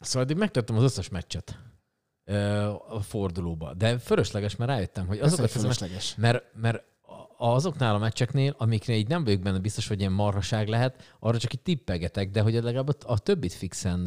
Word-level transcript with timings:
Szóval 0.00 0.22
eddig 0.22 0.36
megtettem 0.36 0.76
az 0.76 0.82
összes 0.82 1.08
meccset 1.08 1.58
a 2.88 3.00
fordulóba, 3.00 3.74
de 3.74 3.98
fölösleges, 3.98 4.56
mert 4.56 4.70
rájöttem, 4.70 5.06
hogy 5.06 5.18
Azokat 5.18 5.44
azokat 5.44 5.54
az 5.54 5.60
fölösleges. 5.60 6.14
mert, 6.14 6.44
mert 6.54 6.84
azoknál 7.38 7.94
a 7.94 7.98
meccseknél, 7.98 8.54
amiknél 8.58 8.96
így 8.96 9.08
nem 9.08 9.24
vagyok 9.24 9.40
benne 9.40 9.58
biztos, 9.58 9.88
hogy 9.88 10.00
ilyen 10.00 10.12
marhaság 10.12 10.68
lehet, 10.68 11.14
arra 11.20 11.38
csak 11.38 11.52
így 11.54 11.60
tippelgetek, 11.62 12.30
de 12.30 12.40
hogy 12.40 12.52
legalább 12.54 12.88
a, 12.88 12.94
a 13.12 13.18
többit 13.18 13.52
fixen 13.52 14.02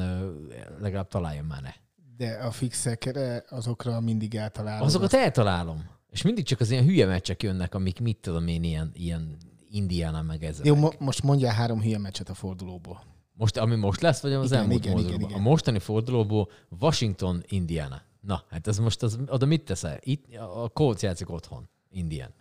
legalább 0.80 1.08
találjam 1.08 1.46
már 1.46 1.62
ne. 1.62 1.74
De 2.18 2.34
a 2.34 2.52
fixekre 2.52 3.44
azokra 3.50 4.00
mindig 4.00 4.36
eltalálod. 4.36 4.88
Azokat 4.88 5.14
eltalálom. 5.14 5.90
És 6.10 6.22
mindig 6.22 6.46
csak 6.46 6.60
az 6.60 6.72
ilyen 6.72 6.84
hülye 6.84 7.06
meccsek 7.06 7.44
jönnek, 7.44 7.76
amik 7.76 8.00
mit 8.00 8.18
tudom 8.18 8.48
én, 8.48 8.64
ilyen, 8.64 8.92
ilyen 8.94 9.38
Indiana 9.70 10.22
meg 10.22 10.44
ez. 10.44 10.60
Jó, 10.64 10.76
mo- 10.76 11.00
most 11.00 11.24
mondjál 11.24 11.54
három 11.54 11.82
hülye 11.82 11.98
meccset 11.98 12.30
a 12.30 12.34
fordulóból. 12.34 13.04
Most, 13.40 13.58
ami 13.58 13.76
most 13.76 14.02
lesz, 14.02 14.22
vagy 14.22 14.34
az 14.34 14.46
Igen, 14.46 14.60
elmúlt 14.60 14.80
igen, 14.80 14.92
fordulóban? 14.92 15.20
igen, 15.20 15.30
igen. 15.30 15.46
A 15.46 15.50
mostani 15.50 15.80
fordulóból 15.80 16.50
Washington, 16.80 17.44
Indiana. 17.48 18.02
Na, 18.22 18.44
hát 18.50 18.68
ez 18.68 18.78
most 18.80 19.04
az, 19.04 19.20
oda 19.28 19.46
mit 19.46 19.64
teszel? 19.64 19.98
Itt 20.00 20.36
a 20.36 20.70
Colts 20.74 21.02
játszik 21.02 21.30
otthon, 21.30 21.70
Indian. 21.90 22.34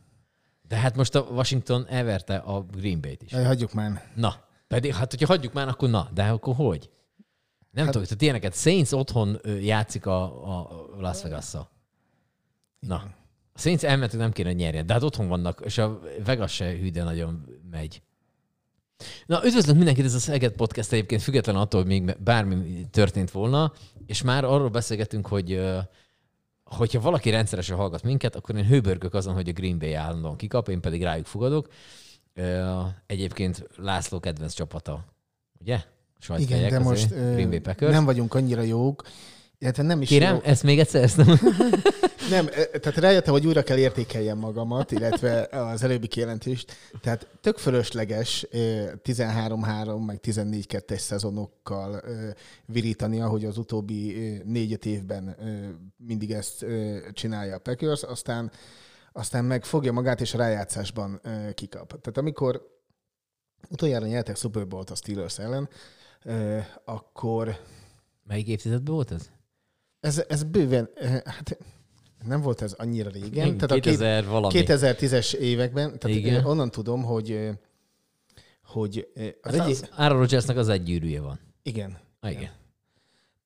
De 0.69 0.77
hát 0.77 0.97
most 0.97 1.15
a 1.15 1.21
Washington 1.21 1.87
elverte 1.89 2.37
a 2.37 2.63
Green 2.63 3.01
Bay-t 3.01 3.23
is. 3.23 3.33
Jaj, 3.33 3.45
hagyjuk 3.45 3.73
már. 3.73 4.13
Na, 4.15 4.35
pedig 4.69 4.95
hát, 4.95 5.11
hogyha 5.11 5.27
hagyjuk 5.27 5.53
már, 5.53 5.69
akkor 5.69 5.89
na, 5.89 6.09
de 6.15 6.25
akkor 6.25 6.55
hogy? 6.55 6.91
Nem 7.71 7.85
hát, 7.85 7.93
tudom, 7.93 8.09
tehát 8.09 8.23
ilyeneket 8.23 8.55
Saints 8.55 8.93
otthon 8.93 9.41
játszik 9.61 10.07
a, 10.07 10.23
a 10.59 10.87
Las 10.97 11.23
vegas 11.23 11.53
Na, 12.79 13.03
a 13.53 13.59
Saints 13.59 13.85
elmentük 13.85 14.21
nem 14.21 14.33
kéne, 14.33 14.49
hogy 14.49 14.59
nyerjen, 14.59 14.87
de 14.87 14.93
hát 14.93 15.03
otthon 15.03 15.29
vannak, 15.29 15.61
és 15.65 15.79
a 15.79 16.01
Vegas 16.25 16.55
se 16.55 16.71
hű, 16.71 16.91
de 16.91 17.03
nagyon 17.03 17.45
megy. 17.71 18.03
Na, 19.27 19.47
üdvözlök 19.47 19.77
mindenkit, 19.77 20.05
ez 20.05 20.15
a 20.15 20.19
Szeged 20.19 20.53
Podcast 20.53 20.93
egyébként 20.93 21.23
független 21.23 21.57
attól, 21.57 21.81
hogy 21.81 21.91
még 21.91 22.17
bármi 22.25 22.87
történt 22.91 23.31
volna, 23.31 23.73
és 24.07 24.23
már 24.23 24.45
arról 24.45 24.69
beszélgetünk, 24.69 25.27
hogy 25.27 25.69
hogyha 26.65 27.01
valaki 27.01 27.31
rendszeresen 27.31 27.77
hallgat 27.77 28.03
minket, 28.03 28.37
akkor 28.37 28.57
én 28.57 28.67
hőbörgök 28.67 29.15
azon, 29.15 29.35
hogy 29.35 29.49
a 29.49 29.53
Green 29.53 29.79
Bay 29.79 29.95
állandóan 29.95 30.37
kikap, 30.37 30.69
én 30.69 30.81
pedig 30.81 31.03
rájuk 31.03 31.27
fogadok. 31.27 31.69
Egyébként 33.07 33.69
László 33.77 34.21
kedvenc 34.21 34.53
csapata, 34.53 35.05
ugye? 35.61 35.81
Igen, 36.37 36.69
de 36.69 36.79
most 36.79 37.09
Green 37.09 37.49
Bay 37.49 37.61
Packers. 37.61 37.93
nem 37.93 38.05
vagyunk 38.05 38.35
annyira 38.35 38.63
jók, 38.63 39.03
illetve 39.59 39.83
nem 39.83 40.03
is 40.03 40.09
Kérem, 40.09 40.35
jó. 40.35 40.41
ezt 40.43 40.63
még 40.63 40.79
egyszer, 40.79 41.03
ezt 41.03 41.17
nem... 41.17 41.27
Nem, 42.31 42.47
tehát 42.47 42.97
rájöttem, 42.97 43.33
hogy 43.33 43.47
újra 43.47 43.63
kell 43.63 43.79
értékeljem 43.79 44.39
magamat, 44.39 44.91
illetve 44.91 45.49
az 45.51 45.83
előbbi 45.83 46.07
kijelentést. 46.07 46.73
Tehát 47.01 47.29
tök 47.41 47.59
fölösleges 47.59 48.47
ö, 48.51 48.85
13-3, 49.05 50.07
meg 50.07 50.21
14-2-es 50.23 50.99
szezonokkal 50.99 52.03
virítani, 52.67 53.21
ahogy 53.21 53.45
az 53.45 53.59
utóbbi 53.59 54.15
ö, 54.15 54.43
négy-öt 54.45 54.87
évben 54.87 55.37
mindig 55.97 56.33
ezt 56.33 56.67
csinálja 57.13 57.55
a 57.55 57.59
Packers, 57.59 58.03
aztán, 58.03 58.51
aztán 59.13 59.45
meg 59.45 59.65
fogja 59.65 59.93
magát, 59.93 60.21
és 60.21 60.35
a 60.35 60.39
rájátszásban 60.39 61.21
kikap. 61.55 61.89
Tehát 61.89 62.19
amikor 62.19 62.63
utoljára 63.71 64.07
nyertek 64.07 64.37
Super 64.37 64.67
Bowl-t 64.67 64.91
a 64.91 64.95
Steelers 64.95 65.39
ellen, 65.39 65.69
akkor 66.85 67.59
Melyik 68.29 68.49
évtizedben 68.49 68.95
volt 68.95 69.11
ez? 69.11 69.31
Ez, 70.01 70.25
ez 70.29 70.43
bőven, 70.43 70.91
ö, 70.95 71.07
hát 71.07 71.59
nem 72.27 72.41
volt 72.41 72.63
ez 72.63 72.73
annyira 72.73 73.11
régen. 73.11 73.33
Igen, 73.33 73.55
Tehát 73.55 73.71
a 73.71 73.75
két- 73.75 73.83
2000 73.83 74.27
valami. 74.27 74.53
2010-es 74.55 75.35
években, 75.35 75.99
tehát 75.99 76.17
Igen. 76.19 76.33
Igen. 76.33 76.45
onnan 76.45 76.71
tudom, 76.71 77.03
hogy 77.03 77.49
hogy 78.65 79.09
az 79.43 79.55
Hát 79.57 79.67
egy, 79.67 79.71
az, 79.73 79.89
Aaron 79.97 80.19
Rodgersnek 80.19 80.57
az 80.57 80.69
egy 80.69 80.83
gyűrűje 80.83 81.21
van. 81.21 81.41
igen. 81.63 81.99
Ah, 82.21 82.31
igen. 82.31 82.51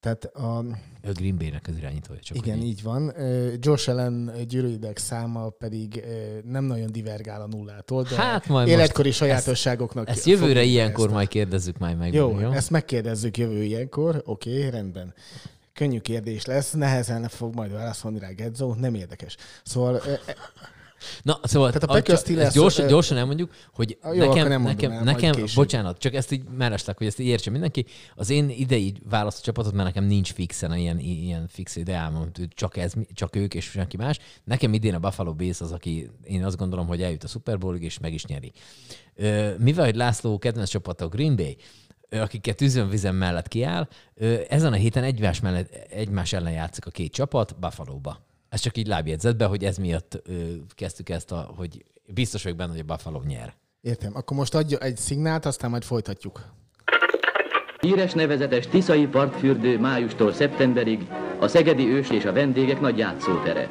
Tehát 0.00 0.24
a, 0.24 0.64
Ő 1.02 1.08
a 1.08 1.12
Green 1.12 1.38
Bay-nek 1.38 1.66
az 1.68 1.76
irányítója. 1.76 2.20
Csak 2.20 2.36
igen, 2.36 2.58
így 2.58 2.82
van. 2.82 3.12
Josh 3.58 3.88
Allen 3.88 4.32
gyűrűideg 4.48 4.96
száma 4.96 5.48
pedig 5.48 6.04
nem 6.44 6.64
nagyon 6.64 6.92
divergál 6.92 7.40
a 7.40 7.46
nullától, 7.46 8.02
de 8.02 8.16
Hát 8.16 8.48
majd 8.48 8.68
életkori 8.68 9.08
most 9.08 9.18
sajátosságoknak 9.20 10.08
Ezt 10.08 10.26
jövőre 10.26 10.46
fogjuk 10.48 10.64
be 10.64 10.70
ilyenkor 10.70 11.04
ezt. 11.04 11.14
majd 11.14 11.28
kérdezzük 11.28 11.78
majd 11.78 11.98
meg. 11.98 12.14
Jó, 12.14 12.40
jó, 12.40 12.50
ezt 12.50 12.70
megkérdezzük 12.70 13.38
jövő 13.38 13.62
ilyenkor. 13.62 14.22
Oké, 14.24 14.56
okay, 14.58 14.70
rendben. 14.70 15.14
Könnyű 15.74 15.98
kérdés 15.98 16.44
lesz, 16.44 16.70
nehezen 16.72 17.28
fog 17.28 17.54
majd 17.54 17.72
válaszolni 17.72 18.18
rá 18.18 18.28
Gedzo, 18.30 18.74
nem 18.74 18.94
érdekes. 18.94 19.36
Szóval 19.64 19.94
ö, 20.06 20.12
Na, 21.22 21.40
szóval 21.42 21.68
Tehát 21.72 21.84
a 21.88 21.92
a- 21.92 22.02
csak- 22.02 22.18
Steelers- 22.18 22.54
gyorsan, 22.54 22.86
gyorsan 22.86 23.16
elmondjuk, 23.16 23.52
hogy 23.72 23.98
Jó, 24.02 24.12
nekem, 24.12 24.48
nem 24.48 24.62
nekem, 24.62 24.90
el, 24.90 25.02
nekem 25.02 25.34
bocsánat, 25.54 25.98
csak 25.98 26.14
ezt 26.14 26.32
így 26.32 26.42
mellesleg, 26.56 26.96
hogy 26.96 27.06
ezt 27.06 27.18
így 27.18 27.26
értse 27.26 27.50
mindenki, 27.50 27.86
az 28.14 28.30
én 28.30 28.48
idei 28.48 28.94
választó 29.08 29.40
csapatot, 29.42 29.72
mert 29.72 29.84
nekem 29.86 30.04
nincs 30.04 30.32
fixen 30.32 30.76
ilyen, 30.76 30.98
ilyen 30.98 31.46
fix 31.48 31.76
ideám, 31.76 32.30
csak, 32.48 32.76
ez, 32.76 32.92
csak 33.14 33.36
ők 33.36 33.54
és 33.54 33.64
senki 33.64 33.96
más. 33.96 34.18
Nekem 34.44 34.72
idén 34.74 34.94
a 34.94 34.98
Buffalo 34.98 35.34
Bills 35.34 35.60
az, 35.60 35.72
aki 35.72 36.10
én 36.24 36.44
azt 36.44 36.56
gondolom, 36.56 36.86
hogy 36.86 37.02
eljut 37.02 37.24
a 37.24 37.28
Super 37.28 37.58
Bowlig 37.58 37.82
és 37.82 37.98
meg 37.98 38.12
is 38.12 38.24
nyeri. 38.24 38.52
Mivel, 39.58 39.84
hogy 39.84 39.96
László 39.96 40.38
kedvenc 40.38 40.68
csapata 40.68 41.04
a 41.04 41.08
Green 41.08 41.36
Bay, 41.36 41.56
akiket 42.20 42.56
tűzön-vizen 42.56 43.14
mellett 43.14 43.48
kiáll, 43.48 43.88
ezen 44.48 44.72
a 44.72 44.76
héten 44.76 45.04
egymás, 45.04 45.40
mellett, 45.40 45.72
egymás 45.90 46.32
ellen 46.32 46.52
játszik 46.52 46.86
a 46.86 46.90
két 46.90 47.12
csapat 47.12 47.58
Buffalo-ba. 47.58 48.20
Ez 48.48 48.60
csak 48.60 48.76
így 48.76 48.86
lábjegyzetbe, 48.86 49.44
hogy 49.44 49.64
ez 49.64 49.76
miatt 49.76 50.22
kezdtük 50.74 51.08
ezt, 51.08 51.32
a, 51.32 51.52
hogy 51.56 51.84
biztos 52.06 52.42
vagyok 52.42 52.58
benne, 52.58 52.70
hogy 52.70 52.80
a 52.80 52.84
Buffalo 52.84 53.22
nyer. 53.26 53.54
értem. 53.80 54.12
Akkor 54.14 54.36
most 54.36 54.54
adja 54.54 54.78
egy 54.78 54.96
szignált, 54.96 55.46
aztán 55.46 55.70
majd 55.70 55.82
folytatjuk. 55.82 56.40
Híres 57.80 58.12
nevezetes 58.12 58.66
Tiszai 58.66 59.06
partfürdő 59.06 59.78
májustól 59.78 60.32
szeptemberig 60.32 61.06
a 61.40 61.48
szegedi 61.48 61.86
ős 61.86 62.10
és 62.10 62.24
a 62.24 62.32
vendégek 62.32 62.80
nagy 62.80 62.98
játszótere. 62.98 63.68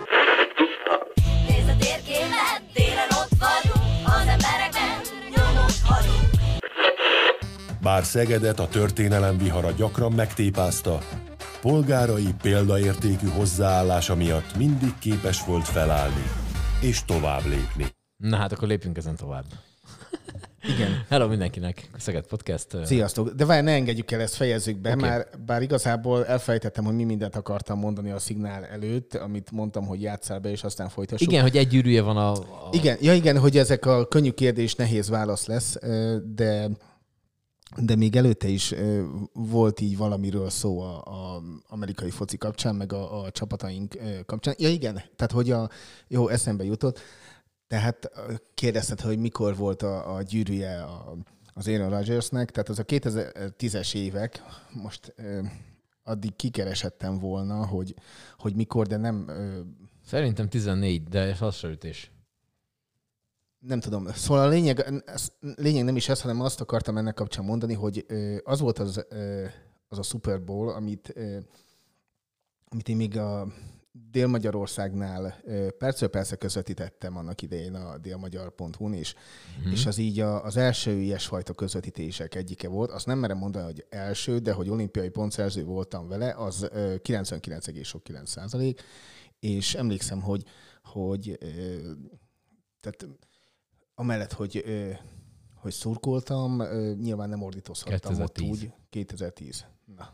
Bár 7.81 8.03
Szegedet 8.03 8.59
a 8.59 8.67
történelem 8.67 9.37
vihara 9.37 9.71
gyakran 9.71 10.11
megtépázta, 10.11 10.99
polgárai 11.61 12.33
példaértékű 12.41 13.27
hozzáállása 13.27 14.15
miatt 14.15 14.57
mindig 14.57 14.93
képes 14.99 15.45
volt 15.45 15.67
felállni 15.67 16.23
és 16.81 17.05
tovább 17.05 17.45
lépni. 17.45 17.85
Na 18.17 18.35
hát 18.35 18.51
akkor 18.51 18.67
lépjünk 18.67 18.97
ezen 18.97 19.15
tovább. 19.15 19.43
Igen. 20.75 21.05
Hello 21.09 21.27
mindenkinek, 21.27 21.89
Szeged 21.97 22.27
Podcast. 22.27 22.67
Sziasztok! 22.83 23.29
De 23.29 23.45
várj, 23.45 23.61
ne 23.61 23.71
engedjük 23.71 24.11
el, 24.11 24.21
ezt 24.21 24.35
fejezzük 24.35 24.77
be, 24.77 24.91
okay. 24.91 25.09
már 25.09 25.27
bár 25.45 25.61
igazából 25.61 26.25
elfelejtettem, 26.25 26.83
hogy 26.83 26.95
mi 26.95 27.03
mindent 27.03 27.35
akartam 27.35 27.79
mondani 27.79 28.11
a 28.11 28.19
szignál 28.19 28.65
előtt, 28.65 29.13
amit 29.13 29.51
mondtam, 29.51 29.85
hogy 29.85 30.01
játsszál 30.01 30.39
be, 30.39 30.49
és 30.49 30.63
aztán 30.63 30.89
folytassuk. 30.89 31.31
Igen, 31.31 31.41
hogy 31.41 31.57
egy 31.57 31.67
gyűrűje 31.67 32.01
van 32.01 32.17
a... 32.17 32.31
a 32.31 32.69
Igen, 32.71 32.97
ja 33.01 33.13
igen, 33.13 33.37
hogy 33.39 33.57
ezek 33.57 33.85
a 33.85 34.07
könnyű 34.07 34.31
kérdés, 34.31 34.75
nehéz 34.75 35.09
válasz 35.09 35.45
lesz, 35.45 35.77
de 36.35 36.69
de 37.77 37.95
még 37.95 38.15
előtte 38.15 38.47
is 38.47 38.73
volt 39.33 39.79
így 39.79 39.97
valamiről 39.97 40.49
szó 40.49 40.79
a, 40.81 41.41
amerikai 41.67 42.09
foci 42.09 42.37
kapcsán, 42.37 42.75
meg 42.75 42.93
a, 42.93 43.23
a 43.23 43.31
csapataink 43.31 43.97
kapcsán. 44.25 44.55
Ja 44.57 44.69
igen, 44.69 44.93
tehát 44.93 45.31
hogy 45.31 45.51
a, 45.51 45.69
jó, 46.07 46.27
eszembe 46.27 46.63
jutott, 46.63 46.99
tehát 47.67 48.11
kérdezted, 48.53 49.01
hogy 49.01 49.17
mikor 49.17 49.55
volt 49.55 49.81
a, 49.81 50.15
a 50.15 50.21
gyűrűje 50.21 50.81
a, 50.83 51.17
az 51.53 51.67
Aaron 51.67 51.89
Rodgersnek, 51.89 52.51
tehát 52.51 52.69
az 52.69 52.79
a 52.79 52.83
2010-es 52.83 53.95
évek, 53.95 54.43
most 54.73 55.15
addig 56.03 56.35
kikeresettem 56.35 57.19
volna, 57.19 57.65
hogy, 57.65 57.95
hogy 58.37 58.55
mikor, 58.55 58.87
de 58.87 58.97
nem 58.97 59.29
Szerintem 60.05 60.49
14, 60.49 61.03
de 61.03 61.35
hasonlítés. 61.35 62.11
Nem 63.61 63.79
tudom. 63.79 64.07
Szóval 64.07 64.43
a 64.43 64.47
lényeg, 64.47 65.03
lényeg 65.55 65.83
nem 65.83 65.95
is 65.95 66.09
ez, 66.09 66.21
hanem 66.21 66.41
azt 66.41 66.61
akartam 66.61 66.97
ennek 66.97 67.13
kapcsán 67.13 67.45
mondani, 67.45 67.73
hogy 67.73 68.05
az 68.43 68.59
volt 68.59 68.79
az, 68.79 69.05
az 69.87 69.97
a 69.97 70.03
Super 70.03 70.43
Bowl, 70.43 70.69
amit, 70.69 71.13
amit 72.69 72.89
én 72.89 72.95
még 72.95 73.17
a 73.17 73.47
Dél-Magyarországnál 74.11 75.41
percről 75.77 76.09
persze 76.09 76.35
közvetítettem 76.35 77.17
annak 77.17 77.41
idején 77.41 77.75
a 77.75 77.97
délmagyar.hu-n 77.97 78.93
is, 78.93 79.15
mm. 79.67 79.71
és 79.71 79.85
az 79.85 79.97
így 79.97 80.19
a, 80.19 80.43
az 80.43 80.57
első 80.57 80.91
ilyesfajta 80.91 81.53
közvetítések 81.53 82.35
egyike 82.35 82.67
volt. 82.67 82.91
Azt 82.91 83.05
nem 83.05 83.19
merem 83.19 83.37
mondani, 83.37 83.65
hogy 83.65 83.85
első, 83.89 84.37
de 84.37 84.51
hogy 84.53 84.69
olimpiai 84.69 85.09
pontszerző 85.09 85.63
voltam 85.63 86.07
vele, 86.07 86.33
az 86.37 86.67
ö, 86.71 86.95
99,9 87.03 88.25
százalék, 88.25 88.81
és 89.39 89.75
emlékszem, 89.75 90.21
hogy, 90.21 90.43
hogy 90.83 91.37
tehát 92.79 93.07
amellett, 93.95 94.33
hogy, 94.33 94.61
ö, 94.65 94.89
hogy 95.55 95.71
szurkoltam, 95.71 96.59
ö, 96.59 96.93
nyilván 97.01 97.29
nem 97.29 97.41
ordítozhattam 97.41 97.99
2010. 98.13 98.47
ott 98.49 98.51
úgy. 98.61 98.71
2010. 98.89 99.65
Na. 99.97 100.09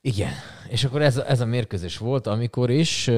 Igen, 0.00 0.32
és 0.68 0.84
akkor 0.84 1.02
ez, 1.02 1.16
a- 1.16 1.28
ez 1.30 1.40
a 1.40 1.44
mérkőzés 1.46 1.98
volt, 1.98 2.26
amikor 2.26 2.70
is 2.70 3.06
uh, 3.06 3.14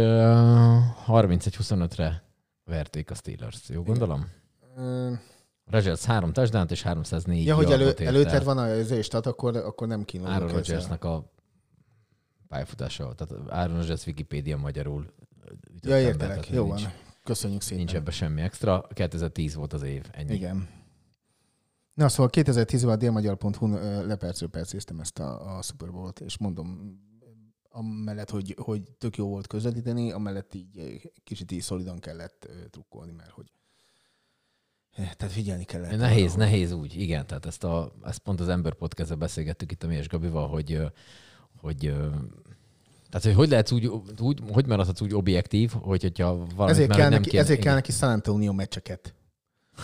31-25-re 1.07 2.23
verték 2.65 3.11
a 3.11 3.15
Steelers. 3.15 3.69
Jó 3.69 3.83
gondolom? 3.83 4.29
Ö, 4.77 5.13
Rodgers 5.71 6.05
három 6.05 6.33
touchdown 6.33 6.67
és 6.71 6.83
304 6.83 7.47
Ja, 7.47 7.55
hogy 7.55 7.65
elő, 7.65 7.83
yardot 7.85 8.01
ért 8.01 8.09
előtted 8.09 8.35
el. 8.35 8.55
van 8.55 8.69
és 8.79 9.09
tehát 9.09 9.27
akkor, 9.27 9.57
akkor 9.57 9.89
nem 9.89 10.05
kínálok 10.05 10.33
Aaron 10.33 10.49
ezzel. 10.49 10.59
Rodgersnek 10.61 11.05
a 11.05 11.33
pályafutása. 12.49 13.15
Tehát 13.15 13.51
Áron 13.51 13.91
ez 13.91 14.07
Wikipédia 14.07 14.57
magyarul. 14.57 15.07
Ja, 15.83 16.01
értelek. 16.01 16.49
Jó 16.49 16.67
nincs, 16.67 16.83
van. 16.83 16.93
Köszönjük 17.31 17.63
szépen. 17.63 17.79
Nincs 17.79 17.95
ebben 17.95 18.13
semmi 18.13 18.41
extra. 18.41 18.87
2010 18.93 19.55
volt 19.55 19.73
az 19.73 19.83
év, 19.83 20.05
ennyi. 20.13 20.35
Igen. 20.35 20.69
Na, 21.95 22.09
szóval 22.09 22.31
2010-ben 22.33 22.91
a 22.91 22.97
délmagyar.hu-n 22.97 24.07
lepercről 24.07 24.49
percéztem 24.49 25.01
ezt 25.01 25.19
a, 25.19 25.57
a 25.57 25.63
Super 25.63 25.91
Bowl-t, 25.91 26.21
és 26.21 26.39
mondom, 26.39 26.99
amellett, 27.71 28.31
hogy, 28.31 28.57
hogy 28.63 28.83
tök 28.99 29.17
jó 29.17 29.29
volt 29.29 29.47
közvetíteni, 29.47 30.13
amellett 30.13 30.55
így 30.55 31.01
kicsit 31.25 31.53
így 31.53 31.61
szolidan 31.61 31.99
kellett 31.99 32.49
trukkolni, 32.71 33.13
mert 33.13 33.31
hogy 33.31 33.53
eh, 34.91 35.13
tehát 35.13 35.35
figyelni 35.35 35.65
kellett. 35.65 35.97
Nehéz, 35.97 36.33
arra, 36.33 36.39
nehéz 36.39 36.73
úgy, 36.73 37.01
igen. 37.01 37.27
Tehát 37.27 37.47
ezt, 37.47 37.65
a, 37.65 37.93
ezt 38.05 38.19
pont 38.19 38.41
az 38.41 38.49
Ember 38.49 38.75
podcast 38.75 39.19
beszélgettük 39.19 39.73
itt 39.73 39.83
a 39.83 39.87
Mies 39.87 40.09
Gabival, 40.09 40.49
hogy, 40.49 40.81
hogy 41.57 41.95
tehát, 43.11 43.27
hogy 43.27 43.35
hogy 43.35 43.49
lehetsz 43.49 43.71
úgy, 43.73 43.91
úgy 44.21 44.39
hogy 44.53 44.67
maradhatsz 44.67 45.01
úgy 45.01 45.15
objektív, 45.15 45.73
hogy, 45.81 46.03
hogyha 46.03 46.47
valamit 46.57 46.77
Ezért 46.77 46.91
kell, 46.91 47.09
nem 47.09 47.11
neki, 47.11 47.31
kéne- 47.31 47.43
ezért 47.43 47.61
kell 47.61 47.75
neki 47.75 47.93
San 47.93 48.11
Antonio 48.11 48.53
meccseket. 48.53 49.15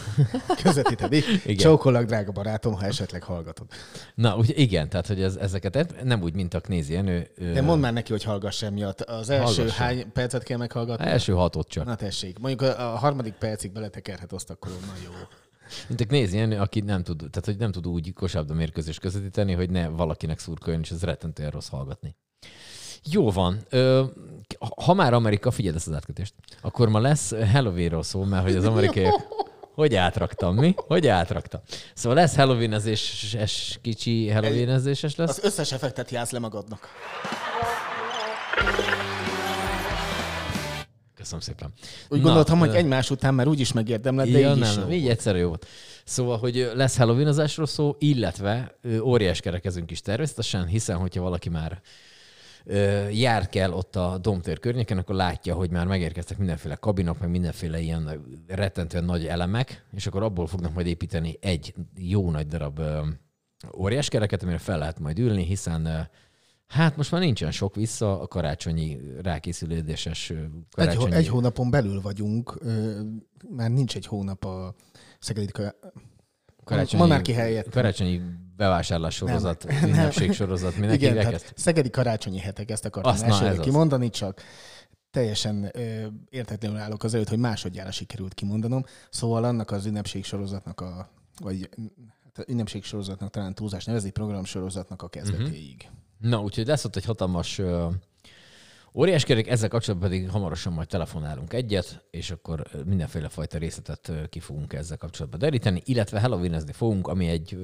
Közvetíteni. 0.62 1.16
Igen. 1.44 1.56
Csókollak, 1.56 2.04
drága 2.04 2.32
barátom, 2.32 2.74
ha 2.74 2.84
esetleg 2.84 3.22
hallgatod. 3.22 3.66
Na, 4.14 4.36
úgy, 4.36 4.52
igen, 4.58 4.88
tehát 4.88 5.06
hogy 5.06 5.22
ez, 5.22 5.36
ezeket 5.36 6.04
nem 6.04 6.22
úgy, 6.22 6.34
mint 6.34 6.54
a 6.54 6.60
Knézi 6.60 6.92
Jenő. 6.92 7.30
De 7.36 7.62
mondd 7.62 7.80
már 7.80 7.92
neki, 7.92 8.12
hogy 8.12 8.22
hallgass 8.22 8.62
emiatt. 8.62 9.00
Az 9.00 9.30
első 9.30 9.54
Hallgass. 9.54 9.76
hány 9.76 10.12
percet 10.12 10.42
kell 10.42 10.58
meghallgatni? 10.58 11.06
Első 11.06 11.32
hatot 11.32 11.68
csak. 11.68 11.84
Na 11.84 11.94
tessék, 11.94 12.38
mondjuk 12.38 12.62
a, 12.62 12.92
a 12.92 12.96
harmadik 12.96 13.32
percig 13.34 13.72
beletekerhet 13.72 14.32
azt, 14.32 14.50
akkor 14.50 14.70
onnan 14.70 14.96
jó. 15.04 15.10
Mint 15.88 16.00
a 16.00 16.04
Knézi 16.04 16.36
Jenő, 16.36 16.58
aki 16.58 16.80
nem 16.80 17.02
tud, 17.02 17.18
tehát, 17.18 17.44
hogy 17.44 17.56
nem 17.56 17.72
tud 17.72 17.86
úgy 17.86 18.12
kosárlabda 18.12 18.54
mérkőzés 18.54 18.98
közvetíteni, 18.98 19.52
hogy 19.52 19.70
ne 19.70 19.88
valakinek 19.88 20.38
szurkoljon, 20.38 20.82
és 20.82 20.90
ez 20.90 21.02
rettentően 21.02 21.50
rossz 21.50 21.68
hallgatni. 21.68 22.16
Jó 23.10 23.30
van. 23.30 23.58
Ö, 23.68 24.04
ha 24.84 24.94
már 24.94 25.12
Amerika, 25.12 25.50
figyeld 25.50 25.76
ezt 25.76 25.86
az 25.86 25.94
átkötést, 25.94 26.34
akkor 26.60 26.88
ma 26.88 27.00
lesz 27.00 27.32
Halloweenról 27.52 28.02
szó, 28.02 28.24
mert 28.24 28.44
hogy 28.44 28.56
az 28.56 28.64
amerikaiak... 28.74 29.44
Hogy 29.74 29.94
átraktam, 29.94 30.54
mi? 30.54 30.74
Hogy 30.76 31.06
átraktam? 31.06 31.60
Szóval 31.94 32.18
lesz 32.18 32.36
Halloween-ezéses, 32.36 33.78
kicsi 33.82 34.30
Halloween-ezéses 34.30 35.16
lesz. 35.16 35.28
Az 35.28 35.44
összes 35.44 35.72
effektet 35.72 36.10
játsz 36.10 36.30
le 36.30 36.38
magadnak. 36.38 36.88
Köszönöm 41.14 41.40
szépen. 41.40 41.72
Úgy 42.08 42.18
Na, 42.18 42.24
gondoltam, 42.24 42.58
hogy 42.58 42.74
egymás 42.74 43.10
után 43.10 43.34
már 43.34 43.48
úgyis 43.48 43.72
megérdemled, 43.72 44.28
de 44.28 44.38
ja, 44.38 44.50
így 44.52 44.58
nem, 44.58 44.68
is 44.68 44.74
nem, 44.74 44.90
jó. 44.90 44.96
így 44.96 45.20
jó 45.24 45.48
volt. 45.48 45.66
Szóval, 46.04 46.38
hogy 46.38 46.70
lesz 46.74 46.96
Halloweenozásról 46.96 47.66
szó, 47.66 47.96
illetve 47.98 48.78
óriás 49.00 49.40
kerekezünk 49.40 49.90
is 49.90 50.00
természetesen, 50.00 50.66
hiszen 50.66 50.96
hogyha 50.96 51.22
valaki 51.22 51.48
már 51.48 51.80
jár 53.10 53.48
kell 53.48 53.72
ott 53.72 53.96
a 53.96 54.18
Domtér 54.18 54.58
környéken, 54.58 54.98
akkor 54.98 55.14
látja, 55.14 55.54
hogy 55.54 55.70
már 55.70 55.86
megérkeztek 55.86 56.38
mindenféle 56.38 56.74
kabinok, 56.74 57.18
meg 57.18 57.30
mindenféle 57.30 57.80
ilyen 57.80 58.26
rettentően 58.46 59.04
nagy 59.04 59.26
elemek, 59.26 59.86
és 59.92 60.06
akkor 60.06 60.22
abból 60.22 60.46
fognak 60.46 60.74
majd 60.74 60.86
építeni 60.86 61.38
egy 61.40 61.74
jó 61.96 62.30
nagy 62.30 62.46
darab 62.46 62.80
óriás 63.76 64.08
kereket, 64.08 64.42
amire 64.42 64.58
fel 64.58 64.78
lehet 64.78 65.00
majd 65.00 65.18
ülni, 65.18 65.44
hiszen 65.44 66.08
Hát 66.66 66.96
most 66.96 67.10
már 67.10 67.20
nincsen 67.20 67.50
sok 67.50 67.74
vissza 67.74 68.20
a 68.20 68.26
karácsonyi 68.26 69.00
rákészülődéses 69.22 70.30
Egy, 70.30 70.48
karácsonyi... 70.70 71.10
hó- 71.10 71.12
egy 71.12 71.28
hónapon 71.28 71.70
belül 71.70 72.00
vagyunk, 72.00 72.58
már 73.48 73.70
nincs 73.70 73.96
egy 73.96 74.06
hónap 74.06 74.44
a 74.44 74.74
Szegedi 75.18 75.52
karácsonyi, 76.66 77.08
már 77.08 77.22
ki 77.22 77.32
helyett. 77.32 77.70
Karácsonyi 77.70 78.20
bevásárlás 78.56 79.14
sorozat, 79.14 79.66
ünnepség 79.84 80.32
sorozat, 80.32 80.76
minek 80.76 80.94
Igen, 80.94 81.14
tehát 81.14 81.32
ezt? 81.32 81.52
Szegedi 81.56 81.90
karácsonyi 81.90 82.38
hetek, 82.38 82.70
ezt 82.70 82.84
akartam 82.84 83.12
Azt, 83.12 83.26
na, 83.26 83.32
elsőre 83.32 83.50
az. 83.50 83.58
kimondani, 83.58 84.10
csak 84.10 84.42
teljesen 85.10 85.70
ö, 85.72 86.06
értetlenül 86.30 86.78
állok 86.78 87.04
az 87.04 87.14
előtt, 87.14 87.28
hogy 87.28 87.38
másodjára 87.38 87.90
sikerült 87.90 88.34
kimondanom. 88.34 88.84
Szóval 89.10 89.44
annak 89.44 89.70
az 89.70 89.86
ünnepség 89.86 90.24
sorozatnak 90.24 90.80
a, 90.80 91.08
vagy 91.40 91.68
hát 92.24 92.48
ünnepség 92.48 92.84
sorozatnak 92.84 93.30
talán 93.30 93.54
túlzás 93.54 93.84
nevezi, 93.84 94.10
program 94.10 94.44
sorozatnak 94.44 95.02
a 95.02 95.08
kezdetéig. 95.08 95.88
Mhm. 96.20 96.28
Na, 96.28 96.40
úgyhogy 96.40 96.66
lesz 96.66 96.84
ott 96.84 96.96
egy 96.96 97.04
hatalmas 97.04 97.58
ö, 97.58 97.86
óriás 98.96 99.24
kerék, 99.24 99.48
ezzel 99.48 99.68
kapcsolatban 99.68 100.08
pedig 100.10 100.30
hamarosan 100.30 100.72
majd 100.72 100.88
telefonálunk 100.88 101.52
egyet, 101.52 102.04
és 102.10 102.30
akkor 102.30 102.62
mindenféle 102.84 103.28
fajta 103.28 103.58
részletet 103.58 104.12
ki 104.28 104.40
fogunk 104.40 104.72
ezzel 104.72 104.96
kapcsolatban 104.96 105.38
deríteni, 105.38 105.82
illetve 105.84 106.20
Halloweenezni 106.20 106.72
fogunk, 106.72 107.06
ami 107.08 107.26
egy, 107.28 107.58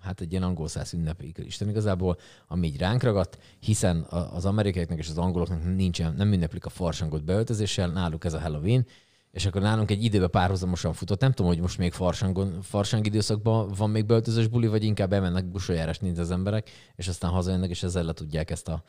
hát 0.00 0.20
egy 0.20 0.30
ilyen 0.30 0.42
angol 0.42 0.68
száz 0.68 0.94
ünnep, 0.94 1.22
Isten 1.36 1.68
igazából, 1.68 2.18
ami 2.46 2.66
így 2.66 2.78
ránk 2.78 3.02
ragadt, 3.02 3.38
hiszen 3.58 4.06
az 4.10 4.44
amerikaiaknak 4.44 4.98
és 4.98 5.08
az 5.08 5.18
angoloknak 5.18 5.74
nincsen, 5.74 6.14
nem 6.14 6.32
ünneplik 6.32 6.64
a 6.64 6.70
farsangot 6.70 7.24
beöltözéssel, 7.24 7.88
náluk 7.88 8.24
ez 8.24 8.34
a 8.34 8.40
Halloween, 8.40 8.86
és 9.30 9.46
akkor 9.46 9.62
nálunk 9.62 9.90
egy 9.90 10.04
időben 10.04 10.30
párhuzamosan 10.30 10.92
futott. 10.92 11.20
Nem 11.20 11.32
tudom, 11.32 11.50
hogy 11.50 11.60
most 11.60 11.78
még 11.78 11.92
farsangon, 11.92 12.62
farsang 12.62 13.06
időszakban 13.06 13.72
van 13.76 13.90
még 13.90 14.06
beöltözős 14.06 14.46
buli, 14.46 14.66
vagy 14.66 14.84
inkább 14.84 15.12
elmennek 15.12 15.50
busoljárás 15.50 15.98
nézni 15.98 16.20
az 16.20 16.30
emberek, 16.30 16.70
és 16.96 17.08
aztán 17.08 17.30
hazajönnek, 17.30 17.70
és 17.70 17.82
ezzel 17.82 18.04
le 18.04 18.12
tudják 18.12 18.50
ezt 18.50 18.68
a, 18.68 18.84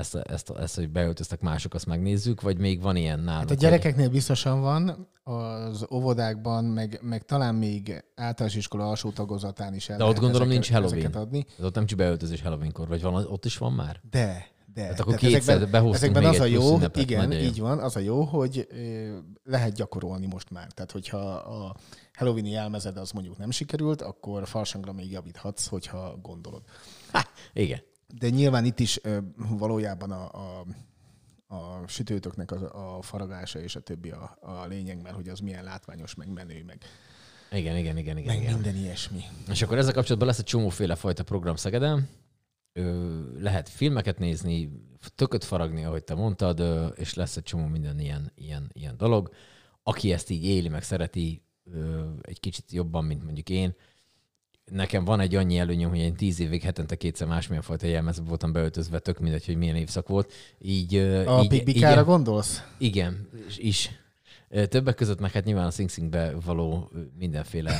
ezt, 0.00 0.14
ezt, 0.14 0.50
ezt, 0.50 0.74
hogy 0.74 0.90
beöltöztek 0.90 1.40
mások, 1.40 1.74
azt 1.74 1.86
megnézzük, 1.86 2.40
vagy 2.40 2.58
még 2.58 2.82
van 2.82 2.96
ilyen 2.96 3.20
nálunk? 3.20 3.48
Hát 3.48 3.58
a 3.58 3.60
gyerekeknél 3.60 4.08
biztosan 4.08 4.60
van, 4.60 5.08
az 5.22 5.86
óvodákban, 5.90 6.64
meg, 6.64 6.98
meg 7.02 7.24
talán 7.24 7.54
még 7.54 8.04
általános 8.14 8.56
iskola 8.56 8.88
alsó 8.88 9.10
tagozatán 9.10 9.74
is 9.74 9.88
el 9.88 9.96
De 9.96 10.04
ott 10.04 10.18
gondolom 10.18 10.50
ezeket, 10.50 10.70
nincs 10.70 10.70
Halloween. 10.70 11.12
adni. 11.12 11.46
Ez 11.58 11.64
ott 11.64 11.74
nem 11.74 11.86
csak 11.86 11.98
beöltözés 11.98 12.42
Halloweenkor, 12.42 12.88
vagy 12.88 13.02
van, 13.02 13.24
ott 13.24 13.44
is 13.44 13.58
van 13.58 13.72
már? 13.72 14.00
De, 14.10 14.46
de. 14.74 14.82
Hát 14.82 15.00
akkor 15.00 15.14
Tehát 15.14 15.34
kétszer 15.34 15.68
behoztunk 15.68 15.94
ezekben 15.94 16.22
még 16.22 16.32
az 16.32 16.40
a 16.40 16.44
jó, 16.44 16.74
ünnepet, 16.74 17.02
igen, 17.02 17.32
jó. 17.32 17.38
így 17.38 17.60
van, 17.60 17.78
az 17.78 17.96
a 17.96 18.00
jó, 18.00 18.22
hogy 18.22 18.68
lehet 19.44 19.74
gyakorolni 19.74 20.26
most 20.26 20.50
már. 20.50 20.72
Tehát, 20.72 20.90
hogyha 20.92 21.18
a 21.34 21.76
Halloweeni 22.14 22.50
jelmezed 22.50 22.96
az 22.96 23.10
mondjuk 23.10 23.38
nem 23.38 23.50
sikerült, 23.50 24.02
akkor 24.02 24.46
farsangra 24.46 24.92
még 24.92 25.10
javíthatsz, 25.10 25.66
hogyha 25.66 26.18
gondolod. 26.22 26.62
Igen. 27.52 27.80
De 28.18 28.28
nyilván 28.28 28.64
itt 28.64 28.80
is 28.80 29.00
valójában 29.36 30.10
a, 30.10 30.30
a, 30.32 30.66
a 31.54 31.86
sütőtöknek 31.86 32.50
a, 32.50 32.96
a 32.96 33.02
faragása 33.02 33.58
és 33.58 33.76
a 33.76 33.80
többi 33.80 34.10
a, 34.10 34.38
a 34.40 34.66
lényeg, 34.66 35.02
mert 35.02 35.14
hogy 35.14 35.28
az 35.28 35.38
milyen 35.38 35.64
látványos, 35.64 36.14
meg 36.14 36.28
menő, 36.28 36.64
meg, 36.66 36.82
Igen, 37.50 37.76
igen, 37.76 37.96
igen, 37.96 38.16
igen. 38.16 38.34
meg 38.34 38.42
igen. 38.42 38.54
minden 38.54 38.76
ilyesmi. 38.76 39.20
És 39.48 39.62
akkor 39.62 39.78
ezzel 39.78 39.92
kapcsolatban 39.92 40.28
lesz 40.28 40.38
egy 40.38 40.44
csomóféle 40.44 40.94
fajta 40.94 41.22
program 41.22 41.56
Szegeden. 41.56 42.08
Ö, 42.72 43.20
lehet 43.40 43.68
filmeket 43.68 44.18
nézni, 44.18 44.70
tököt 45.14 45.44
faragni, 45.44 45.84
ahogy 45.84 46.04
te 46.04 46.14
mondtad, 46.14 46.60
ö, 46.60 46.86
és 46.86 47.14
lesz 47.14 47.36
egy 47.36 47.42
csomó 47.42 47.66
minden 47.66 47.98
ilyen, 47.98 48.32
ilyen, 48.34 48.70
ilyen 48.72 48.96
dolog. 48.96 49.34
Aki 49.82 50.12
ezt 50.12 50.30
így 50.30 50.44
éli, 50.44 50.68
meg 50.68 50.82
szereti 50.82 51.42
ö, 51.64 52.08
egy 52.20 52.40
kicsit 52.40 52.72
jobban, 52.72 53.04
mint 53.04 53.24
mondjuk 53.24 53.48
én, 53.48 53.74
nekem 54.70 55.04
van 55.04 55.20
egy 55.20 55.34
annyi 55.34 55.58
előnyöm, 55.58 55.88
hogy 55.90 55.98
én 55.98 56.14
tíz 56.14 56.40
évig 56.40 56.62
hetente 56.62 56.96
kétszer 56.96 57.26
másmilyen 57.26 57.62
fajta 57.62 57.86
jelmezbe 57.86 58.28
voltam 58.28 58.52
beöltözve, 58.52 58.98
tök 58.98 59.18
mindegy, 59.18 59.46
hogy 59.46 59.56
milyen 59.56 59.76
évszak 59.76 60.08
volt. 60.08 60.32
Így, 60.60 60.96
A 61.26 61.42
így, 61.42 61.64
Big 61.64 61.86
gondolsz? 62.04 62.62
igen, 62.78 63.28
is. 63.56 63.90
Többek 64.68 64.94
között 64.94 65.20
meg 65.20 65.32
hát 65.32 65.44
nyilván 65.44 65.66
a 65.66 65.70
Sing 65.70 65.90
Singbe 65.90 66.32
való 66.44 66.90
mindenféle 67.18 67.78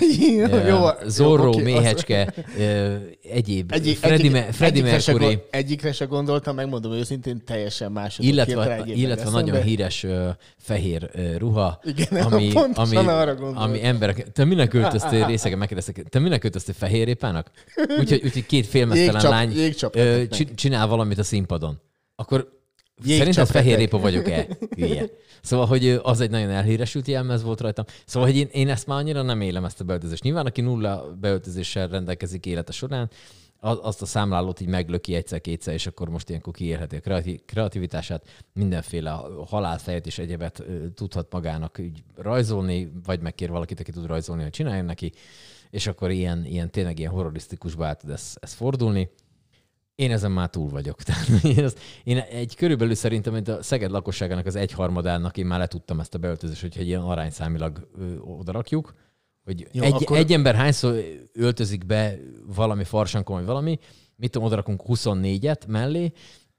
Jó, 0.68 0.78
Zorro, 1.06 1.48
okay, 1.48 1.62
méhecske, 1.62 2.34
egyéb, 3.22 3.72
Egyik, 3.72 3.96
Freddie, 3.96 4.18
egyik, 4.18 4.32
Me- 4.32 4.60
egyikre 4.60 4.98
se, 4.98 5.12
Mercury, 5.12 5.34
gond- 5.34 5.46
egyikre 5.50 5.92
se 5.92 6.04
gondoltam, 6.04 6.54
megmondom 6.54 6.92
őszintén, 6.92 7.44
teljesen 7.44 7.92
más. 7.92 8.18
illetve, 8.18 8.82
illetve 8.86 9.30
nagyon 9.30 9.62
híres 9.62 10.02
ö, 10.02 10.28
fehér 10.58 11.10
ruha, 11.38 11.80
Igen, 11.84 12.22
ami, 12.22 12.52
ami, 12.74 12.96
ami 13.54 13.84
emberek... 13.84 14.32
Te 14.32 14.44
minek 14.44 14.74
öltöztél 14.74 15.26
részegen, 15.26 15.58
megkérdeztek, 15.58 16.02
te 16.08 16.18
minek 16.18 16.44
öltöztél 16.44 16.74
fehérépának? 16.74 17.50
Úgyhogy, 17.98 18.20
úgyhogy 18.24 18.46
két 18.46 18.66
félmeztelen 18.74 19.22
lány 19.22 19.52
jégcsap 19.52 19.98
csinál 20.54 20.86
valamit 20.86 21.18
a 21.18 21.22
színpadon. 21.22 21.80
Akkor 22.14 22.59
Szerinted 23.02 23.34
lettek. 23.36 23.46
fehérrépa 23.62 23.98
vagyok-e? 23.98 24.46
Hülye. 24.76 25.04
Szóval, 25.42 25.66
hogy 25.66 25.88
az 26.02 26.20
egy 26.20 26.30
nagyon 26.30 26.50
elhíresült 26.50 27.06
jelmez 27.06 27.42
volt 27.42 27.60
rajtam. 27.60 27.84
Szóval, 28.06 28.28
hogy 28.28 28.38
én, 28.38 28.48
én 28.52 28.68
ezt 28.68 28.86
már 28.86 28.98
annyira 28.98 29.22
nem 29.22 29.40
élem, 29.40 29.64
ezt 29.64 29.80
a 29.80 29.84
beöltözést. 29.84 30.22
Nyilván, 30.22 30.46
aki 30.46 30.60
nulla 30.60 31.16
beöltözéssel 31.20 31.88
rendelkezik 31.88 32.46
élete 32.46 32.72
során, 32.72 33.10
az- 33.62 33.78
azt 33.82 34.02
a 34.02 34.06
számlálót 34.06 34.60
így 34.60 34.68
meglöki 34.68 35.14
egyszer-kétszer, 35.14 35.74
és 35.74 35.86
akkor 35.86 36.08
most 36.08 36.28
ilyenkor 36.28 36.52
kiélheti 36.52 36.96
a 36.96 37.00
kreati- 37.00 37.42
kreativitását, 37.46 38.26
mindenféle 38.52 39.20
halálfejet 39.46 40.06
és 40.06 40.18
egyebet 40.18 40.62
tudhat 40.94 41.32
magának 41.32 41.78
így 41.80 42.02
rajzolni, 42.16 42.92
vagy 43.04 43.20
megkér 43.20 43.50
valakit, 43.50 43.80
aki 43.80 43.90
tud 43.90 44.06
rajzolni, 44.06 44.42
hogy 44.42 44.50
csináljon 44.52 44.84
neki, 44.84 45.12
és 45.70 45.86
akkor 45.86 46.10
ilyen, 46.10 46.44
ilyen 46.44 46.70
tényleg 46.70 46.98
ilyen 46.98 47.10
horrorisztikusba 47.10 47.86
át 47.86 47.98
tud 48.00 48.10
ez, 48.10 48.34
ez 48.40 48.52
fordulni. 48.52 49.10
Én 50.00 50.10
ezen 50.10 50.30
már 50.30 50.50
túl 50.50 50.68
vagyok. 50.68 51.02
Tehát 51.06 51.44
én, 51.44 51.64
ezt, 51.64 51.78
én 52.04 52.18
egy 52.18 52.56
körülbelül 52.56 52.94
szerintem, 52.94 53.32
mint 53.32 53.48
a 53.48 53.62
Szeged 53.62 53.90
lakosságának 53.90 54.46
az 54.46 54.54
egyharmadának 54.54 55.36
én 55.36 55.46
már 55.46 55.58
letudtam 55.58 56.00
ezt 56.00 56.14
a 56.14 56.18
beöltözést, 56.18 56.60
hogyha 56.60 56.80
egy 56.80 56.86
ilyen 56.86 57.00
arányszámilag 57.00 57.88
ö, 57.98 58.16
odarakjuk, 58.18 58.94
hogy 59.44 59.68
Jó, 59.72 59.82
egy, 59.82 59.92
akkor- 59.92 60.16
egy 60.16 60.32
ember 60.32 60.54
hányszor 60.54 61.04
öltözik 61.32 61.86
be 61.86 62.18
valami 62.46 62.84
farsankon, 62.84 63.36
vagy 63.36 63.46
valami, 63.46 63.78
mit 64.16 64.30
tudom, 64.30 64.46
odarakunk 64.46 64.82
24-et 64.86 65.66
mellé, 65.66 66.12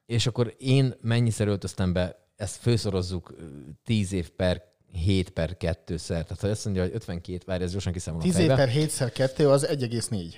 és 0.05 0.27
akkor 0.27 0.55
én 0.57 0.93
mennyiszer 1.01 1.47
öltöztem 1.47 1.93
be, 1.93 2.29
ezt 2.35 2.55
főszorozzuk 2.55 3.33
ö, 3.37 3.43
10 3.83 4.13
év 4.13 4.29
per 4.29 4.63
7 4.91 5.29
per 5.29 5.57
2 5.57 5.97
szer. 5.97 6.23
Tehát 6.23 6.41
ha 6.41 6.47
azt 6.47 6.65
mondja, 6.65 6.83
hogy 6.83 6.91
52, 6.93 7.39
várj, 7.45 7.63
ez 7.63 7.71
gyorsan 7.71 7.93
kiszámolom 7.93 8.27
10 8.27 8.35
a 8.35 8.41
év 8.41 8.47
per 8.47 8.67
7 8.67 9.11
2 9.11 9.49
az 9.49 9.67
1,4. 9.67 10.33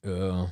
Ö, 0.00 0.42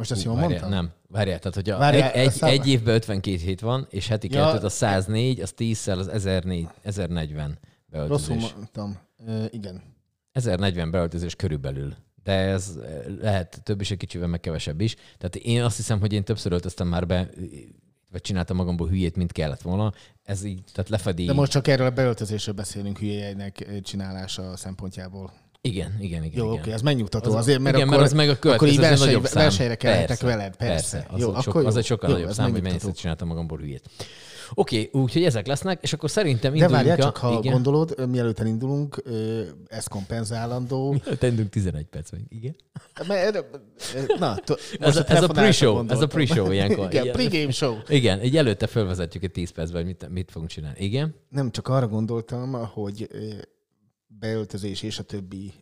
Most 0.00 0.12
ezt 0.12 0.22
Hú, 0.22 0.30
jól 0.30 0.40
várjál, 0.40 0.60
mondtam? 0.60 0.80
Nem, 0.84 0.92
várjál, 1.08 1.38
tehát 1.38 1.54
hogyha 1.54 1.78
Várjál, 1.78 2.10
egy, 2.10 2.30
szám- 2.30 2.52
egy 2.52 2.68
évben 2.68 2.94
52 2.94 3.36
hét 3.36 3.60
van, 3.60 3.86
és 3.90 4.08
heti 4.08 4.28
Ja. 4.32 4.44
kettőt, 4.44 4.62
az 4.62 4.72
104, 4.72 5.40
az 5.40 5.54
10-szel, 5.56 5.98
az 5.98 6.08
1004, 6.08 6.68
1040 6.82 7.58
Rosszul 7.90 8.08
beöltözés. 8.08 8.52
mondtam. 8.54 8.98
Ö, 9.26 9.44
igen. 9.50 9.82
1040 10.32 10.90
beöltözés 10.90 11.34
körülbelül. 11.36 11.94
De 12.22 12.32
ez 12.32 12.78
eh, 12.82 13.02
lehet 13.20 13.60
több 13.62 13.80
is, 13.80 13.90
egy 13.90 13.96
kicsivel 13.96 14.28
meg 14.28 14.40
kevesebb 14.40 14.80
is. 14.80 14.94
Tehát 14.94 15.36
én 15.36 15.62
azt 15.62 15.76
hiszem, 15.76 16.00
hogy 16.00 16.12
én 16.12 16.24
többször 16.24 16.52
öltöztem 16.52 16.88
már 16.88 17.06
be, 17.06 17.28
vagy 18.10 18.20
csináltam 18.20 18.56
magamból 18.56 18.88
hülyét, 18.88 19.16
mint 19.16 19.32
kellett 19.32 19.62
volna. 19.62 19.92
Ez 20.22 20.44
így, 20.44 20.62
tehát 20.72 20.90
lefedi. 20.90 21.24
De 21.24 21.32
most 21.32 21.50
csak 21.50 21.68
erről 21.68 21.86
a 21.86 21.90
beöltözésről 21.90 22.54
beszélünk 22.54 22.98
hülyeinek 22.98 23.66
ö, 23.68 23.80
csinálása 23.80 24.56
szempontjából. 24.56 25.32
Igen, 25.62 25.96
igen, 26.00 26.24
igen. 26.24 26.38
Jó, 26.44 26.50
igen. 26.50 26.60
oké, 26.62 26.72
ez 26.72 26.82
megnyugtató 26.82 27.30
Az- 27.30 27.36
azért, 27.36 27.58
mert 27.60 27.76
igen, 27.76 27.86
akkor, 27.88 27.98
mert 28.00 28.10
az 28.10 28.16
meg 28.16 28.28
a 28.28 28.32
akkor 28.32 28.46
így 28.52 28.58
következő, 28.58 28.70
ez 28.70 28.76
egy 28.82 28.88
verseny, 28.88 29.06
nagyobb 29.06 29.26
szám. 29.26 29.42
versenyre 29.42 29.76
Persze, 29.76 30.26
veled, 30.26 30.56
persze. 30.56 31.06
Az, 31.10 31.20
Jó, 31.20 31.26
sok, 31.34 31.46
akkor 31.46 31.62
jó. 31.62 31.68
az 31.68 31.76
egy 31.76 31.84
sokkal 31.84 32.10
Jó, 32.10 32.16
nagyobb 32.16 32.32
szám, 32.32 32.50
hogy 32.52 32.62
mennyiszer 32.62 32.92
csináltam 32.92 33.28
magamból 33.28 33.58
hülyét. 33.58 33.88
Oké, 34.54 34.90
úgyhogy 34.92 35.24
ezek 35.24 35.46
lesznek, 35.46 35.82
és 35.82 35.92
akkor 35.92 36.10
szerintem 36.10 36.52
De 36.52 36.58
induljunk 36.58 36.86
várjál, 36.86 36.98
a... 37.08 37.10
csak 37.12 37.16
ha 37.16 37.38
igen. 37.38 37.52
gondolod, 37.52 38.08
mielőtt 38.08 38.40
elindulunk, 38.40 39.02
ez 39.66 39.86
kompenzálandó. 39.86 40.96
Tendünk 41.18 41.48
11 41.48 41.86
perc 41.86 42.10
még, 42.10 42.20
igen. 42.28 42.56
Na, 44.18 44.36
Ez 44.80 44.96
a- 44.96 45.04
ez 45.08 45.22
a 45.22 45.26
pre-show, 45.28 45.84
ez 45.88 46.00
a 46.00 46.06
pre-show 46.06 46.50
ilyenkor. 46.50 46.86
Igen, 46.92 47.12
pre-game 47.12 47.50
show. 47.50 47.76
Igen, 47.88 48.22
így 48.22 48.36
előtte 48.36 48.66
felvezetjük 48.66 49.22
egy 49.22 49.30
10 49.30 49.50
percben, 49.50 49.82
hogy 49.82 49.90
mit, 49.90 50.08
mit 50.12 50.30
fogunk 50.30 50.50
csinálni. 50.50 50.84
Igen? 50.84 51.14
Nem, 51.28 51.50
csak 51.50 51.68
arra 51.68 51.88
gondoltam, 51.88 52.52
hogy 52.52 53.08
beöltözés 54.18 54.82
és 54.82 54.98
a 54.98 55.02
többi 55.02 55.52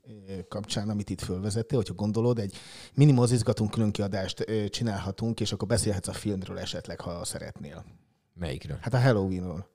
kapcsán, 0.49 0.89
amit 0.89 1.11
itt 1.11 1.21
fölvezettél, 1.21 1.79
hogyha 1.79 1.95
gondolod, 1.95 2.39
egy 2.39 2.57
mini 2.95 3.13
mozizgatunk 3.13 3.71
külön 3.71 3.91
kiadást 3.91 4.45
csinálhatunk, 4.71 5.41
és 5.41 5.53
akkor 5.53 5.69
beszélhetsz 5.69 6.09
a 6.09 6.13
filmről 6.13 6.59
esetleg, 6.59 7.01
ha 7.01 7.25
szeretnél. 7.25 7.85
Melyikről? 8.35 8.79
Hát 8.81 8.95
a 8.95 9.01
Halloweenról. 9.01 9.69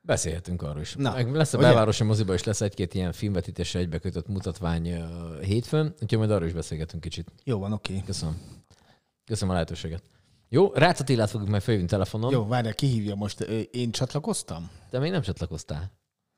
Beszélhetünk 0.00 0.62
arról 0.62 0.80
is. 0.80 0.94
Na, 0.94 1.12
Meg 1.12 1.34
lesz 1.34 1.52
a 1.52 1.58
ugye? 1.58 1.66
belvárosi 1.66 2.04
moziba 2.04 2.34
is 2.34 2.44
lesz 2.44 2.60
egy-két 2.60 2.94
ilyen 2.94 3.12
filmvetítésre 3.12 3.78
egybekötött 3.78 4.28
mutatvány 4.28 5.04
hétfőn, 5.40 5.94
úgyhogy 6.02 6.18
majd 6.18 6.30
arról 6.30 6.46
is 6.46 6.52
beszélgetünk 6.52 7.02
kicsit. 7.02 7.32
Jó 7.44 7.58
van, 7.58 7.72
oké. 7.72 8.02
Köszönöm. 8.06 8.40
Köszönöm 9.24 9.50
a 9.50 9.52
lehetőséget. 9.52 10.02
Jó, 10.48 10.72
Rácz 10.72 11.00
Attilát 11.00 11.30
fogjuk 11.30 11.50
majd 11.50 11.62
felhívni 11.62 11.88
telefonon. 11.88 12.32
Jó, 12.32 12.46
várjál, 12.46 12.74
ki 12.74 12.86
hívja 12.86 13.14
most? 13.14 13.40
Én 13.70 13.90
csatlakoztam? 13.90 14.70
De 14.90 14.98
még 14.98 15.10
nem 15.10 15.22
csatlakoztál. 15.22 15.92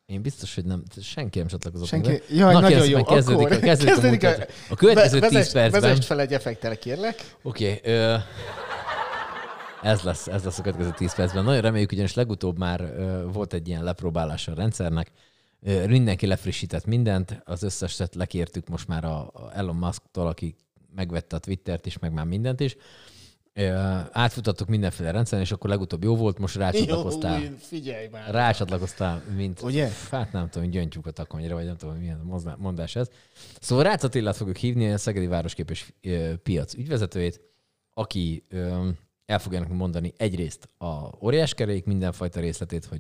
Én 0.07 0.23
biztos, 0.23 0.55
hogy 0.55 0.65
nem. 0.65 0.83
Senki 1.03 1.39
nem 1.39 1.49
csatlakozott. 1.49 1.87
Senki? 1.87 2.09
be. 2.09 2.19
Jaj, 2.31 2.53
Na, 2.53 2.61
nagyon 2.61 2.89
jó. 2.89 3.03
Kezdődik, 3.05 3.45
Akkor 3.47 3.57
a, 3.57 3.61
kezdődik, 3.61 3.93
kezdődik 3.95 4.25
a, 4.25 4.29
a- 4.29 4.47
a 4.69 4.75
következő 4.75 5.19
Ve- 5.19 5.29
10 5.29 5.39
vezess- 5.39 5.53
percben. 5.53 5.81
Vezess 5.81 6.07
fel 6.07 6.21
egy 6.21 6.33
effektel, 6.33 6.79
kérlek. 6.79 7.35
Oké, 7.43 7.73
okay, 7.85 8.21
ez 9.83 10.01
lesz, 10.03 10.27
ez 10.27 10.45
lesz 10.45 10.59
a 10.59 10.63
következő 10.63 10.91
10 10.97 11.15
percben. 11.15 11.45
Nagyon 11.45 11.61
reméljük, 11.61 11.93
ugyanis 11.93 12.15
legutóbb 12.15 12.59
már 12.59 12.81
ö, 12.81 13.27
volt 13.33 13.53
egy 13.53 13.69
ilyen 13.69 13.85
lepróbálása 13.85 14.53
a 14.53 14.55
rendszernek. 14.55 15.11
Ö, 15.63 15.87
mindenki 15.87 16.27
lefrissített 16.27 16.85
mindent, 16.85 17.43
az 17.45 17.63
összeset 17.63 18.15
lekértük 18.15 18.69
most 18.69 18.89
már 18.89 19.05
a, 19.05 19.19
a 19.21 19.51
Elon 19.55 19.77
Musk-tól, 19.77 20.27
aki 20.27 20.57
megvette 20.95 21.37
a 21.37 21.39
Twittert 21.39 21.87
is, 21.87 21.99
meg 21.99 22.13
már 22.13 22.25
mindent 22.25 22.61
is. 22.61 22.77
Ö, 23.59 23.99
átfutattuk 24.13 24.69
mindenféle 24.69 25.11
rendszeren, 25.11 25.45
és 25.45 25.53
akkor 25.53 25.71
legutóbb 25.71 26.05
jó 26.05 26.17
volt, 26.17 26.39
most 26.39 26.57
rácsatlakoztál. 26.57 27.41
Jó, 27.41 27.49
figyelj 27.59 28.09
már. 28.09 28.31
Rácsatlakoztál, 28.31 29.23
mint... 29.37 29.63
Ugye? 29.63 29.89
Hát 30.11 30.33
nem 30.33 30.49
tudom, 30.49 30.71
gyöngytyúk 30.71 31.07
a 31.07 31.11
takonyra, 31.11 31.55
vagy 31.55 31.65
nem 31.65 31.77
tudom, 31.77 31.97
milyen 31.97 32.31
mondás 32.59 32.97
ez. 32.97 33.09
Szóval 33.61 33.85
Rácz 33.85 34.05
Attilát 34.05 34.37
fogjuk 34.37 34.57
hívni, 34.57 34.93
a 34.93 34.99
Szegedi 34.99 35.27
Városkép 35.27 35.71
és 35.71 35.93
Piac 36.43 36.75
ügyvezetőjét, 36.75 37.41
aki 37.95 38.47
el 39.27 39.39
fogja 39.39 39.59
nekünk 39.59 39.79
mondani 39.79 40.13
egyrészt 40.17 40.69
a 40.79 41.25
óriáskerék 41.25 41.85
mindenfajta 41.85 42.41
részletét, 42.41 42.85
hogy 42.85 42.99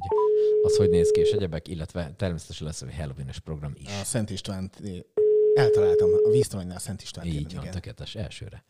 az 0.63 0.77
hogy 0.77 0.91
néz 0.91 1.11
ki, 1.11 1.21
és 1.21 1.31
egyebek, 1.31 1.69
illetve 1.69 2.15
természetesen 2.17 2.67
lesz 2.67 2.83
egy 2.83 2.95
Halloween-es 2.97 3.39
program 3.39 3.73
is. 3.75 3.87
A 4.01 4.05
Szent 4.05 4.31
István, 4.31 4.71
eltaláltam, 5.55 6.09
a 6.25 6.31
víztalanynál 6.31 6.79
Szent 6.79 7.03
István. 7.03 7.27
Így 7.27 7.55
van, 7.55 7.71
tökéletes, 7.71 8.15
elsőre. 8.15 8.65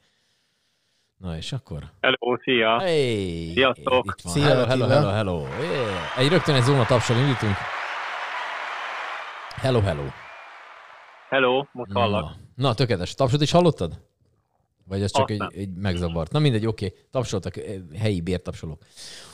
Na 1.16 1.36
és 1.36 1.52
akkor? 1.52 1.82
Hello, 2.00 2.36
szia! 2.42 2.78
Hey, 2.78 3.50
Sziasztok! 3.52 4.04
Itt 4.06 4.22
van. 4.22 4.32
Szia, 4.32 4.44
hello, 4.44 4.66
hello, 4.66 4.86
hello, 4.86 5.08
hello. 5.08 5.38
Yeah. 5.38 6.18
Egy 6.18 6.28
rögtön 6.28 6.54
egy 6.54 6.62
zóna 6.62 6.84
tapsal 6.86 7.16
indítunk. 7.16 7.54
Hello, 9.54 9.80
hello. 9.80 10.04
Hello, 11.28 11.64
most 11.72 11.92
hallak. 11.92 12.22
Na, 12.22 12.68
na 12.68 12.74
tökéletes. 12.74 13.14
Tapsot 13.14 13.42
is 13.42 13.50
hallottad? 13.50 14.00
Vagy 14.88 15.02
ez 15.02 15.12
csak 15.12 15.30
egy, 15.30 15.42
egy 15.54 15.74
megzavart? 15.74 16.32
Na 16.32 16.38
mindegy, 16.38 16.66
oké. 16.66 16.86
Okay. 16.86 16.98
Tapsoltak, 17.10 17.56
eh, 17.56 17.74
helyi 17.98 18.20
bértapsolók. 18.20 18.82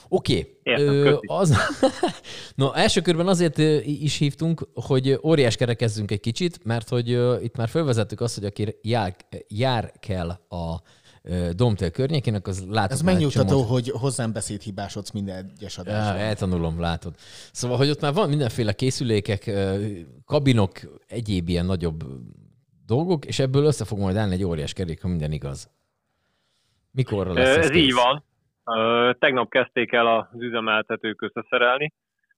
Oké. 0.08 0.60
Ö, 0.62 1.02
köszi. 1.02 1.26
az... 1.26 1.56
no, 2.54 2.72
első 2.72 3.00
körben 3.00 3.28
azért 3.28 3.58
is 3.84 4.16
hívtunk, 4.16 4.68
hogy 4.74 5.18
óriás 5.22 5.56
kerekezzünk 5.56 6.10
egy 6.10 6.20
kicsit, 6.20 6.64
mert 6.64 6.88
hogy 6.88 7.08
itt 7.42 7.56
már 7.56 7.68
felvezettük 7.68 8.20
azt, 8.20 8.34
hogy 8.34 8.44
aki 8.44 8.76
jár, 8.82 9.16
jár 9.48 9.92
kell 10.00 10.28
a 10.48 10.82
Domtél 11.56 11.90
környékének, 11.90 12.46
az 12.46 12.66
látott 12.70 12.90
Ez 12.90 13.02
megnyugtató, 13.02 13.48
csomót. 13.48 13.68
hogy 13.68 13.88
hozzám 13.88 14.32
beszédhibásodsz 14.32 15.10
minden 15.10 15.50
egyes 15.56 15.76
Ja, 15.76 15.82
adásban. 15.82 16.20
eltanulom, 16.20 16.80
látod. 16.80 17.14
Szóval, 17.52 17.76
hogy 17.76 17.90
ott 17.90 18.00
már 18.00 18.12
van 18.12 18.28
mindenféle 18.28 18.72
készülékek, 18.72 19.50
kabinok, 20.24 20.70
egyéb 21.06 21.48
ilyen 21.48 21.66
nagyobb 21.66 22.04
dolgok, 22.86 23.24
és 23.24 23.38
ebből 23.38 23.64
össze 23.64 23.84
fog 23.84 23.98
majd 23.98 24.16
állni 24.16 24.34
egy 24.34 24.44
óriás 24.44 24.72
kerék, 24.72 25.02
ha 25.02 25.08
minden 25.08 25.32
igaz. 25.32 25.70
Mikorra 26.90 27.32
lesz 27.32 27.56
ez 27.56 27.64
Ez 27.64 27.76
így 27.76 27.92
van. 27.92 28.24
Tegnap 29.18 29.50
kezdték 29.50 29.92
el 29.92 30.06
az 30.06 30.40
üzemeltetők 30.40 31.22
összeszerelni. 31.22 31.92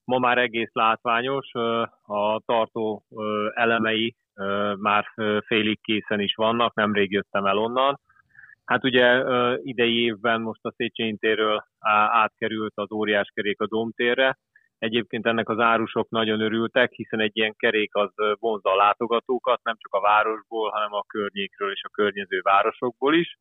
Ma 0.04 0.18
már 0.18 0.38
egész 0.38 0.70
látványos, 0.72 1.52
a 2.02 2.40
tartó 2.46 3.04
elemei 3.54 4.16
már 4.76 5.04
félig 5.46 5.80
készen 5.82 6.20
is 6.20 6.34
vannak, 6.34 6.74
nemrég 6.74 7.10
jöttem 7.12 7.46
el 7.46 7.58
onnan. 7.58 8.00
Hát 8.64 8.84
ugye 8.84 9.22
idei 9.62 10.04
évben 10.04 10.40
most 10.40 10.64
a 10.64 10.72
Széchenyi 10.76 11.16
térről 11.16 11.64
á- 11.78 12.10
átkerült 12.12 12.72
az 12.74 12.92
óriás 12.92 13.30
kerék 13.34 13.60
a 13.60 13.66
Domtérre. 13.66 14.38
Egyébként 14.78 15.26
ennek 15.26 15.48
az 15.48 15.58
árusok 15.58 16.10
nagyon 16.10 16.40
örültek, 16.40 16.92
hiszen 16.92 17.20
egy 17.20 17.36
ilyen 17.36 17.54
kerék 17.56 17.94
az 17.94 18.10
vonzza 18.38 18.70
a 18.72 18.76
látogatókat, 18.76 19.62
nem 19.62 19.74
csak 19.78 19.94
a 19.94 20.00
városból, 20.00 20.70
hanem 20.70 20.92
a 20.92 21.04
környékről 21.06 21.72
és 21.72 21.82
a 21.84 21.88
környező 21.88 22.40
városokból 22.42 23.14
is. 23.14 23.38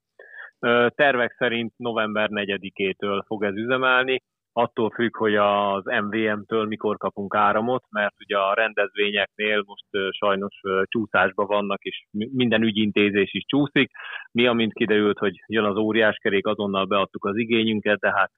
Tervek 0.96 1.36
szerint 1.38 1.74
november 1.78 2.30
4-től 2.32 3.24
fog 3.26 3.44
ez 3.44 3.56
üzemelni, 3.56 4.24
attól 4.54 4.90
függ, 4.90 5.18
hogy 5.18 5.36
az 5.36 5.84
MVM-től 5.84 6.66
mikor 6.66 6.98
kapunk 6.98 7.36
áramot, 7.36 7.84
mert 7.90 8.16
ugye 8.20 8.38
a 8.38 8.54
rendezvényeknél 8.54 9.64
most 9.66 10.16
sajnos 10.18 10.60
csúszásban 10.84 11.48
vannak, 11.48 11.84
és 11.84 12.06
mi- 12.12 12.30
minden 12.34 12.64
ügyintézés 12.64 13.34
is 13.34 13.44
csúszik. 13.48 13.92
Mi, 14.32 14.48
amint 14.48 14.74
kiderült, 14.74 15.18
hogy 15.18 15.36
jön 15.48 15.64
az 15.64 15.78
óriáskerék, 15.78 16.46
azonnal 16.46 16.86
beadtuk 16.86 17.26
az 17.26 17.38
igényünket, 17.38 18.00
de 18.00 18.12
hát 18.16 18.32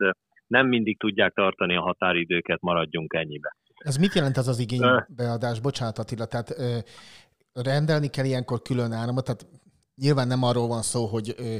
nem 0.48 0.67
mindig 0.67 1.00
tudják 1.00 1.34
tartani 1.34 1.75
a 1.75 1.81
határidőket, 1.81 2.62
maradjunk 2.62 3.13
ennyibe. 3.13 3.55
Ez 3.77 3.98
mit 3.98 4.13
jelent 4.13 4.38
az 4.38 4.48
az 4.48 4.60
igénybeadás? 4.60 5.60
Bocsánat 5.62 5.98
Attila, 5.98 6.25
tehát 6.25 6.50
ö, 6.50 6.77
rendelni 7.63 8.10
kell 8.10 8.25
ilyenkor 8.25 8.62
külön 8.62 8.91
áramot, 8.91 9.24
tehát 9.24 9.45
nyilván 9.95 10.27
nem 10.27 10.43
arról 10.43 10.67
van 10.67 10.81
szó, 10.81 11.05
hogy 11.05 11.34
ö, 11.38 11.55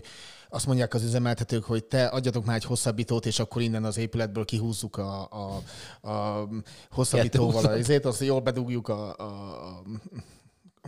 azt 0.50 0.66
mondják 0.66 0.94
az 0.94 1.04
üzemeltetők, 1.04 1.64
hogy 1.64 1.86
te 1.86 2.06
adjatok 2.06 2.46
már 2.46 2.56
egy 2.56 2.64
hosszabbítót, 2.64 3.26
és 3.26 3.40
akkor 3.40 3.62
innen 3.62 3.84
az 3.84 3.98
épületből 3.98 4.46
kihúzzuk 4.46 4.98
a, 4.98 5.28
a, 5.32 5.62
a 6.10 6.48
hosszabbítóval 6.92 7.66
az 7.66 7.80
izét, 7.80 8.06
azt 8.06 8.22
jól 8.22 8.40
bedugjuk 8.40 8.88
a, 8.88 9.16
a, 9.18 9.82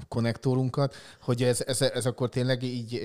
konnektorunkat, 0.08 0.96
hogy 1.22 1.44
ez, 1.44 1.62
ez, 1.62 1.82
ez 1.82 2.06
akkor 2.06 2.30
tényleg 2.30 2.64
így 2.64 3.02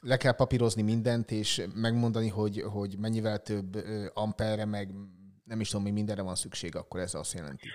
le 0.00 0.16
kell 0.16 0.32
papírozni 0.32 0.82
mindent, 0.82 1.30
és 1.30 1.66
megmondani, 1.74 2.28
hogy, 2.28 2.62
hogy 2.62 2.98
mennyivel 2.98 3.38
több 3.38 3.84
amperre, 4.14 4.64
meg 4.64 4.94
nem 5.44 5.60
is 5.60 5.68
tudom, 5.68 5.84
mi 5.84 5.90
mindenre 5.90 6.22
van 6.22 6.34
szükség, 6.34 6.76
akkor 6.76 7.00
ez 7.00 7.14
azt 7.14 7.32
jelenti. 7.32 7.66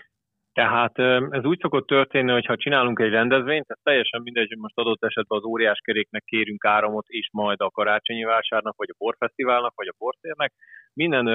Tehát 0.56 1.00
ez 1.30 1.46
úgy 1.46 1.60
szokott 1.60 1.88
történni, 1.88 2.32
hogy 2.32 2.46
ha 2.46 2.56
csinálunk 2.56 3.00
egy 3.00 3.10
rendezvényt, 3.10 3.66
ez 3.68 3.78
teljesen 3.84 4.22
mindegy, 4.22 4.48
hogy 4.48 4.58
most 4.58 4.78
adott 4.78 5.04
esetben 5.04 5.38
az 5.38 5.46
óriáskeréknek 5.46 6.24
kérünk 6.24 6.66
áramot, 6.66 7.06
és 7.08 7.30
majd 7.32 7.62
a 7.62 7.70
karácsonyi 7.70 8.24
vásárnak, 8.24 8.76
vagy 8.76 8.90
a 8.92 8.96
borfesztiválnak, 8.98 9.74
vagy 9.76 9.88
a 9.88 9.96
bortérnek. 9.98 10.54
Minden 10.94 11.26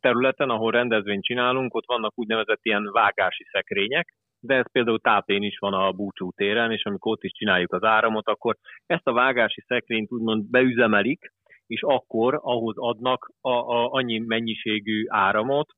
területen, 0.00 0.50
ahol 0.50 0.70
rendezvényt 0.70 1.24
csinálunk, 1.24 1.74
ott 1.74 1.86
vannak 1.86 2.18
úgynevezett 2.18 2.58
ilyen 2.62 2.90
vágási 2.92 3.44
szekrények, 3.50 4.14
de 4.40 4.54
ez 4.54 4.70
például 4.72 5.00
tápén 5.00 5.42
is 5.42 5.58
van 5.58 5.72
a 5.72 5.92
búcsú 5.92 6.30
téren, 6.30 6.72
és 6.72 6.84
amikor 6.84 7.12
ott 7.12 7.24
is 7.24 7.32
csináljuk 7.32 7.72
az 7.72 7.82
áramot, 7.82 8.28
akkor 8.28 8.56
ezt 8.86 9.06
a 9.06 9.12
vágási 9.12 9.60
szekrényt 9.66 10.12
úgymond 10.12 10.50
beüzemelik, 10.50 11.32
és 11.66 11.82
akkor 11.82 12.38
ahhoz 12.42 12.74
adnak 12.78 13.30
a, 13.40 13.50
a, 13.50 13.92
annyi 13.92 14.18
mennyiségű 14.18 15.04
áramot, 15.08 15.68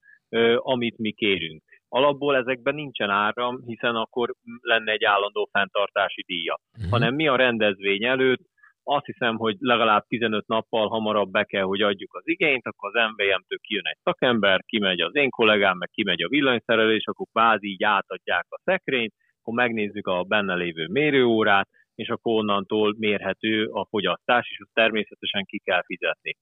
amit 0.56 0.98
mi 0.98 1.12
kérünk. 1.12 1.62
Alapból 1.88 2.36
ezekben 2.36 2.74
nincsen 2.74 3.10
áram, 3.10 3.62
hiszen 3.66 3.94
akkor 3.94 4.34
lenne 4.60 4.92
egy 4.92 5.04
állandó 5.04 5.48
fenntartási 5.52 6.22
díja. 6.26 6.58
Uh-huh. 6.76 6.90
Hanem 6.90 7.14
mi 7.14 7.28
a 7.28 7.36
rendezvény 7.36 8.04
előtt 8.04 8.42
azt 8.88 9.04
hiszem, 9.04 9.36
hogy 9.36 9.56
legalább 9.58 10.04
15 10.06 10.46
nappal 10.46 10.88
hamarabb 10.88 11.30
be 11.30 11.44
kell, 11.44 11.62
hogy 11.62 11.82
adjuk 11.82 12.14
az 12.14 12.22
igényt, 12.24 12.66
akkor 12.66 12.96
az 12.96 13.10
MVM-től 13.10 13.58
kijön 13.60 13.86
egy 13.86 13.98
szakember, 14.02 14.60
kimegy 14.66 15.00
az 15.00 15.14
én 15.14 15.30
kollégám, 15.30 15.76
meg 15.76 15.88
kimegy 15.88 16.22
a 16.22 16.28
villanyszerelés, 16.28 17.06
akkor 17.06 17.26
kvázi 17.32 17.68
így 17.68 17.84
átadják 17.84 18.46
a 18.48 18.60
szekrényt, 18.64 19.12
akkor 19.40 19.54
megnézzük 19.54 20.06
a 20.06 20.22
benne 20.22 20.54
lévő 20.54 20.86
mérőórát, 20.90 21.68
és 21.96 22.08
akkor 22.08 22.34
onnantól 22.34 22.94
mérhető 22.98 23.64
a 23.64 23.86
fogyasztás, 23.90 24.48
és 24.50 24.60
azt 24.60 24.74
természetesen 24.74 25.44
ki 25.44 25.58
kell 25.64 25.82
fizetni. 25.84 26.36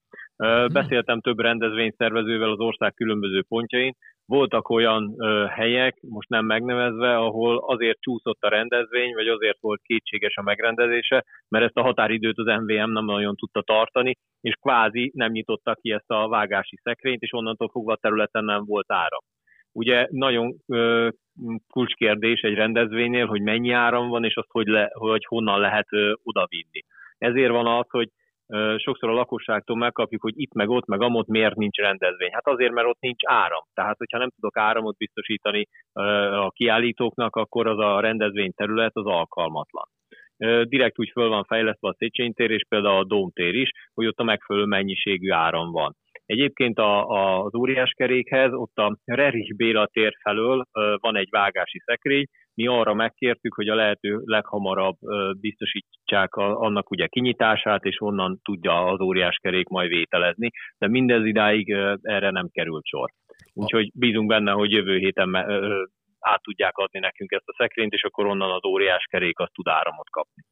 Beszéltem 0.73 1.21
több 1.21 1.41
rendezvényszervezővel 1.41 2.51
az 2.51 2.61
ország 2.61 2.95
különböző 2.95 3.43
pontjain, 3.49 3.95
voltak 4.27 4.69
olyan 4.69 5.15
ö, 5.19 5.45
helyek, 5.49 5.97
most 6.01 6.29
nem 6.29 6.45
megnevezve, 6.45 7.17
ahol 7.17 7.65
azért 7.67 8.01
csúszott 8.01 8.43
a 8.43 8.49
rendezvény, 8.49 9.15
vagy 9.15 9.29
azért 9.29 9.61
volt 9.61 9.81
kétséges 9.83 10.37
a 10.37 10.43
megrendezése, 10.43 11.25
mert 11.49 11.65
ezt 11.65 11.77
a 11.77 11.83
határidőt 11.83 12.39
az 12.39 12.47
MVM 12.47 12.91
nem 12.91 13.05
nagyon 13.05 13.37
tudta 13.37 13.63
tartani, 13.63 14.17
és 14.41 14.55
kvázi 14.61 15.11
nem 15.15 15.31
nyitotta 15.31 15.75
ki 15.75 15.93
ezt 15.93 16.11
a 16.11 16.29
vágási 16.29 16.77
szekrényt, 16.83 17.23
és 17.23 17.33
onnantól 17.33 17.69
fogva 17.69 17.93
a 17.93 17.99
területen 18.01 18.45
nem 18.45 18.65
volt 18.65 18.93
áram. 18.93 19.21
Ugye 19.73 20.07
nagyon 20.11 20.57
ö, 20.67 21.09
kulcskérdés 21.71 22.41
egy 22.41 22.55
rendezvénynél, 22.55 23.27
hogy 23.27 23.43
mennyi 23.43 23.71
áram 23.71 24.09
van, 24.09 24.25
és 24.25 24.37
azt 24.37 24.51
hogy, 24.51 24.67
le, 24.67 24.91
hogy 24.93 25.25
honnan 25.25 25.61
lehet 25.61 25.87
odavinni. 26.23 26.85
Ezért 27.19 27.51
van 27.51 27.67
az, 27.67 27.87
hogy 27.89 28.09
sokszor 28.77 29.09
a 29.09 29.13
lakosságtól 29.13 29.77
megkapjuk, 29.77 30.23
hogy 30.23 30.33
itt 30.37 30.53
meg 30.53 30.69
ott 30.69 30.87
meg 30.87 31.01
amott 31.03 31.27
miért 31.27 31.55
nincs 31.55 31.77
rendezvény. 31.77 32.33
Hát 32.33 32.47
azért, 32.47 32.73
mert 32.73 32.87
ott 32.89 33.01
nincs 33.01 33.27
áram. 33.27 33.65
Tehát, 33.75 33.97
hogyha 33.97 34.19
nem 34.19 34.31
tudok 34.31 34.57
áramot 34.57 34.97
biztosítani 34.97 35.67
a 36.33 36.51
kiállítóknak, 36.51 37.37
akkor 37.37 37.67
az 37.67 37.79
a 37.79 38.01
rendezvény 38.01 38.53
terület 38.55 38.97
az 38.97 39.07
alkalmatlan. 39.07 39.89
Direkt 40.63 40.99
úgy 40.99 41.11
föl 41.11 41.29
van 41.29 41.45
fejlesztve 41.45 41.89
a 41.89 41.95
Széchenyi 41.99 42.33
tér 42.33 42.51
és 42.51 42.65
például 42.69 42.99
a 42.99 43.05
Dómtér 43.05 43.55
is, 43.55 43.71
hogy 43.95 44.07
ott 44.07 44.19
a 44.19 44.25
megfelelő 44.25 44.65
mennyiségű 44.65 45.31
áram 45.31 45.73
van. 45.73 45.97
Egyébként 46.27 46.79
a, 46.79 47.09
a, 47.09 47.45
az 47.45 47.55
óriáskerékhez, 47.55 48.53
ott 48.53 48.77
a 48.77 48.97
Rerich 49.05 49.57
Béla 49.57 49.87
tér 49.87 50.15
felől 50.23 50.65
van 51.01 51.17
egy 51.17 51.29
vágási 51.31 51.79
szekrény, 51.85 52.25
mi 52.55 52.67
arra 52.67 52.95
megkértük, 52.95 53.55
hogy 53.55 53.69
a 53.69 53.75
lehető 53.75 54.21
leghamarabb 54.25 54.97
biztosítsák 55.41 56.35
annak 56.37 56.91
ugye 56.91 57.07
kinyitását, 57.07 57.85
és 57.85 58.01
onnan 58.01 58.41
tudja 58.43 58.85
az 58.85 59.01
óriáskerék 59.01 59.69
majd 59.69 59.89
vételezni, 59.89 60.51
de 60.79 60.89
mindez 60.89 61.25
idáig 61.25 61.71
erre 62.03 62.31
nem 62.31 62.49
került 62.53 62.87
sor. 62.87 63.11
Úgyhogy 63.53 63.91
bízunk 63.95 64.29
benne, 64.29 64.51
hogy 64.51 64.71
jövő 64.71 64.97
héten 64.97 65.37
át 66.19 66.43
tudják 66.43 66.77
adni 66.77 66.99
nekünk 66.99 67.33
ezt 67.33 67.49
a 67.49 67.55
szekrényt, 67.57 67.93
és 67.93 68.03
akkor 68.03 68.27
onnan 68.27 68.51
az 68.51 68.65
óriáskerék 68.65 69.39
azt 69.39 69.53
tud 69.53 69.69
áramot 69.69 70.11
kapni. 70.11 70.43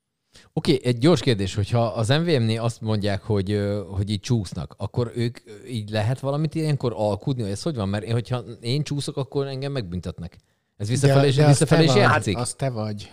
Oké, 0.53 0.75
okay, 0.75 0.87
egy 0.91 0.99
gyors 0.99 1.23
kérdés, 1.23 1.55
hogyha 1.55 1.83
az 2.01 2.09
MVM-nél 2.09 2.63
azt 2.63 2.81
mondják, 2.81 3.21
hogy, 3.23 3.51
hogy 3.97 4.11
így 4.11 4.21
csúsznak, 4.21 4.75
akkor 4.79 5.07
ők 5.17 5.37
így 5.67 5.89
lehet 5.91 6.21
valamit 6.21 6.55
ilyenkor 6.55 6.93
alkudni, 6.95 7.51
ez 7.51 7.63
hogy 7.63 7.77
van? 7.77 7.89
Mert 7.89 8.05
én, 8.05 8.13
hogyha 8.13 8.39
én 8.61 8.83
csúszok, 8.83 9.17
akkor 9.17 9.47
engem 9.47 9.73
megbüntetnek. 9.73 10.37
Ez 10.77 10.89
visszafelé, 10.89 11.31
de, 11.31 11.41
de 11.41 11.47
visszafelé 11.47 11.85
is 11.85 11.95
játszik? 11.95 12.37
Az 12.37 12.55
te 12.55 12.71
vagy. 12.71 13.11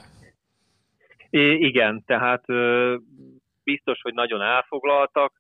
I- 1.30 1.66
igen, 1.70 2.04
tehát 2.06 2.44
biztos, 3.64 4.02
hogy 4.02 4.14
nagyon 4.14 4.42
elfoglaltak, 4.42 5.32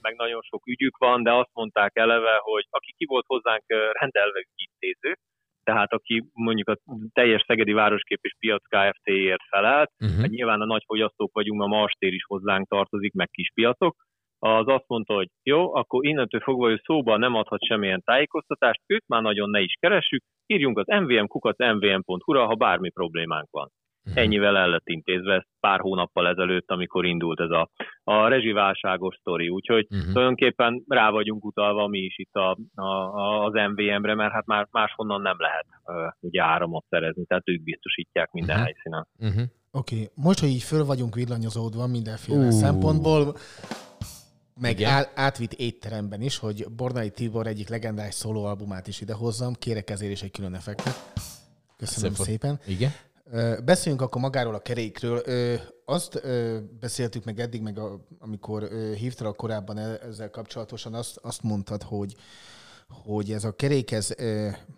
meg 0.00 0.14
nagyon 0.16 0.42
sok 0.42 0.66
ügyük 0.66 0.96
van, 0.96 1.22
de 1.22 1.32
azt 1.32 1.50
mondták 1.52 1.96
eleve, 1.96 2.38
hogy 2.42 2.66
aki 2.70 2.94
ki 2.96 3.04
volt 3.04 3.24
hozzánk 3.26 3.62
rendelve 4.00 4.44
ügyintéző, 4.52 5.18
tehát 5.64 5.92
aki 5.92 6.24
mondjuk 6.32 6.68
a 6.68 6.76
teljes 7.12 7.44
Szegedi 7.46 7.72
Városkép 7.72 8.18
és 8.22 8.34
Piac 8.38 8.62
Kft-ért 8.68 9.42
felelt, 9.48 9.90
uh-huh. 9.98 10.20
hát 10.20 10.30
nyilván 10.30 10.60
a 10.60 10.66
nagy 10.66 10.82
fogyasztók 10.86 11.32
vagyunk, 11.32 11.62
a 11.62 11.66
Marstér 11.66 12.12
is 12.12 12.24
hozzánk 12.26 12.68
tartozik, 12.68 13.12
meg 13.12 13.28
kis 13.28 13.50
piacok, 13.54 13.96
az 14.44 14.68
azt 14.68 14.88
mondta, 14.88 15.14
hogy 15.14 15.28
jó, 15.42 15.74
akkor 15.74 16.06
innentől 16.06 16.40
fogva 16.40 16.70
ő 16.70 16.80
szóban 16.84 17.18
nem 17.18 17.34
adhat 17.34 17.64
semmilyen 17.64 18.02
tájékoztatást, 18.04 18.80
őt 18.86 19.04
már 19.06 19.22
nagyon 19.22 19.50
ne 19.50 19.60
is 19.60 19.74
keressük, 19.80 20.22
írjunk 20.46 20.78
az 20.78 20.86
mvm 20.86 21.26
kukat 21.26 21.58
mvm.hu-ra, 21.58 22.46
ha 22.46 22.54
bármi 22.54 22.90
problémánk 22.90 23.48
van. 23.50 23.68
Uh-huh. 24.04 24.22
Ennyivel 24.22 24.56
el 24.56 24.68
lett 24.68 24.88
intézve, 24.88 25.34
ez 25.34 25.42
pár 25.60 25.80
hónappal 25.80 26.28
ezelőtt, 26.28 26.70
amikor 26.70 27.04
indult 27.04 27.40
ez 27.40 27.50
a, 27.50 27.70
a 28.04 28.28
rezsiválságos 28.28 29.16
sztori. 29.20 29.48
Úgyhogy 29.48 29.86
uh-huh. 29.90 30.12
tulajdonképpen 30.12 30.84
rá 30.88 31.10
vagyunk 31.10 31.44
utalva 31.44 31.86
mi 31.86 31.98
is 31.98 32.18
itt 32.18 32.34
a, 32.34 32.58
a, 32.74 33.44
az 33.44 33.52
MVM-re, 33.52 34.14
mert 34.14 34.32
hát 34.32 34.46
már 34.46 34.68
máshonnan 34.70 35.20
nem 35.20 35.36
lehet 35.38 35.66
uh, 35.84 36.12
ugye 36.20 36.42
áramot 36.42 36.84
szerezni, 36.88 37.24
tehát 37.24 37.48
ők 37.48 37.62
biztosítják 37.62 38.30
minden 38.30 38.56
uh-huh. 38.56 38.72
helyszínen. 38.72 39.06
Uh-huh. 39.18 39.50
Oké, 39.70 39.94
okay. 39.94 40.08
most, 40.14 40.40
hogy 40.40 40.48
így 40.48 40.62
föl 40.62 40.84
vagyunk 40.84 41.14
villanyozódva 41.14 41.86
mindenféle 41.86 42.46
uh. 42.46 42.50
szempontból, 42.50 43.34
meg 44.60 44.82
á, 44.82 45.10
átvitt 45.14 45.52
étteremben 45.52 46.20
is, 46.20 46.38
hogy 46.38 46.66
Bornai 46.76 47.10
Tibor 47.10 47.46
egyik 47.46 47.68
legendás 47.68 48.14
szólóalbumát 48.14 48.86
is 48.86 49.00
idehozzam. 49.00 49.52
Kérek 49.54 49.90
ezért 49.90 50.12
is 50.12 50.22
egy 50.22 50.30
külön 50.30 50.54
effektet. 50.54 50.94
Köszönöm 51.76 52.14
Szép. 52.14 52.26
szépen. 52.26 52.58
Igen. 52.66 52.90
Beszéljünk 53.64 54.02
akkor 54.02 54.20
magáról 54.20 54.54
a 54.54 54.58
kerékről. 54.58 55.22
Azt 55.84 56.22
beszéltük 56.80 57.24
meg 57.24 57.40
eddig, 57.40 57.62
meg 57.62 57.80
amikor 58.18 58.68
hívtál 58.96 59.32
korábban 59.32 59.78
e, 59.78 59.98
ezzel 60.02 60.30
kapcsolatosan, 60.30 60.94
azt, 60.94 61.16
azt 61.16 61.42
mondtad, 61.42 61.82
hogy, 61.82 62.16
hogy 62.88 63.32
ez 63.32 63.44
a 63.44 63.52
kerék 63.52 63.90
ez 63.90 64.14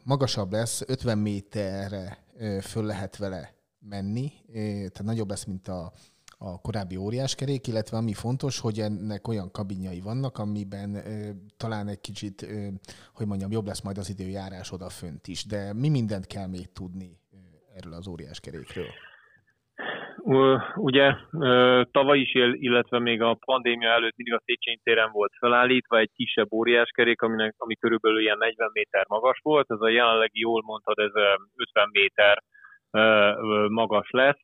magasabb 0.02 0.52
lesz, 0.52 0.82
50 0.86 1.18
méterre 1.18 2.24
föl 2.60 2.84
lehet 2.84 3.16
vele 3.16 3.54
menni, 3.78 4.32
tehát 4.52 5.02
nagyobb 5.02 5.28
lesz, 5.28 5.44
mint 5.44 5.68
a, 5.68 5.92
a 6.38 6.60
korábbi 6.60 6.96
óriáskerék, 6.96 7.66
illetve 7.66 7.96
ami 7.96 8.12
fontos, 8.12 8.58
hogy 8.58 8.80
ennek 8.80 9.28
olyan 9.28 9.50
kabinjai 9.50 10.00
vannak, 10.00 10.38
amiben 10.38 10.94
ö, 10.94 11.30
talán 11.56 11.88
egy 11.88 12.00
kicsit, 12.00 12.42
ö, 12.42 12.66
hogy 13.14 13.26
mondjam, 13.26 13.50
jobb 13.50 13.66
lesz 13.66 13.80
majd 13.80 13.98
az 13.98 14.08
időjárás 14.08 14.72
odafönt 14.72 15.26
is. 15.26 15.44
De 15.46 15.72
mi 15.72 15.88
mindent 15.88 16.26
kell 16.26 16.46
még 16.46 16.72
tudni 16.72 17.22
erről 17.76 17.92
az 17.92 18.08
óriáskerékről? 18.08 18.90
Ugye 20.74 21.14
tavaly 21.90 22.18
is, 22.18 22.34
illetve 22.52 22.98
még 22.98 23.22
a 23.22 23.38
pandémia 23.44 23.88
előtt 23.88 24.16
mindig 24.16 24.34
a 24.34 24.42
Széchenyi 24.44 24.78
téren 24.82 25.10
volt 25.12 25.32
felállítva 25.38 25.98
egy 25.98 26.10
kisebb 26.14 26.52
óriáskerék, 26.52 27.22
aminek, 27.22 27.54
ami 27.56 27.76
körülbelül 27.76 28.20
ilyen 28.20 28.38
40 28.38 28.70
méter 28.72 29.04
magas 29.08 29.38
volt. 29.42 29.70
Ez 29.70 29.80
a 29.80 29.88
jelenlegi, 29.88 30.40
jól 30.40 30.62
mondtad, 30.64 30.98
ez 30.98 31.12
50 31.56 31.88
méter 31.92 32.42
magas 33.68 34.10
lesz 34.10 34.40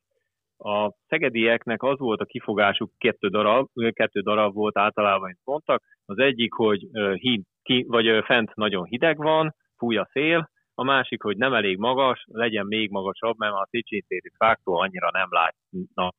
a 0.58 0.92
szegedieknek 1.08 1.82
az 1.82 1.98
volt 1.98 2.20
a 2.20 2.24
kifogásuk, 2.24 2.90
kettő 2.98 3.28
darab, 3.28 3.68
kettő 3.92 4.20
darab 4.20 4.54
volt 4.54 4.78
általában, 4.78 5.22
amit 5.22 5.40
mondtak. 5.44 5.82
Az 6.04 6.18
egyik, 6.18 6.52
hogy 6.52 6.80
híd, 7.14 7.42
ki, 7.62 7.84
vagy 7.88 8.24
fent 8.24 8.54
nagyon 8.54 8.84
hideg 8.84 9.16
van, 9.16 9.54
fúj 9.76 9.96
a 9.96 10.08
szél, 10.12 10.50
a 10.80 10.84
másik, 10.84 11.22
hogy 11.22 11.36
nem 11.36 11.54
elég 11.54 11.78
magas, 11.78 12.24
legyen 12.26 12.66
még 12.66 12.90
magasabb, 12.90 13.38
mert 13.38 13.52
a 13.52 13.66
szicsétéri 13.70 14.30
fáktól 14.36 14.80
annyira 14.80 15.10
nem 15.12 15.28
látnak 15.30 16.14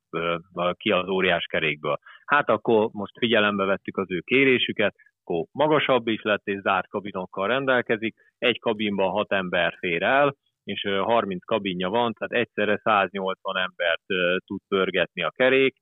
ki 0.76 0.90
az 0.90 1.08
óriás 1.08 1.44
kerékből. 1.44 1.98
Hát 2.24 2.48
akkor 2.48 2.88
most 2.92 3.18
figyelembe 3.18 3.64
vettük 3.64 3.96
az 3.96 4.10
ő 4.10 4.20
kérésüket, 4.20 4.94
akkor 5.22 5.44
magasabb 5.52 6.06
is 6.06 6.22
lett, 6.22 6.46
és 6.46 6.60
zárt 6.60 6.88
kabinokkal 6.88 7.46
rendelkezik, 7.46 8.14
egy 8.38 8.60
kabinban 8.60 9.10
hat 9.10 9.32
ember 9.32 9.74
fér 9.78 10.02
el, 10.02 10.34
és 10.64 10.88
30 11.00 11.44
kabinja 11.44 11.88
van, 11.88 12.12
tehát 12.12 12.46
egyszerre 12.46 12.80
180 12.82 13.56
embert 13.56 14.02
tud 14.46 14.60
pörgetni 14.68 15.22
a 15.22 15.30
kerék. 15.30 15.76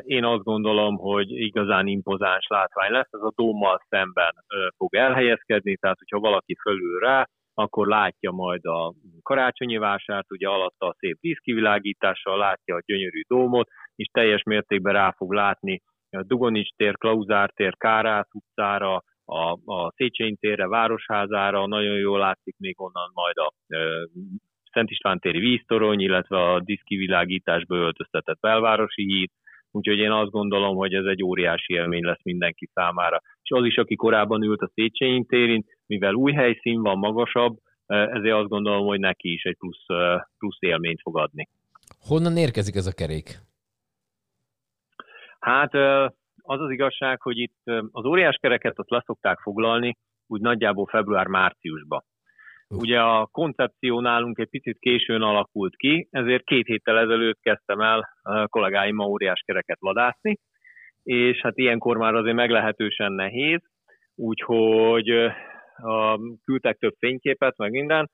Én 0.00 0.24
azt 0.24 0.42
gondolom, 0.42 0.96
hogy 0.96 1.30
igazán 1.30 1.86
impozáns 1.86 2.46
látvány 2.46 2.90
lesz, 2.90 3.08
ez 3.10 3.20
a 3.20 3.32
dómmal 3.34 3.80
szemben 3.88 4.32
fog 4.76 4.94
elhelyezkedni, 4.94 5.76
tehát 5.76 5.98
hogyha 5.98 6.18
valaki 6.18 6.56
fölül 6.62 6.98
rá, 6.98 7.26
akkor 7.60 7.86
látja 7.86 8.30
majd 8.30 8.64
a 8.64 8.94
karácsonyi 9.22 9.76
vásárt, 9.76 10.32
ugye 10.32 10.48
alatta 10.48 10.86
a 10.86 10.94
szép 10.98 11.16
díszkivilágítással, 11.20 12.38
látja 12.38 12.76
a 12.76 12.82
gyönyörű 12.86 13.20
dómot, 13.28 13.68
és 13.94 14.06
teljes 14.12 14.42
mértékben 14.42 14.92
rá 14.92 15.14
fog 15.16 15.32
látni 15.32 15.82
a 16.10 16.22
Dugonics 16.22 16.70
tér, 16.76 16.96
Klauzár 16.96 17.50
tér, 17.50 17.76
Kárász 17.76 18.28
utcára, 18.32 19.02
a, 19.24 19.58
a 19.64 19.92
Széchenyi 19.96 20.36
térre, 20.36 20.68
Városházára, 20.68 21.66
nagyon 21.66 21.96
jól 21.96 22.18
látszik 22.18 22.56
még 22.58 22.80
onnan 22.80 23.10
majd 23.14 23.36
a 23.36 23.52
e, 23.66 23.78
Szent 24.72 24.90
István 24.90 25.18
téri 25.18 25.38
víztorony, 25.38 26.00
illetve 26.00 26.52
a 26.52 26.60
diszkivilágításba 26.60 27.76
öltöztetett 27.76 28.40
belvárosi 28.40 29.02
híd, 29.02 29.30
úgyhogy 29.70 29.98
én 29.98 30.10
azt 30.10 30.30
gondolom, 30.30 30.76
hogy 30.76 30.94
ez 30.94 31.04
egy 31.04 31.22
óriási 31.22 31.74
élmény 31.74 32.04
lesz 32.04 32.22
mindenki 32.22 32.68
számára. 32.74 33.20
És 33.42 33.50
az 33.50 33.64
is, 33.64 33.76
aki 33.76 33.94
korábban 33.94 34.42
ült 34.42 34.60
a 34.60 34.70
Széchenyi 34.74 35.24
térén, 35.24 35.64
mivel 35.90 36.14
új 36.14 36.32
helyszín 36.32 36.82
van, 36.82 36.98
magasabb, 36.98 37.56
ezért 37.86 38.34
azt 38.34 38.48
gondolom, 38.48 38.86
hogy 38.86 39.00
neki 39.00 39.32
is 39.32 39.42
egy 39.42 39.56
plusz, 39.56 39.84
plusz 40.38 40.56
élményt 40.60 41.00
fog 41.00 41.18
adni. 41.18 41.48
Honnan 42.00 42.36
érkezik 42.36 42.74
ez 42.74 42.86
a 42.86 42.92
kerék? 42.92 43.28
Hát 45.40 45.74
az 46.42 46.60
az 46.60 46.70
igazság, 46.70 47.20
hogy 47.20 47.38
itt 47.38 47.62
az 47.90 48.04
óriás 48.04 48.36
kereket 48.40 48.78
azt 48.78 48.90
leszokták 48.90 49.38
foglalni 49.38 49.96
úgy 50.26 50.40
nagyjából 50.40 50.86
február-márciusba. 50.86 52.04
Ugye 52.68 53.00
a 53.00 53.26
koncepció 53.26 54.00
nálunk 54.00 54.38
egy 54.38 54.48
picit 54.48 54.78
későn 54.78 55.22
alakult 55.22 55.76
ki, 55.76 56.08
ezért 56.10 56.44
két 56.44 56.66
héttel 56.66 56.98
ezelőtt 56.98 57.40
kezdtem 57.40 57.80
el 57.80 58.08
kollégáimmal 58.46 59.06
óriás 59.06 59.42
kereket 59.46 59.78
vadászni, 59.80 60.38
és 61.02 61.40
hát 61.40 61.58
ilyenkor 61.58 61.96
már 61.96 62.14
azért 62.14 62.34
meglehetősen 62.34 63.12
nehéz, 63.12 63.60
úgyhogy 64.14 65.30
küldtek 66.44 66.78
több 66.78 66.94
fényképet, 66.98 67.56
meg 67.56 67.70
minden, 67.70 68.10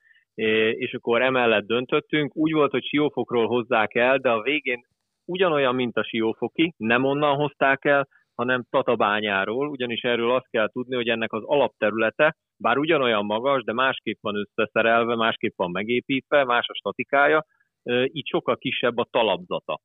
és 0.73 0.95
akkor 0.95 1.23
emellett 1.23 1.67
döntöttünk. 1.67 2.37
Úgy 2.37 2.53
volt, 2.53 2.71
hogy 2.71 2.85
Siófokról 2.85 3.47
hozzák 3.47 3.95
el, 3.95 4.19
de 4.19 4.31
a 4.31 4.43
végén 4.43 4.87
ugyanolyan, 5.25 5.75
mint 5.75 5.97
a 5.97 6.05
Siófoki, 6.05 6.75
nem 6.77 7.05
onnan 7.05 7.37
hozták 7.37 7.85
el, 7.85 8.09
hanem 8.35 8.65
Tatabányáról, 8.71 9.69
ugyanis 9.69 10.03
erről 10.03 10.31
azt 10.31 10.51
kell 10.51 10.71
tudni, 10.71 10.95
hogy 10.95 11.09
ennek 11.09 11.33
az 11.33 11.43
alapterülete, 11.45 12.37
bár 12.57 12.79
ugyanolyan 12.79 13.25
magas, 13.25 13.63
de 13.63 13.73
másképp 13.73 14.19
van 14.21 14.37
összeszerelve, 14.37 15.15
másképp 15.15 15.57
van 15.57 15.71
megépítve, 15.71 16.45
más 16.45 16.67
a 16.69 16.75
statikája, 16.75 17.45
így 18.05 18.27
sokkal 18.27 18.57
kisebb 18.57 18.97
a 18.97 19.09
talapzata. 19.11 19.81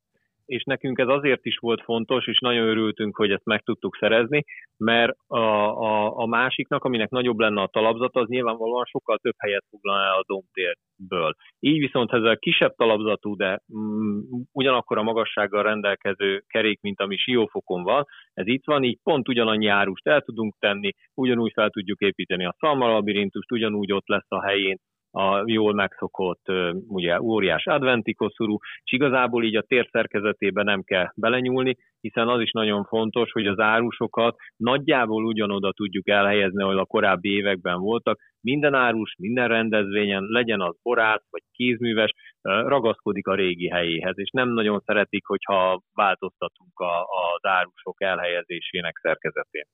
És 0.52 0.64
nekünk 0.64 1.00
ez 1.00 1.08
azért 1.08 1.46
is 1.46 1.58
volt 1.58 1.84
fontos, 1.84 2.28
és 2.28 2.40
nagyon 2.40 2.68
örültünk, 2.68 3.16
hogy 3.16 3.32
ezt 3.32 3.46
meg 3.46 3.62
tudtuk 3.62 3.98
szerezni, 4.00 4.44
mert 4.78 5.14
a, 5.28 5.38
a, 5.38 6.18
a 6.18 6.26
másiknak, 6.26 6.84
aminek 6.84 7.10
nagyobb 7.10 7.40
lenne 7.40 7.62
a 7.62 7.68
talapzata, 7.68 8.20
az 8.20 8.28
nyilvánvalóan 8.28 8.86
sokkal 8.86 9.18
több 9.18 9.34
helyet 9.38 9.66
foglalna 9.70 10.04
el 10.04 10.18
a 10.18 10.24
domtérből. 10.26 11.34
Így 11.60 11.80
viszont 11.80 12.12
ez 12.12 12.24
a 12.24 12.36
kisebb 12.36 12.76
talapzatú, 12.76 13.36
de 13.36 13.62
mm, 13.78 14.20
ugyanakkor 14.52 14.98
a 14.98 15.04
magassággal 15.04 15.64
rendelkező 15.64 16.44
kerék, 16.48 16.82
mint 16.82 17.00
ami 17.00 17.18
siófokon 17.18 17.84
van, 17.84 18.06
ez 18.34 18.48
itt 18.48 18.66
van, 18.66 18.84
így 18.84 19.00
pont 19.04 19.28
ugyanannyi 19.28 19.68
árust 19.68 20.08
el 20.08 20.22
tudunk 20.22 20.56
tenni, 20.60 20.92
ugyanúgy 21.14 21.52
fel 21.54 21.70
tudjuk 21.70 22.00
építeni 22.00 22.46
a 22.46 22.56
szalmalabirintust, 22.60 23.52
ugyanúgy 23.52 23.92
ott 23.92 24.08
lesz 24.08 24.32
a 24.32 24.46
helyén 24.46 24.78
a 25.12 25.44
jól 25.46 25.74
megszokott 25.74 26.46
ugye, 26.88 27.22
óriás 27.22 27.66
adventi 27.66 28.14
koszorú, 28.14 28.58
és 28.84 28.92
igazából 28.92 29.44
így 29.44 29.56
a 29.56 29.62
tér 29.62 29.88
szerkezetében 29.92 30.66
nem 30.66 30.84
kell 30.84 31.12
belenyúlni, 31.16 31.78
hiszen 32.02 32.28
az 32.28 32.42
is 32.42 32.52
nagyon 32.52 32.84
fontos, 32.84 33.32
hogy 33.32 33.48
az 33.48 33.60
árusokat 33.60 34.36
nagyjából 34.58 35.26
ugyanoda 35.26 35.72
tudjuk 35.72 36.10
elhelyezni, 36.10 36.64
ahol 36.64 36.80
a 36.80 36.86
korábbi 36.86 37.30
években 37.30 37.80
voltak. 37.80 38.20
Minden 38.42 38.74
árus, 38.74 39.16
minden 39.18 39.48
rendezvényen, 39.48 40.24
legyen 40.24 40.62
az 40.62 40.76
borász 40.82 41.26
vagy 41.30 41.44
kézműves, 41.52 42.14
ragaszkodik 42.42 43.28
a 43.28 43.36
régi 43.36 43.70
helyéhez, 43.70 44.18
és 44.18 44.30
nem 44.30 44.50
nagyon 44.50 44.80
szeretik, 44.86 45.26
hogyha 45.26 45.82
változtatunk 45.94 46.80
a, 46.80 47.02
az 47.02 47.50
árusok 47.50 48.02
elhelyezésének 48.02 48.98
szerkezetén. 49.02 49.66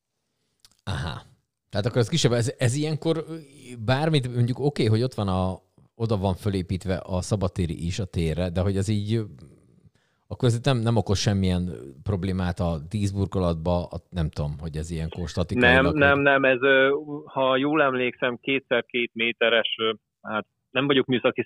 Aha. 0.83 1.26
Tehát 1.77 1.91
akkor 1.91 2.05
ez 2.05 2.09
kisebb, 2.09 2.31
ez, 2.31 2.55
ez 2.57 2.75
ilyenkor 2.75 3.15
bármit, 3.85 4.35
mondjuk 4.35 4.59
oké, 4.59 4.65
okay, 4.65 4.85
hogy 4.85 5.03
ott 5.03 5.13
van 5.13 5.27
a, 5.27 5.59
oda 5.95 6.17
van 6.17 6.33
fölépítve 6.33 7.01
a 7.05 7.21
szabadtéri 7.21 7.85
is 7.85 7.99
a 7.99 8.05
térre, 8.05 8.49
de 8.49 8.61
hogy 8.61 8.77
ez 8.77 8.87
így, 8.87 9.21
akkor 10.27 10.47
ez 10.47 10.59
nem, 10.63 10.77
nem 10.77 10.95
okoz 10.95 11.19
semmilyen 11.19 11.69
problémát 12.03 12.59
a 12.59 12.77
díszburkolatba, 12.89 13.85
a, 13.85 13.97
nem 14.09 14.29
tudom, 14.29 14.51
hogy 14.59 14.75
ez 14.75 14.91
ilyenkor 14.91 15.27
statikailag. 15.27 15.95
Nem, 15.95 16.19
nem, 16.21 16.41
nem, 16.41 16.43
ez, 16.43 16.59
ha 17.25 17.57
jól 17.57 17.81
emlékszem, 17.81 18.37
kétszer 18.41 18.85
két 18.85 19.11
méteres, 19.13 19.75
hát 20.21 20.45
nem 20.69 20.87
vagyok 20.87 21.05
műszaki 21.05 21.45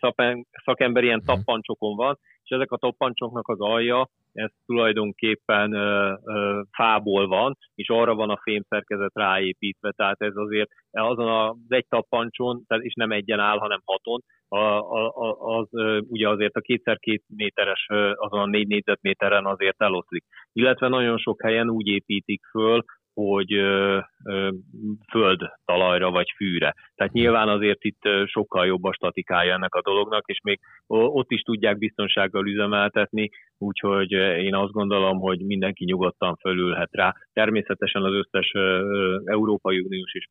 szakember, 0.65 1.04
ilyen 1.04 1.24
tappancsokon 1.26 1.96
van, 1.96 2.20
és 2.44 2.50
ezek 2.50 2.72
a 2.72 2.78
tappancsoknak 2.78 3.48
az 3.48 3.60
alja, 3.60 4.10
ez 4.34 4.50
tulajdonképpen 4.65 5.74
ö, 5.74 6.13
ö, 6.24 6.62
fából 6.72 7.28
van, 7.28 7.58
és 7.76 7.89
arra 7.89 8.15
van 8.15 8.30
a 8.30 8.39
fémszerkezet 8.41 9.12
ráépítve, 9.13 9.91
tehát 9.91 10.22
ez 10.22 10.36
azért 10.36 10.70
azon 10.91 11.28
az 11.28 11.56
egy 11.67 11.88
tappancson, 11.88 12.63
tehát 12.67 12.84
és 12.84 12.94
nem 12.94 13.12
egyen 13.12 13.39
áll, 13.39 13.58
hanem 13.58 13.82
haton, 13.86 14.22
a, 14.48 14.58
a, 14.58 15.58
az 15.58 15.67
ugye 16.08 16.30
azért 16.30 16.56
a 16.56 16.60
kétszer 16.60 16.98
két 16.98 17.24
méteres, 17.36 17.88
azon 18.15 18.39
a 18.39 18.46
négy 18.46 18.67
négyzetméteren 18.67 19.46
azért 19.46 19.82
eloszlik. 19.82 20.24
Illetve 20.54 20.88
nagyon 20.88 21.17
sok 21.17 21.41
helyen 21.41 21.70
úgy 21.70 21.88
építik 21.88 22.41
föl, 22.52 22.84
hogy 23.13 23.54
föld 25.12 25.39
talajra 25.65 26.12
vagy 26.12 26.34
fűre. 26.36 26.76
Tehát 26.95 27.13
nyilván 27.13 27.50
azért 27.50 27.84
itt 27.84 28.02
sokkal 28.26 28.65
jobb 28.65 28.84
a 28.84 28.93
statikája 28.93 29.54
ennek 29.54 29.76
a 29.76 29.82
dolognak, 29.82 30.24
és 30.26 30.39
még 30.43 30.60
ott 30.88 31.32
is 31.32 31.41
tudják 31.41 31.78
biztonsággal 31.78 32.47
üzemeltetni, 32.47 33.30
úgyhogy 33.58 34.12
én 34.12 34.56
azt 34.56 34.71
gondolom, 34.71 35.19
hogy 35.19 35.39
mindenki 35.39 35.84
nyugodtan 35.84 36.36
fölülhet 36.36 36.89
rá. 36.91 37.15
Természetesen 37.34 38.04
az 38.04 38.13
összes 38.13 38.52
Európai 39.26 39.80
Uniós 39.80 40.13
és 40.13 40.26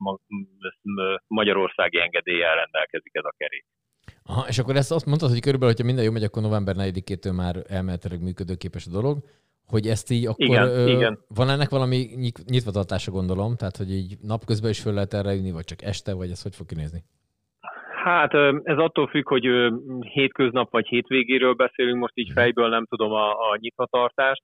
magyarországi 1.27 1.99
engedéllyel 1.99 2.55
rendelkezik 2.55 3.15
ez 3.15 3.25
a 3.25 3.33
kerék. 3.37 3.65
Aha, 4.23 4.45
és 4.47 4.59
akkor 4.59 4.75
ezt 4.75 4.91
azt 4.91 5.05
mondtad, 5.05 5.29
hogy 5.29 5.39
körülbelül, 5.39 5.73
hogyha 5.73 5.87
minden 5.87 6.05
jó 6.05 6.11
megy, 6.11 6.23
akkor 6.23 6.41
november 6.41 6.75
4-től 6.77 7.35
már 7.35 7.55
elméletileg 7.67 8.21
működőképes 8.21 8.87
a 8.87 8.91
dolog, 8.91 9.17
hogy 9.71 9.85
ezt 9.87 10.11
így 10.11 10.25
akkor 10.25 10.45
Igen, 10.45 10.67
ö, 10.67 10.87
igen. 10.87 11.19
van 11.35 11.49
ennek 11.49 11.69
valami 11.69 11.97
nyitvatartása 12.45 13.11
gondolom, 13.11 13.55
tehát 13.55 13.77
hogy 13.77 13.91
így 13.91 14.17
napközben 14.21 14.69
is 14.69 14.81
föl 14.81 14.93
lehet 14.93 15.13
erre 15.13 15.33
ülni, 15.33 15.51
vagy 15.51 15.63
csak 15.63 15.81
este, 15.81 16.13
vagy 16.13 16.29
ez 16.29 16.41
hogy 16.41 16.55
fog 16.55 16.67
kinézni? 16.67 17.03
Hát 18.03 18.33
ez 18.63 18.77
attól 18.77 19.07
függ, 19.07 19.27
hogy 19.27 19.47
hétköznap 19.99 20.71
vagy 20.71 20.87
hétvégéről 20.87 21.53
beszélünk, 21.53 21.99
most 21.99 22.17
így 22.17 22.31
fejből 22.31 22.69
nem 22.69 22.85
tudom 22.85 23.11
a, 23.11 23.29
a 23.29 23.57
nyitvatartást, 23.59 24.43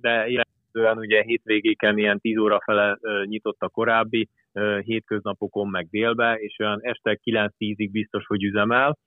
de 0.00 0.10
jelentően 0.10 0.98
ugye 0.98 1.22
hétvégéken 1.22 1.98
ilyen 1.98 2.20
10 2.20 2.36
óra 2.38 2.60
fele 2.64 2.98
nyitott 3.24 3.60
a 3.60 3.68
korábbi, 3.68 4.28
hétköznapokon 4.84 5.68
meg 5.68 5.88
délbe, 5.90 6.34
és 6.34 6.56
olyan 6.58 6.78
este 6.82 7.18
9-10-ig 7.24 7.88
biztos, 7.92 8.26
hogy 8.26 8.42
üzemel. 8.42 8.98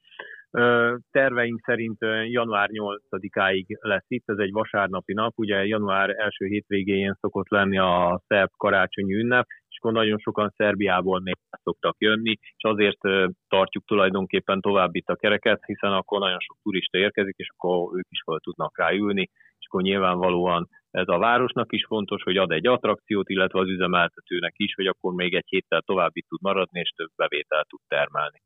Terveink 1.12 1.62
szerint 1.64 1.98
január 2.26 2.70
8-áig 2.72 3.66
lesz 3.80 4.06
itt, 4.08 4.24
ez 4.26 4.38
egy 4.38 4.52
vasárnapi 4.52 5.14
nap, 5.14 5.34
ugye 5.36 5.66
január 5.66 6.10
első 6.10 6.46
hétvégén 6.46 7.18
szokott 7.20 7.50
lenni 7.50 7.78
a 7.78 8.22
szerb 8.28 8.50
karácsonyi 8.58 9.14
ünnep, 9.14 9.46
és 9.70 9.78
akkor 9.78 9.92
nagyon 9.92 10.18
sokan 10.18 10.54
Szerbiából 10.56 11.20
még 11.20 11.36
szoktak 11.64 11.96
jönni, 12.00 12.38
és 12.56 12.64
azért 12.64 13.00
tartjuk 13.48 13.86
tulajdonképpen 13.86 14.62
tovább 14.62 14.96
itt 14.96 15.08
a 15.08 15.16
kereket, 15.16 15.66
hiszen 15.66 15.92
akkor 15.92 16.20
nagyon 16.20 16.40
sok 16.40 16.58
turista 16.64 16.98
érkezik, 16.98 17.36
és 17.38 17.50
akkor 17.56 17.98
ők 17.98 18.08
is 18.10 18.22
fel 18.26 18.40
tudnak 18.40 18.78
rá 18.78 18.92
ülni, 18.92 19.30
és 19.60 19.66
akkor 19.68 19.82
nyilvánvalóan 19.82 20.68
ez 20.92 21.08
a 21.08 21.18
városnak 21.18 21.74
is 21.74 21.86
fontos, 21.86 22.24
hogy 22.24 22.38
ad 22.38 22.52
egy 22.52 22.68
attrakciót, 22.68 23.30
illetve 23.30 23.60
az 23.60 23.70
üzemeltetőnek 23.70 24.54
is, 24.58 24.74
hogy 24.76 24.88
akkor 24.88 25.14
még 25.14 25.34
egy 25.34 25.48
héttel 25.48 25.82
tovább 25.82 26.12
itt 26.14 26.28
tud 26.28 26.42
maradni, 26.42 26.80
és 26.80 26.90
több 26.90 27.10
bevételt 27.16 27.68
tud 27.68 27.80
termelni. 27.88 28.42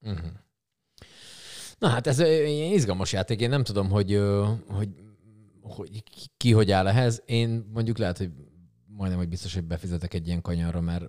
Uh-huh. 0.00 0.48
Na 1.80 1.88
hát 1.88 2.06
ez 2.06 2.18
ilyen 2.18 2.72
izgalmas 2.72 3.12
játék, 3.12 3.40
én 3.40 3.48
nem 3.48 3.64
tudom, 3.64 3.90
hogy, 3.90 4.20
hogy, 4.68 4.88
hogy 5.62 6.02
ki- 6.36 6.52
hogy 6.52 6.70
áll 6.70 6.88
ehhez. 6.88 7.22
Én 7.26 7.70
mondjuk 7.72 7.98
lehet, 7.98 8.18
hogy 8.18 8.30
majdnem, 8.86 9.18
hogy 9.18 9.28
biztos, 9.28 9.54
hogy 9.54 9.64
befizetek 9.64 10.14
egy 10.14 10.26
ilyen 10.26 10.40
kanyarra, 10.42 10.80
mert 10.80 11.04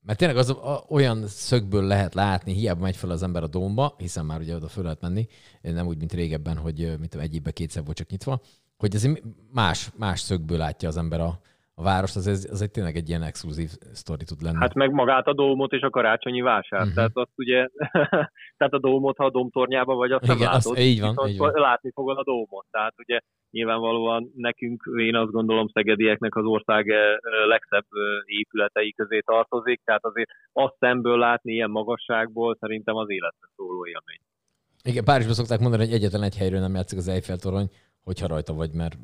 mert 0.00 0.20
tényleg 0.20 0.36
az 0.38 0.50
a, 0.50 0.84
olyan 0.88 1.26
szögből 1.26 1.84
lehet 1.84 2.14
látni, 2.14 2.52
hiába 2.52 2.80
megy 2.80 2.96
fel 2.96 3.10
az 3.10 3.22
ember 3.22 3.42
a 3.42 3.46
dómba, 3.46 3.94
hiszen 3.98 4.24
már 4.24 4.40
ugye 4.40 4.54
oda 4.54 4.68
föl 4.68 4.82
lehet 4.82 5.00
menni, 5.00 5.26
nem 5.62 5.86
úgy, 5.86 5.98
mint 5.98 6.12
régebben, 6.12 6.56
hogy 6.56 6.82
ö, 6.82 6.96
mint 6.96 7.10
tudom, 7.10 7.26
egy 7.26 7.34
évben 7.34 7.52
kétszer 7.52 7.84
volt 7.84 7.96
csak 7.96 8.08
nyitva, 8.08 8.40
hogy 8.76 8.94
ez 8.94 9.04
egy 9.04 9.22
más, 9.52 9.90
más 9.96 10.20
szögből 10.20 10.58
látja 10.58 10.88
az 10.88 10.96
ember 10.96 11.20
a, 11.20 11.40
a 11.78 11.82
várost, 11.82 12.16
az, 12.16 12.26
ez, 12.26 12.48
az 12.50 12.62
egy 12.62 12.70
tényleg 12.70 12.96
egy 12.96 13.08
ilyen 13.08 13.22
exkluzív 13.22 13.70
sztori 13.92 14.24
tud 14.24 14.42
lenni. 14.42 14.56
Hát 14.58 14.74
meg 14.74 14.90
magát 14.90 15.26
a 15.26 15.34
dómot 15.34 15.72
és 15.72 15.80
a 15.80 15.90
karácsonyi 15.90 16.40
vásárt. 16.40 16.70
Mhm. 16.70 16.80
Uh-huh. 16.80 16.94
Tehát 16.94 17.16
azt 17.16 17.36
ugye, 17.36 17.68
tehát 18.58 18.72
a 18.72 18.78
dómot, 18.78 19.16
ha 19.16 19.24
a 19.24 19.30
domtornyába 19.30 19.94
vagy, 19.94 20.12
azt 20.12 20.26
nem 20.26 20.36
Igen, 20.36 20.48
azt- 20.48 20.66
látod. 20.66 20.82
így 20.82 21.00
van, 21.00 21.28
így 21.28 21.38
van. 21.38 21.52
Látni 21.54 21.90
fogod 21.94 22.18
a 22.18 22.22
dómot. 22.24 22.66
Tehát 22.70 22.94
ugye 22.98 23.20
nyilvánvalóan 23.50 24.32
nekünk, 24.36 24.82
én 24.98 25.14
azt 25.14 25.30
gondolom 25.30 25.68
szegedieknek 25.68 26.36
az 26.36 26.44
ország 26.44 26.88
eh, 26.88 26.98
legszebb 27.48 27.86
eh, 27.90 28.38
épületei 28.38 28.92
közé 28.92 29.20
tartozik, 29.20 29.80
tehát 29.84 30.04
azért 30.04 30.30
azt 30.52 30.74
szemből 30.78 31.18
látni 31.18 31.52
ilyen 31.52 31.70
magasságból 31.70 32.56
szerintem 32.60 32.96
az 32.96 33.10
életre 33.10 33.48
szóló 33.56 33.86
élmény. 33.86 34.20
Igen, 34.84 35.04
Párizsban 35.04 35.34
szokták 35.34 35.60
mondani, 35.60 35.84
hogy 35.84 35.94
egyetlen 35.94 36.22
egy 36.22 36.36
helyről 36.36 36.60
nem 36.60 36.74
játszik 36.74 36.98
az 36.98 37.08
Eiffel 37.08 37.36
torony, 37.36 37.68
hogyha 38.00 38.26
rajta 38.26 38.54
vagy, 38.54 38.70
mert 38.72 38.98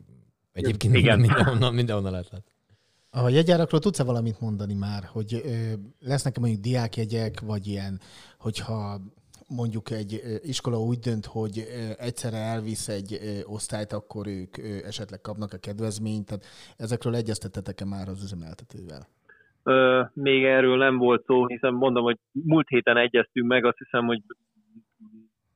egyébként 0.53 0.95
Igen. 0.95 1.05
Igen. 1.05 1.19
mindenhonnan, 1.27 1.75
mindenhonnan 1.75 2.13
lehet 2.13 2.31
látni. 2.31 2.53
A 3.23 3.29
jegyárakról 3.29 3.81
tudsz-e 3.81 4.05
valamit 4.05 4.41
mondani 4.41 4.75
már, 4.75 5.03
hogy 5.13 5.33
ö, 5.35 5.73
lesznek-e 6.11 6.41
mondjuk 6.41 6.63
diákjegyek, 6.63 7.41
vagy 7.41 7.67
ilyen, 7.67 8.01
hogyha 8.39 8.99
mondjuk 9.49 9.91
egy 9.91 10.13
iskola 10.43 10.79
úgy 10.91 10.99
dönt, 10.99 11.27
hogy 11.27 11.57
egyszerre 11.99 12.37
elvisz 12.37 12.89
egy 12.89 13.19
osztályt, 13.57 13.93
akkor 13.93 14.27
ők 14.27 14.53
esetleg 14.91 15.21
kapnak 15.21 15.53
a 15.53 15.63
kedvezményt, 15.67 16.27
tehát 16.27 16.45
ezekről 16.77 17.15
egyeztetetek-e 17.15 17.85
már 17.85 18.09
az 18.09 18.23
üzemeltetővel? 18.23 19.03
Ö, 19.63 20.03
még 20.13 20.45
erről 20.45 20.77
nem 20.77 20.97
volt 20.97 21.25
szó, 21.25 21.47
hiszen 21.47 21.73
mondom, 21.73 22.03
hogy 22.03 22.19
múlt 22.33 22.69
héten 22.69 22.97
egyeztünk 22.97 23.47
meg, 23.47 23.65
azt 23.65 23.79
hiszem, 23.79 24.07
hogy 24.07 24.23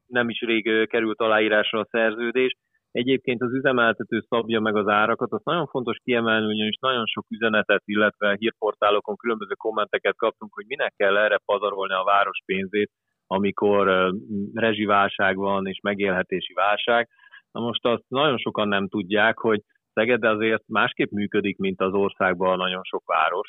nem 0.07 0.29
is 0.29 0.41
rég 0.41 0.89
került 0.89 1.21
aláírásra 1.21 1.81
a 1.81 1.89
szerződés, 1.91 2.57
Egyébként 2.91 3.43
az 3.43 3.53
üzemeltető 3.53 4.25
szabja 4.29 4.61
meg 4.61 4.77
az 4.77 4.89
árakat, 4.89 5.33
azt 5.33 5.45
nagyon 5.45 5.67
fontos 5.67 5.99
kiemelni, 6.05 6.47
ugyanis 6.47 6.77
nagyon 6.81 7.07
sok 7.07 7.27
üzenetet, 7.29 7.83
illetve 7.85 8.37
hírportálokon 8.39 9.17
különböző 9.17 9.55
kommenteket 9.55 10.17
kaptunk, 10.17 10.55
hogy 10.55 10.65
minek 10.69 10.95
kell 10.97 11.17
erre 11.17 11.39
pazarolni 11.45 11.95
a 11.95 12.05
város 12.05 12.39
pénzét, 12.45 12.91
amikor 13.27 14.13
rezsiválság 14.55 15.37
van 15.37 15.67
és 15.67 15.81
megélhetési 15.83 16.53
válság. 16.53 17.09
Na 17.51 17.61
most 17.61 17.87
azt 17.87 18.05
nagyon 18.09 18.39
sokan 18.39 18.69
nem 18.69 18.89
tudják, 18.89 19.39
hogy 19.39 19.61
Szeged 19.99 20.25
azért 20.25 20.63
másképp 20.67 21.11
működik, 21.11 21.59
mint 21.59 21.81
az 21.81 21.93
országban 21.93 22.57
nagyon 22.57 22.83
sok 22.83 23.03
város. 23.07 23.49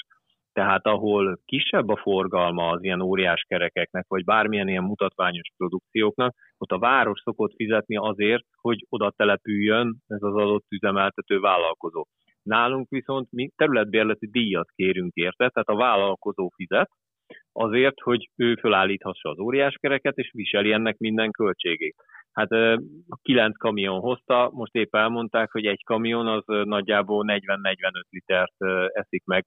Tehát 0.59 0.85
ahol 0.85 1.39
kisebb 1.45 1.89
a 1.89 1.95
forgalma 1.95 2.69
az 2.69 2.83
ilyen 2.83 3.01
óriás 3.01 3.45
kerekeknek, 3.47 4.05
vagy 4.07 4.23
bármilyen 4.23 4.67
ilyen 4.67 4.83
mutatványos 4.83 5.51
produkcióknak, 5.57 6.35
ott 6.57 6.71
a 6.71 6.79
város 6.79 7.21
szokott 7.23 7.53
fizetni 7.55 7.97
azért, 7.97 8.43
hogy 8.61 8.85
oda 8.89 9.13
települjön 9.15 9.97
ez 10.07 10.21
az 10.21 10.35
adott 10.35 10.65
üzemeltető 10.69 11.39
vállalkozó. 11.39 12.05
Nálunk 12.43 12.89
viszont 12.89 13.27
mi 13.31 13.49
területbérleti 13.55 14.27
díjat 14.29 14.69
kérünk 14.75 15.13
érte, 15.13 15.49
tehát 15.49 15.67
a 15.67 15.75
vállalkozó 15.75 16.51
fizet, 16.55 16.89
azért, 17.51 17.99
hogy 17.99 18.29
ő 18.35 18.55
fölállíthassa 18.55 19.29
az 19.29 19.39
óriáskereket, 19.39 20.17
és 20.17 20.31
viseli 20.33 20.71
ennek 20.71 20.97
minden 20.97 21.31
költségét. 21.31 21.95
Hát 22.39 22.79
kilenc 23.21 23.57
kamion 23.57 23.99
hozta, 23.99 24.49
most 24.53 24.75
épp 24.75 24.95
elmondták, 24.95 25.51
hogy 25.51 25.65
egy 25.65 25.83
kamion 25.83 26.27
az 26.27 26.43
nagyjából 26.45 27.25
40-45 27.27 28.03
litert 28.09 28.53
eszik 28.93 29.25
meg 29.25 29.43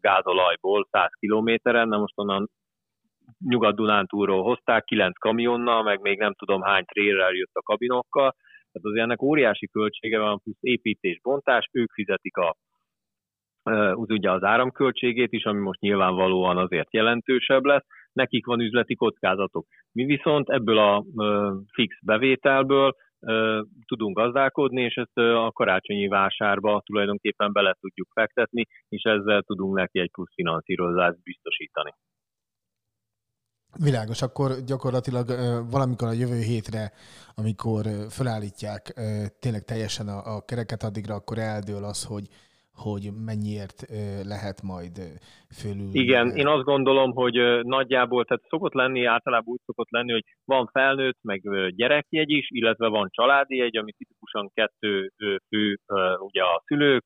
gázolajból 0.00 0.88
100 0.90 1.10
kilométeren, 1.18 1.88
na 1.88 1.98
most 1.98 2.12
onnan 2.16 2.50
Nyugat-Dunántúról 3.38 4.42
hozták, 4.42 4.84
kilenc 4.84 5.18
kamionnal, 5.18 5.82
meg 5.82 6.00
még 6.00 6.18
nem 6.18 6.34
tudom 6.34 6.62
hány 6.62 6.84
trérrel 6.84 7.32
jött 7.32 7.54
a 7.54 7.62
kabinokkal, 7.62 8.30
tehát 8.72 8.88
azért 8.88 9.04
ennek 9.04 9.22
óriási 9.22 9.68
költsége 9.68 10.18
van, 10.18 10.40
plusz 10.42 10.58
építés, 10.60 11.20
bontás, 11.22 11.68
ők 11.72 11.92
fizetik 11.92 12.36
a 12.36 12.56
úgy 13.94 14.12
ugye 14.12 14.30
az 14.30 14.42
áramköltségét 14.42 15.32
is, 15.32 15.44
ami 15.44 15.60
most 15.60 15.80
nyilvánvalóan 15.80 16.58
azért 16.58 16.92
jelentősebb 16.92 17.64
lesz, 17.64 17.84
nekik 18.12 18.46
van 18.46 18.60
üzleti 18.60 18.94
kockázatok. 18.94 19.66
Mi 19.92 20.04
viszont 20.04 20.48
ebből 20.48 20.78
a 20.78 21.04
fix 21.72 21.94
bevételből 22.02 22.94
tudunk 23.86 24.16
gazdálkodni, 24.16 24.82
és 24.82 24.94
ezt 24.94 25.16
a 25.16 25.50
karácsonyi 25.52 26.08
vásárba 26.08 26.82
tulajdonképpen 26.84 27.52
bele 27.52 27.76
tudjuk 27.80 28.08
fektetni, 28.14 28.66
és 28.88 29.02
ezzel 29.02 29.42
tudunk 29.42 29.76
neki 29.76 30.00
egy 30.00 30.10
plusz 30.10 30.32
finanszírozást 30.34 31.22
biztosítani. 31.22 31.94
Világos, 33.84 34.22
akkor 34.22 34.50
gyakorlatilag 34.66 35.26
valamikor 35.70 36.08
a 36.08 36.12
jövő 36.12 36.40
hétre, 36.40 36.92
amikor 37.34 37.84
felállítják 38.08 38.82
tényleg 39.38 39.64
teljesen 39.64 40.08
a 40.08 40.44
kereket 40.44 40.82
addigra, 40.82 41.14
akkor 41.14 41.38
eldől 41.38 41.84
az, 41.84 42.04
hogy, 42.04 42.26
hogy 42.74 43.10
mennyiért 43.24 43.86
lehet 44.24 44.62
majd 44.62 44.96
fölül. 45.60 45.88
Igen, 45.92 46.36
én 46.36 46.46
azt 46.46 46.64
gondolom, 46.64 47.12
hogy 47.12 47.34
nagyjából, 47.62 48.24
tehát 48.24 48.42
szokott 48.48 48.72
lenni, 48.72 49.04
általában 49.04 49.52
úgy 49.52 49.60
szokott 49.64 49.90
lenni, 49.90 50.12
hogy 50.12 50.24
van 50.44 50.66
felnőtt, 50.66 51.18
meg 51.22 51.40
gyerekjegy 51.74 52.30
is, 52.30 52.46
illetve 52.50 52.88
van 52.88 53.08
családi 53.10 53.56
jegy, 53.56 53.76
ami 53.76 53.92
tipikusan 53.92 54.50
kettő 54.54 55.12
fő, 55.48 55.78
ugye 56.18 56.42
a 56.42 56.62
szülők, 56.66 57.04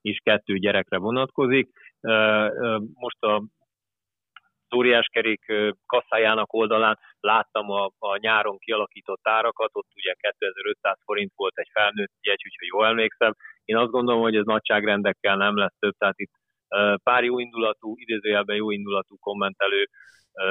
és 0.00 0.20
kettő 0.22 0.58
gyerekre 0.58 0.98
vonatkozik. 0.98 1.68
Most 2.94 3.22
a 3.22 3.42
óriáskerék 4.76 5.48
ö, 5.48 5.70
kasszájának 5.86 6.52
oldalán 6.52 6.98
láttam 7.20 7.70
a, 7.70 7.90
a 7.98 8.16
nyáron 8.16 8.58
kialakított 8.58 9.28
árakat, 9.28 9.70
ott 9.72 9.88
ugye 9.94 10.12
2500 10.12 10.98
forint 11.04 11.32
volt 11.36 11.58
egy 11.58 11.68
felnőtt 11.72 12.12
jegy, 12.20 12.42
úgyhogy 12.44 12.68
jól 12.68 12.86
emlékszem. 12.86 13.34
Én 13.64 13.76
azt 13.76 13.90
gondolom, 13.90 14.20
hogy 14.20 14.36
ez 14.36 14.44
nagyságrendekkel 14.44 15.36
nem 15.36 15.56
lesz 15.56 15.76
több, 15.78 15.94
tehát 15.98 16.18
itt 16.18 16.32
pár 17.02 17.24
jó 17.24 17.38
indulatú, 17.38 17.94
idézőjelben 17.96 18.56
jó 18.56 18.70
indulatú 18.70 19.16
kommentelő 19.18 19.86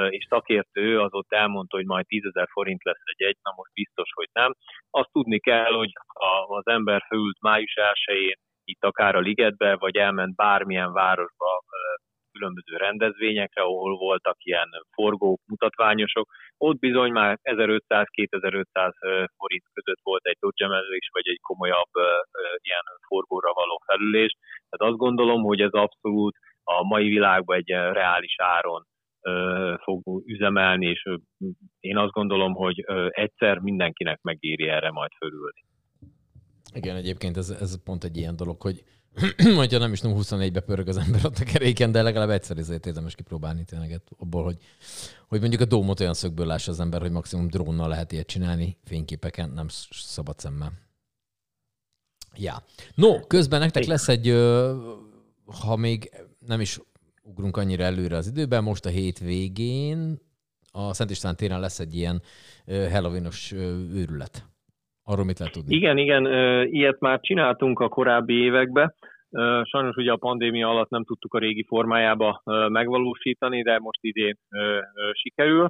és 0.08 0.26
szakértő 0.28 1.00
az 1.00 1.14
ott 1.14 1.32
elmondta, 1.32 1.76
hogy 1.76 1.86
majd 1.86 2.06
10 2.06 2.24
ezer 2.24 2.48
forint 2.50 2.84
lesz 2.84 3.02
egy 3.04 3.26
egy, 3.26 3.36
na 3.42 3.52
most 3.56 3.72
biztos, 3.72 4.08
hogy 4.14 4.28
nem. 4.32 4.54
Azt 4.90 5.12
tudni 5.12 5.38
kell, 5.38 5.72
hogy 5.72 5.92
a, 6.06 6.54
az 6.56 6.66
ember 6.66 7.04
fölült 7.08 7.40
május 7.40 7.74
1-én 7.76 8.36
itt 8.64 8.84
akár 8.84 9.14
a 9.14 9.20
ligetbe, 9.20 9.76
vagy 9.76 9.96
elment 9.96 10.34
bármilyen 10.34 10.92
városba 10.92 11.62
különböző 12.42 12.76
rendezvényekre, 12.76 13.62
ahol 13.62 13.96
voltak 13.96 14.36
ilyen 14.38 14.68
forgók, 14.90 15.40
mutatványosok, 15.46 16.26
ott 16.56 16.78
bizony 16.78 17.12
már 17.12 17.38
1500-2500 17.42 18.92
forint 19.36 19.66
között 19.72 20.00
volt 20.02 20.24
egy 20.24 20.36
dodgemelés, 20.40 21.08
vagy 21.12 21.28
egy 21.28 21.40
komolyabb 21.40 21.92
ilyen 22.68 22.86
forgóra 23.06 23.52
való 23.52 23.80
felülés. 23.86 24.32
Tehát 24.68 24.92
azt 24.92 25.02
gondolom, 25.04 25.42
hogy 25.42 25.60
ez 25.60 25.72
abszolút 25.72 26.36
a 26.64 26.84
mai 26.84 27.08
világban 27.08 27.56
egy 27.56 27.68
reális 27.68 28.34
áron 28.36 28.86
fog 29.82 30.22
üzemelni, 30.26 30.86
és 30.86 31.02
én 31.80 31.96
azt 31.96 32.12
gondolom, 32.12 32.54
hogy 32.54 32.84
egyszer 33.08 33.58
mindenkinek 33.58 34.20
megéri 34.22 34.68
erre 34.68 34.90
majd 34.90 35.10
fölülni. 35.16 35.64
Igen, 36.74 36.96
egyébként 36.96 37.36
ez, 37.36 37.50
ez 37.60 37.82
pont 37.84 38.04
egy 38.04 38.16
ilyen 38.16 38.36
dolog, 38.36 38.60
hogy 38.60 38.82
hogyha 39.56 39.78
nem 39.78 39.92
is 39.92 40.00
24-be 40.02 40.60
pörög 40.60 40.88
az 40.88 40.96
ember 40.96 41.24
ott 41.24 41.38
a 41.38 41.44
keréken, 41.44 41.92
de 41.92 42.02
legalább 42.02 42.30
egyszer 42.30 42.58
ezért 42.58 42.86
érdemes 42.86 43.14
kipróbálni 43.14 43.64
tényleg 43.64 44.00
abból, 44.18 44.44
hogy, 44.44 44.56
hogy 45.28 45.40
mondjuk 45.40 45.60
a 45.62 45.64
dómot 45.64 46.00
olyan 46.00 46.14
szögből 46.14 46.46
lássa 46.46 46.70
az 46.70 46.80
ember, 46.80 47.00
hogy 47.00 47.10
maximum 47.10 47.48
drónnal 47.48 47.88
lehet 47.88 48.12
ilyet 48.12 48.26
csinálni, 48.26 48.78
fényképeken, 48.84 49.50
nem 49.50 49.68
sz- 49.68 49.92
szabad 49.92 50.38
szemmel. 50.38 50.72
Ja. 52.36 52.64
No, 52.94 53.26
közben 53.26 53.60
nektek 53.60 53.84
lesz 53.84 54.08
egy, 54.08 54.28
ha 55.44 55.76
még 55.76 56.10
nem 56.38 56.60
is 56.60 56.80
ugrunk 57.22 57.56
annyira 57.56 57.84
előre 57.84 58.16
az 58.16 58.26
időben, 58.26 58.62
most 58.62 58.84
a 58.84 58.88
hétvégén 58.88 60.20
a 60.70 60.94
Szent 60.94 61.10
István 61.10 61.36
téren 61.36 61.60
lesz 61.60 61.78
egy 61.78 61.94
ilyen 61.96 62.22
Halloweenos 62.66 63.52
őrület. 63.52 64.51
Arról 65.04 65.24
mit 65.24 65.38
lehet 65.38 65.54
tudni? 65.54 65.74
Igen, 65.74 65.98
igen, 65.98 66.26
ilyet 66.66 67.00
már 67.00 67.20
csináltunk 67.20 67.80
a 67.80 67.88
korábbi 67.88 68.34
években. 68.34 68.94
Sajnos 69.62 69.96
ugye 69.96 70.12
a 70.12 70.16
pandémia 70.16 70.68
alatt 70.68 70.90
nem 70.90 71.04
tudtuk 71.04 71.34
a 71.34 71.38
régi 71.38 71.64
formájába 71.68 72.42
megvalósítani, 72.68 73.62
de 73.62 73.78
most 73.78 73.98
idén 74.00 74.36
sikerül. 75.12 75.68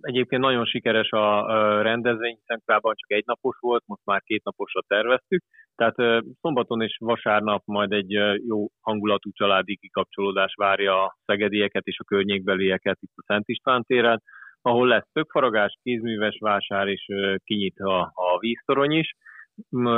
Egyébként 0.00 0.42
nagyon 0.42 0.64
sikeres 0.64 1.10
a 1.10 1.82
rendezvény, 1.82 2.36
hiszen 2.40 2.62
korábban 2.64 2.94
csak 2.96 3.18
egy 3.18 3.24
napos 3.26 3.56
volt, 3.60 3.82
most 3.86 4.04
már 4.04 4.20
két 4.20 4.44
naposra 4.44 4.80
terveztük. 4.86 5.42
Tehát 5.74 6.24
szombaton 6.40 6.82
és 6.82 6.96
vasárnap 7.00 7.62
majd 7.64 7.92
egy 7.92 8.10
jó 8.46 8.68
hangulatú 8.80 9.30
családi 9.32 9.76
kikapcsolódás 9.76 10.54
várja 10.56 11.04
a 11.04 11.16
szegedieket 11.24 11.86
és 11.86 11.98
a 11.98 12.04
környékbelieket 12.04 12.98
itt 13.00 13.12
a 13.16 13.22
Szent 13.26 13.48
István 13.48 13.82
téren, 13.82 14.22
ahol 14.62 14.86
lesz 14.86 15.08
tökfaragás, 15.12 15.78
kézműves 15.82 16.38
vásár 16.40 16.88
és 16.88 17.06
kinyit 17.44 17.78
a, 17.78 18.00
a 18.00 18.38
víztorony 18.38 18.92
is. 18.92 19.14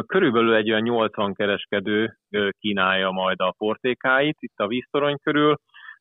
Körülbelül 0.06 0.54
egy 0.54 0.70
olyan 0.70 0.82
80 0.82 1.34
kereskedő 1.34 2.18
kínálja 2.58 3.10
majd 3.10 3.40
a 3.40 3.54
portékáit 3.58 4.36
itt 4.40 4.56
a 4.56 4.66
víztorony 4.66 5.16
körül. 5.22 5.56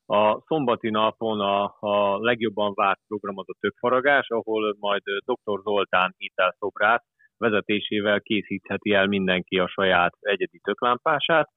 A 0.05 0.41
szombati 0.45 0.89
napon 0.89 1.39
a, 1.39 1.75
a 1.79 2.17
legjobban 2.19 2.71
várt 2.73 2.99
program 3.07 3.37
az 3.37 3.45
a 3.47 3.57
tökfaragás, 3.59 4.27
ahol 4.29 4.75
majd 4.79 5.01
dr. 5.01 5.61
Zoltán 5.63 6.13
hitelszobrász 6.17 7.05
vezetésével 7.37 8.21
készítheti 8.21 8.93
el 8.93 9.07
mindenki 9.07 9.59
a 9.59 9.67
saját 9.67 10.13
egyedi 10.19 10.59
töklámpását. 10.63 11.49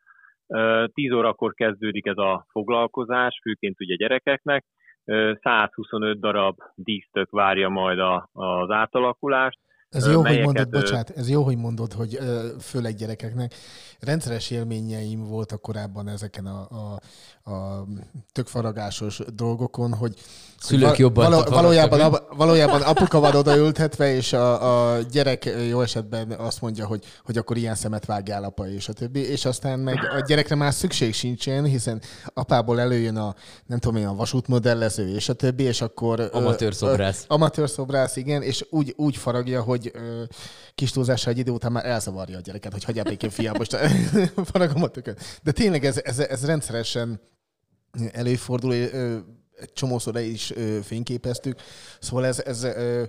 Ö, 0.46 0.84
10 0.92 1.12
órakor 1.12 1.54
kezdődik 1.54 2.06
ez 2.06 2.18
a 2.18 2.46
foglalkozás, 2.50 3.38
főként 3.42 3.80
ugye 3.80 3.94
gyerekeknek. 3.94 4.64
Ö, 5.04 5.32
125 5.42 6.20
darab 6.20 6.58
dísztök 6.74 7.30
várja 7.30 7.68
majd 7.68 7.98
a, 7.98 8.28
az 8.32 8.70
átalakulást. 8.70 9.58
Ez 9.94 10.06
jó, 10.06 10.22
hogy 10.22 10.40
mondod, 10.40 10.68
bocsánat, 10.68 11.10
ez 11.10 11.28
jó, 11.28 11.42
hogy 11.42 11.56
mondod, 11.56 11.92
hogy 11.92 12.18
főleg 12.60 12.94
gyerekeknek. 12.94 13.54
Rendszeres 14.00 14.50
élményeim 14.50 15.24
voltak 15.24 15.60
korábban 15.60 16.08
ezeken 16.08 16.46
a, 16.46 16.68
a, 16.70 17.00
a 17.50 17.86
tökfaragásos 18.32 19.20
dolgokon, 19.34 19.94
hogy 19.94 20.14
Szülők 20.64 20.88
hogy 20.88 20.98
jobban 20.98 21.30
való, 21.30 21.42
valójában, 21.50 22.00
ab- 22.00 22.36
valójában 22.36 22.82
apuka 22.82 23.20
van 23.20 23.34
odaültetve, 23.34 24.14
és 24.14 24.32
a, 24.32 24.94
a 24.94 25.00
gyerek 25.02 25.50
jó 25.68 25.80
esetben 25.80 26.30
azt 26.30 26.60
mondja, 26.60 26.86
hogy, 26.86 27.04
hogy 27.24 27.38
akkor 27.38 27.56
ilyen 27.56 27.74
szemet 27.74 28.06
vágjál 28.06 28.44
apa, 28.44 28.68
és 28.68 28.88
a 28.88 28.92
többi, 28.92 29.30
és 29.30 29.44
aztán 29.44 29.78
meg 29.78 29.98
a 30.16 30.20
gyerekre 30.26 30.54
már 30.54 30.72
szükség 30.72 31.14
sincsen, 31.14 31.64
hiszen 31.64 32.00
apából 32.34 32.80
előjön 32.80 33.16
a, 33.16 33.34
nem 33.66 33.78
tudom 33.78 33.96
én, 33.96 34.06
a 34.06 34.14
vasútmodellező, 34.14 35.14
és 35.14 35.28
a 35.28 35.32
többi, 35.32 35.62
és 35.62 35.80
akkor... 35.80 36.28
Amatőr 36.32 36.74
szobrász. 36.74 37.24
ö, 37.28 37.34
Amatőr 37.34 37.70
szobrász, 37.70 38.16
igen, 38.16 38.42
és 38.42 38.66
úgy, 38.70 38.94
úgy 38.96 39.16
faragja, 39.16 39.62
hogy 39.62 39.83
ö, 39.94 40.22
kis 40.74 40.90
túlzással 40.90 41.32
egy 41.32 41.38
idő 41.38 41.50
után 41.50 41.72
már 41.72 41.86
elzavarja 41.86 42.38
a 42.38 42.40
gyereket, 42.40 42.72
hogy 42.72 42.84
hagyjál 42.84 43.04
békén 43.04 43.30
fiam, 43.30 43.54
most 43.58 43.76
faragom 44.44 44.82
a 44.88 44.88
tököt. 44.88 45.40
De 45.42 45.52
tényleg 45.52 45.84
ez, 45.84 46.00
ez, 46.04 46.18
ez 46.18 46.46
rendszeresen 46.46 47.20
előfordul, 48.12 48.72
ö, 48.72 49.16
egy 49.56 49.72
csomószor 49.72 50.18
is 50.18 50.50
ö, 50.50 50.78
fényképeztük, 50.82 51.58
szóval 51.98 52.26
ez, 52.26 52.38
ez 52.38 52.64
ö, 52.64 53.02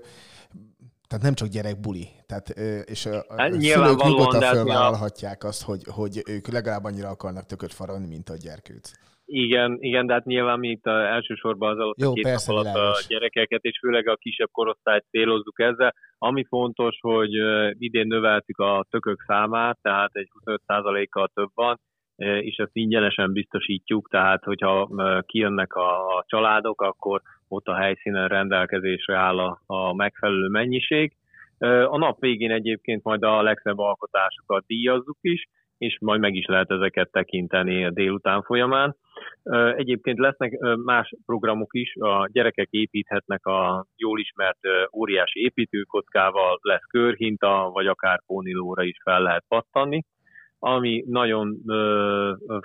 Tehát 1.07 1.23
nem 1.23 1.33
csak 1.33 1.47
gyerekbuli. 1.47 2.07
Tehát, 2.25 2.49
és 2.89 3.05
a, 3.05 3.25
Hát 3.37 3.61
szülők 3.61 4.03
nyugodtan 4.03 4.41
hát 4.41 4.53
felvállalhatják 4.53 5.43
azt, 5.43 5.63
hogy, 5.63 5.81
hogy 5.85 6.21
ők 6.29 6.47
legalább 6.47 6.83
annyira 6.83 7.09
akarnak 7.09 7.45
tököt 7.45 7.73
faragni, 7.73 8.07
mint 8.07 8.29
a 8.29 8.35
gyerkőc. 8.37 8.91
Igen, 9.25 9.77
igen, 9.79 10.05
de 10.07 10.13
hát 10.13 10.25
nyilván 10.25 10.59
mi 10.59 10.69
itt 10.69 10.85
elsősorban 10.85 11.71
az 11.71 11.77
alatt 11.77 11.99
Jó, 11.99 12.09
a 12.09 12.13
két 12.13 12.23
persze, 12.23 12.53
nap 12.53 12.65
alatt 12.65 12.75
a 12.75 13.05
gyerekeket, 13.07 13.63
és 13.63 13.79
főleg 13.79 14.07
a 14.07 14.15
kisebb 14.15 14.49
korosztályt 14.51 15.05
célozzuk 15.09 15.59
ezzel. 15.59 15.95
Ami 16.17 16.43
fontos, 16.43 16.97
hogy 17.01 17.33
idén 17.77 18.07
növeltük 18.07 18.57
a 18.57 18.85
tökök 18.89 19.23
számát, 19.27 19.77
tehát 19.81 20.15
egy 20.15 20.29
25%-kal 20.45 21.29
több 21.33 21.49
van, 21.53 21.79
és 22.15 22.55
ezt 22.55 22.75
ingyenesen 22.75 23.31
biztosítjuk, 23.31 24.09
tehát 24.09 24.43
hogyha 24.43 24.89
kijönnek 25.25 25.73
a, 25.73 26.23
családok, 26.27 26.81
akkor 26.81 27.21
ott 27.47 27.65
a 27.65 27.75
helyszínen 27.75 28.27
rendelkezésre 28.27 29.17
áll 29.17 29.39
a, 29.39 29.61
a 29.65 29.93
megfelelő 29.93 30.47
mennyiség. 30.47 31.15
A 31.87 31.97
nap 31.97 32.19
végén 32.19 32.51
egyébként 32.51 33.03
majd 33.03 33.23
a 33.23 33.41
legszebb 33.41 33.77
alkotásokat 33.77 34.65
díjazzuk 34.65 35.17
is, 35.21 35.47
és 35.77 35.97
majd 36.01 36.19
meg 36.19 36.35
is 36.35 36.45
lehet 36.45 36.71
ezeket 36.71 37.11
tekinteni 37.11 37.85
a 37.85 37.91
délután 37.91 38.41
folyamán. 38.41 38.95
Egyébként 39.75 40.19
lesznek 40.19 40.57
más 40.83 41.13
programok 41.25 41.73
is, 41.73 41.95
a 41.95 42.29
gyerekek 42.31 42.67
építhetnek 42.69 43.45
a 43.45 43.85
jól 43.95 44.19
ismert 44.19 44.59
óriási 44.93 45.43
építőkockával, 45.43 46.59
lesz 46.61 46.85
körhinta, 46.89 47.69
vagy 47.73 47.87
akár 47.87 48.21
pónilóra 48.25 48.83
is 48.83 48.97
fel 49.03 49.21
lehet 49.21 49.43
pattanni. 49.47 50.03
Ami 50.59 51.03
nagyon 51.07 51.57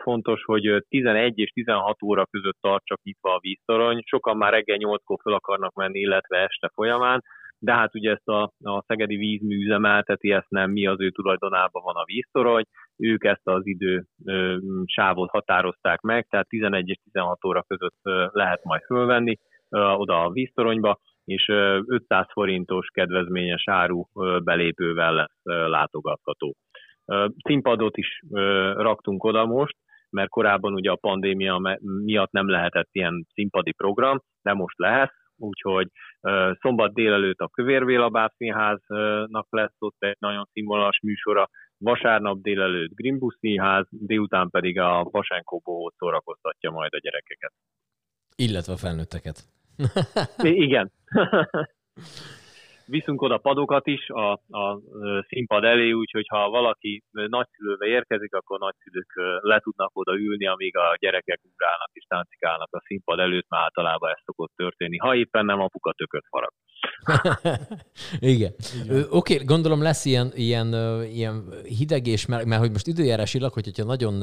fontos, 0.02 0.42
hogy 0.44 0.66
ö, 0.66 0.78
11 0.88 1.38
és 1.38 1.50
16 1.50 2.02
óra 2.02 2.26
között 2.26 2.56
tart 2.60 2.84
csak 2.84 3.02
nyitva 3.02 3.34
a 3.34 3.38
víztorony. 3.40 4.02
Sokan 4.04 4.36
már 4.36 4.52
reggel 4.52 4.76
8-kor 4.80 5.18
fel 5.22 5.32
akarnak 5.32 5.74
menni, 5.74 5.98
illetve 6.00 6.38
este 6.38 6.70
folyamán, 6.74 7.22
de 7.60 7.72
hát 7.72 7.94
ugye 7.94 8.10
ezt 8.10 8.28
a, 8.28 8.42
a 8.62 8.82
Szegedi 8.86 9.16
vízmű 9.16 9.64
üzemelteti, 9.64 10.32
ezt 10.32 10.48
nem 10.48 10.70
mi 10.70 10.86
az 10.86 11.00
ő 11.00 11.10
tulajdonában 11.10 11.82
van 11.82 11.94
a 11.94 12.04
víztorony, 12.04 12.64
ők 12.96 13.24
ezt 13.24 13.46
az 13.48 13.66
idő 13.66 14.04
ö, 14.24 14.56
sávot 14.84 15.30
határozták 15.30 16.00
meg, 16.00 16.26
tehát 16.30 16.48
11 16.48 16.88
és 16.88 16.96
16 17.04 17.44
óra 17.44 17.62
között 17.62 17.98
ö, 18.02 18.26
lehet 18.32 18.64
majd 18.64 18.82
fölvenni 18.82 19.38
ö, 19.68 19.90
oda 19.90 20.22
a 20.22 20.30
víztoronyba, 20.30 20.98
és 21.24 21.48
ö, 21.48 21.80
500 21.86 22.26
forintos 22.32 22.88
kedvezményes 22.92 23.68
áru 23.68 24.04
belépővel 24.44 25.14
lesz 25.14 25.68
látogatható. 25.68 26.54
Színpadot 27.44 27.96
is 27.96 28.20
raktunk 28.76 29.24
oda 29.24 29.46
most, 29.46 29.76
mert 30.10 30.28
korábban 30.28 30.74
ugye 30.74 30.90
a 30.90 30.96
pandémia 30.96 31.78
miatt 32.04 32.30
nem 32.30 32.48
lehetett 32.48 32.88
ilyen 32.92 33.26
színpadi 33.32 33.72
program, 33.72 34.22
de 34.42 34.52
most 34.52 34.78
lehet, 34.78 35.12
úgyhogy 35.36 35.88
szombat 36.60 36.94
délelőtt 36.94 37.38
a 37.38 37.48
Kövérvéla 37.48 38.08
Bábszínháznak 38.08 39.46
lesz 39.50 39.76
ott 39.78 39.96
egy 39.98 40.16
nagyon 40.18 40.48
színvonalas 40.52 41.00
műsora, 41.02 41.48
vasárnap 41.78 42.42
délelőtt 42.42 42.94
Grimbus 42.94 43.36
Színház, 43.40 43.86
délután 43.90 44.50
pedig 44.50 44.78
a 44.78 45.08
Vasenkó 45.10 45.60
Bohóc 45.64 45.94
szórakoztatja 45.96 46.70
majd 46.70 46.94
a 46.94 46.98
gyerekeket. 46.98 47.52
Illetve 48.36 48.72
a 48.72 48.76
felnőtteket. 48.76 49.38
Igen. 50.42 50.92
Viszünk 52.90 53.22
oda 53.22 53.38
padokat 53.38 53.86
is 53.86 54.08
a, 54.08 54.30
a 54.32 54.80
színpad 55.28 55.64
elé, 55.64 55.90
úgyhogy 55.92 56.26
ha 56.28 56.50
valaki 56.50 57.02
nagyszülővel 57.10 57.88
érkezik, 57.88 58.34
akkor 58.34 58.58
nagyszülők 58.58 59.10
le 59.40 59.60
tudnak 59.60 59.90
oda 59.92 60.14
ülni, 60.14 60.46
amíg 60.46 60.76
a 60.76 60.96
gyerekek 60.98 61.40
ugrálnak 61.52 61.90
és 61.92 62.04
táncikálnak 62.08 62.68
a 62.72 62.82
színpad 62.86 63.18
előtt, 63.18 63.48
mert 63.48 63.62
általában 63.62 64.10
ez 64.10 64.22
szokott 64.24 64.52
történni. 64.56 64.96
Ha 64.96 65.14
éppen 65.14 65.44
nem 65.44 65.60
apuka 65.60 65.92
tököt 65.92 66.24
farag. 66.28 66.52
Igen. 68.34 68.52
Oké, 69.10 69.34
okay, 69.34 69.46
gondolom 69.46 69.82
lesz 69.82 70.04
ilyen, 70.04 70.30
ilyen, 70.34 70.68
ilyen 71.02 71.34
hideg 71.78 72.06
és 72.06 72.26
meleg, 72.26 72.46
mert 72.46 72.60
hogy 72.60 72.70
most 72.70 72.86
időjárásilag, 72.86 73.52
hogyha 73.52 73.84
nagyon 73.84 74.14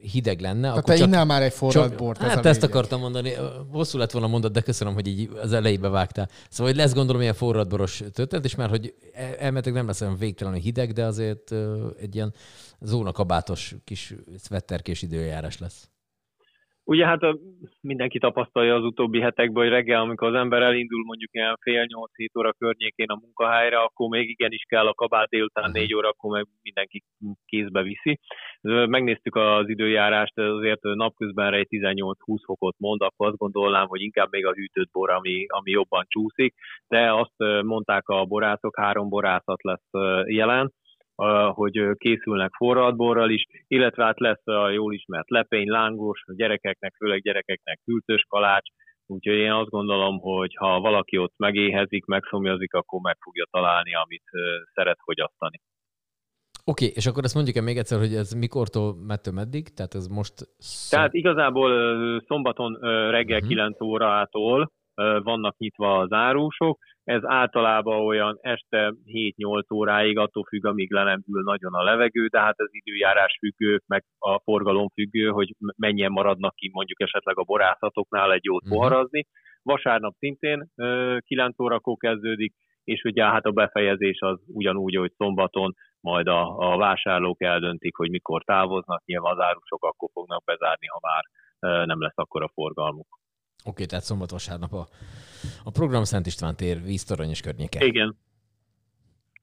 hideg 0.00 0.40
lenne, 0.40 0.60
Tehát 0.60 0.76
akkor 0.76 0.92
te 0.92 0.98
csak, 0.98 1.06
innál 1.06 1.24
már 1.24 1.42
egy 1.42 1.52
forralt 1.52 1.88
csak, 1.88 1.98
bort. 1.98 2.22
ez 2.22 2.28
hát 2.28 2.44
a 2.44 2.48
ezt 2.48 2.62
akartam 2.62 3.00
mondani, 3.00 3.32
hosszú 3.72 3.98
lett 3.98 4.10
volna 4.10 4.26
mondat, 4.26 4.52
de 4.52 4.60
köszönöm, 4.60 4.94
hogy 4.94 5.06
így 5.06 5.30
az 5.42 5.52
elejébe 5.52 5.88
vágtál. 5.88 6.28
Szóval, 6.50 6.72
hogy 6.72 6.82
lesz 6.82 6.94
gondolom 6.94 7.22
ilyen 7.22 7.34
forradboros 7.34 8.02
történet, 8.12 8.44
és 8.44 8.54
már 8.54 8.68
hogy 8.68 8.94
el- 9.12 9.34
elméletileg 9.34 9.78
nem 9.78 9.86
lesz 9.86 10.00
olyan 10.00 10.16
végtelenül 10.16 10.60
hideg, 10.60 10.92
de 10.92 11.04
azért 11.04 11.54
egy 12.00 12.14
ilyen 12.14 12.34
zónakabátos 12.80 13.74
kis 13.84 14.14
szvetterkés 14.38 15.02
időjárás 15.02 15.58
lesz. 15.58 15.88
Ugye 16.88 17.06
hát 17.06 17.22
a, 17.22 17.38
mindenki 17.80 18.18
tapasztalja 18.18 18.74
az 18.74 18.84
utóbbi 18.84 19.20
hetekben, 19.20 19.62
hogy 19.62 19.72
reggel, 19.72 20.00
amikor 20.00 20.28
az 20.28 20.34
ember 20.34 20.62
elindul 20.62 21.04
mondjuk 21.04 21.34
ilyen 21.34 21.56
fél 21.60 21.84
nyolc 21.84 22.16
hét 22.16 22.36
óra 22.36 22.52
környékén 22.52 23.08
a 23.08 23.18
munkahelyre, 23.22 23.78
akkor 23.78 24.08
még 24.08 24.28
igenis 24.28 24.62
kell 24.68 24.86
a 24.86 24.94
kabát, 24.94 25.28
délután 25.28 25.70
négy 25.70 25.94
óra, 25.94 26.08
akkor 26.08 26.30
meg 26.30 26.46
mindenki 26.62 27.02
kézbe 27.44 27.82
viszi. 27.82 28.18
Megnéztük 28.86 29.36
az 29.36 29.68
időjárást, 29.68 30.38
azért 30.38 30.82
napközben 30.82 31.54
egy 31.54 31.66
18-20 31.70 32.14
fokot 32.44 32.74
mond, 32.78 33.02
akkor 33.02 33.26
azt 33.26 33.36
gondolnám, 33.36 33.86
hogy 33.86 34.00
inkább 34.00 34.28
még 34.30 34.46
a 34.46 34.52
hűtött 34.52 34.90
bor, 34.92 35.10
ami, 35.10 35.46
ami 35.48 35.70
jobban 35.70 36.04
csúszik, 36.08 36.54
de 36.86 37.12
azt 37.12 37.62
mondták 37.62 38.08
a 38.08 38.24
borászok, 38.24 38.76
három 38.76 39.08
borászat 39.08 39.62
lesz 39.62 39.90
jelen, 40.26 40.72
hogy 41.52 41.90
készülnek 41.98 42.52
forradborral 42.56 43.30
is, 43.30 43.44
illetve 43.66 44.04
hát 44.04 44.20
lesz 44.20 44.46
a 44.46 44.68
jól 44.70 44.94
ismert 44.94 45.30
lepény, 45.30 45.68
lángos, 45.68 46.22
a 46.26 46.34
gyerekeknek, 46.34 46.94
főleg 46.96 47.22
gyerekeknek 47.22 47.80
kültős 47.84 48.24
kalács, 48.28 48.68
úgyhogy 49.06 49.36
én 49.36 49.52
azt 49.52 49.70
gondolom, 49.70 50.18
hogy 50.18 50.54
ha 50.54 50.80
valaki 50.80 51.18
ott 51.18 51.34
megéhezik, 51.36 52.04
megszomjazik, 52.04 52.74
akkor 52.74 53.00
meg 53.00 53.16
fogja 53.20 53.46
találni, 53.50 53.94
amit 53.94 54.24
szeret 54.74 54.98
fogyasztani. 55.04 55.60
Oké, 56.64 56.84
okay, 56.84 56.96
és 56.96 57.06
akkor 57.06 57.24
ezt 57.24 57.34
mondjuk 57.34 57.56
el 57.56 57.62
még 57.62 57.76
egyszer, 57.76 57.98
hogy 57.98 58.14
ez 58.14 58.32
mikortól, 58.32 58.94
mettől 59.06 59.34
meddig? 59.34 59.74
Tehát 59.74 59.94
ez 59.94 60.06
most... 60.06 60.34
Szó... 60.58 60.96
Tehát 60.96 61.14
igazából 61.14 61.70
szombaton 62.26 62.78
reggel 63.10 63.38
Mhm. 63.38 63.48
9 63.48 63.80
órától 63.80 64.70
vannak 65.22 65.56
nyitva 65.58 65.98
az 65.98 66.12
árusok, 66.12 66.78
ez 67.08 67.24
általában 67.24 68.06
olyan 68.06 68.38
este 68.40 68.94
7-8 69.04 69.72
óráig, 69.74 70.18
attól 70.18 70.44
függ, 70.44 70.64
amíg 70.66 70.90
le 70.92 71.02
nem 71.02 71.22
ül 71.32 71.42
nagyon 71.42 71.74
a 71.74 71.82
levegő, 71.82 72.26
de 72.26 72.40
hát 72.40 72.54
ez 72.60 72.66
időjárás 72.70 73.36
függő, 73.38 73.80
meg 73.86 74.04
a 74.18 74.38
forgalom 74.40 74.88
függő, 74.88 75.28
hogy 75.28 75.54
mennyien 75.76 76.10
maradnak 76.10 76.54
ki 76.54 76.70
mondjuk 76.72 77.00
esetleg 77.00 77.38
a 77.38 77.42
borászatoknál 77.42 78.32
egy 78.32 78.44
jót 78.44 78.64
Mhm. 78.64 78.72
poharazni. 78.72 79.26
Vasárnap 79.62 80.14
szintén 80.18 80.68
ö, 80.76 81.16
9 81.26 81.60
órakor 81.60 81.96
kezdődik, 81.96 82.54
és 82.84 83.02
ugye 83.02 83.24
hát 83.24 83.44
a 83.44 83.50
befejezés 83.50 84.20
az 84.20 84.38
ugyanúgy, 84.46 84.96
hogy 84.96 85.12
szombaton 85.16 85.74
majd 86.00 86.26
a, 86.26 86.72
a 86.72 86.76
vásárlók 86.76 87.42
eldöntik, 87.42 87.96
hogy 87.96 88.10
mikor 88.10 88.42
távoznak, 88.44 89.04
nyilván 89.04 89.32
az 89.32 89.44
árusok 89.44 89.84
akkor 89.84 90.08
fognak 90.12 90.44
bezárni, 90.44 90.86
ha 90.86 90.98
már 91.02 91.24
nem 91.86 92.00
lesz 92.00 92.16
akkor 92.18 92.42
a 92.42 92.50
forgalmuk. 92.54 93.06
Oké, 93.64 93.84
tehát 93.84 94.04
szombat 94.04 94.30
vasárnap 94.30 94.72
a, 94.72 94.86
a 95.64 95.70
program 95.70 96.04
Szent 96.04 96.26
István 96.26 96.56
tér, 96.56 96.82
víztorony 96.82 97.28
és 97.28 97.40
környéke. 97.40 97.84
Igen. 97.84 98.16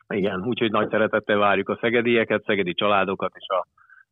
Igen, 0.07 0.45
úgyhogy 0.45 0.71
nagy 0.71 0.89
szeretettel 0.89 1.37
várjuk 1.37 1.69
a 1.69 1.77
szegedieket, 1.81 2.43
szegedi 2.43 2.73
családokat 2.73 3.31
és 3.35 3.45
a, 3.47 3.67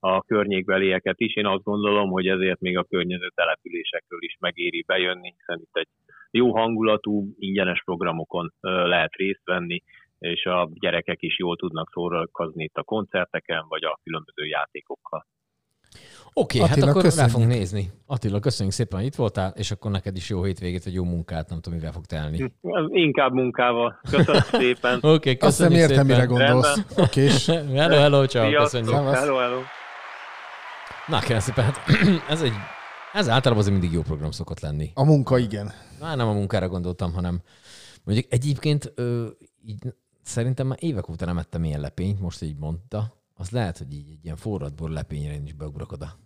a 0.07 0.21
környékbelieket 0.21 1.19
is. 1.19 1.35
Én 1.35 1.45
azt 1.45 1.63
gondolom, 1.63 2.09
hogy 2.09 2.27
ezért 2.27 2.59
még 2.59 2.77
a 2.77 2.83
környező 2.83 3.31
településekről 3.35 4.19
is 4.21 4.37
megéri 4.39 4.83
bejönni, 4.87 5.33
hiszen 5.37 5.59
itt 5.59 5.75
egy 5.75 5.87
jó 6.31 6.55
hangulatú, 6.55 7.33
ingyenes 7.37 7.83
programokon 7.83 8.53
lehet 8.61 9.13
részt 9.13 9.41
venni, 9.45 9.83
és 10.19 10.45
a 10.45 10.69
gyerekek 10.73 11.21
is 11.21 11.37
jól 11.39 11.55
tudnak 11.55 11.89
szórakozni 11.91 12.63
itt 12.63 12.77
a 12.77 12.83
koncerteken, 12.83 13.65
vagy 13.67 13.83
a 13.83 13.99
különböző 14.03 14.45
játékokkal. 14.45 15.25
Oké, 16.33 16.57
okay, 16.57 16.69
hát 16.69 16.81
akkor 16.81 17.01
köszönjük. 17.01 17.19
rá 17.19 17.27
fogunk 17.27 17.49
nézni. 17.49 17.91
Attila, 18.05 18.39
köszönjük 18.39 18.75
szépen, 18.75 18.99
hogy 18.99 19.07
itt 19.07 19.15
voltál, 19.15 19.53
és 19.55 19.71
akkor 19.71 19.91
neked 19.91 20.15
is 20.15 20.29
jó 20.29 20.43
hétvégét, 20.43 20.83
vagy 20.83 20.93
jó 20.93 21.03
munkát, 21.03 21.49
nem 21.49 21.59
tudom, 21.59 21.77
mivel 21.77 21.93
fog 21.93 22.05
telni. 22.05 22.53
Inkább 22.87 23.33
munkával. 23.33 23.99
Köszönöm 24.09 24.41
szépen. 24.61 24.95
Oké, 24.95 25.07
okay, 25.07 25.33
Azt 25.33 25.57
köszönjük 25.57 25.89
értem, 25.89 26.05
mire 26.05 26.19
szépen. 26.19 26.35
gondolsz. 26.35 26.79
Okés. 26.97 27.45
Hello, 27.75 27.95
hello, 27.95 28.25
ciao, 28.25 28.51
köszönjük. 28.51 28.93
Hello, 28.93 29.37
hello. 29.37 29.59
Na, 31.07 31.19
kérem 31.19 31.39
szépen, 31.39 31.63
hát 31.63 31.79
ez 32.29 32.41
egy, 32.41 32.53
ez 33.13 33.29
általában 33.29 33.63
azért 33.63 33.79
mindig 33.79 33.91
jó 33.91 34.01
program 34.01 34.31
szokott 34.31 34.59
lenni. 34.59 34.91
A 34.93 35.03
munka 35.03 35.37
igen. 35.37 35.71
Már 35.99 36.17
nem 36.17 36.27
a 36.27 36.33
munkára 36.33 36.67
gondoltam, 36.69 37.13
hanem 37.13 37.41
mondjuk 38.03 38.33
egyébként 38.33 38.91
ö, 38.95 39.27
így, 39.65 39.93
szerintem 40.21 40.67
már 40.67 40.77
évek 40.81 41.09
óta 41.09 41.25
nem 41.25 41.37
ettem 41.37 41.63
ilyen 41.63 41.79
lepényt, 41.79 42.21
most 42.21 42.41
így 42.41 42.57
mondta. 42.57 43.22
Az 43.43 43.49
lehet, 43.49 43.77
hogy 43.77 43.93
így 43.93 44.09
egy 44.09 44.19
ilyen 44.23 44.35
forradbor 44.35 44.89
lepényre 44.89 45.33
én 45.33 45.45
is 45.45 45.53
beugrok 45.53 45.91
oda. 45.91 46.17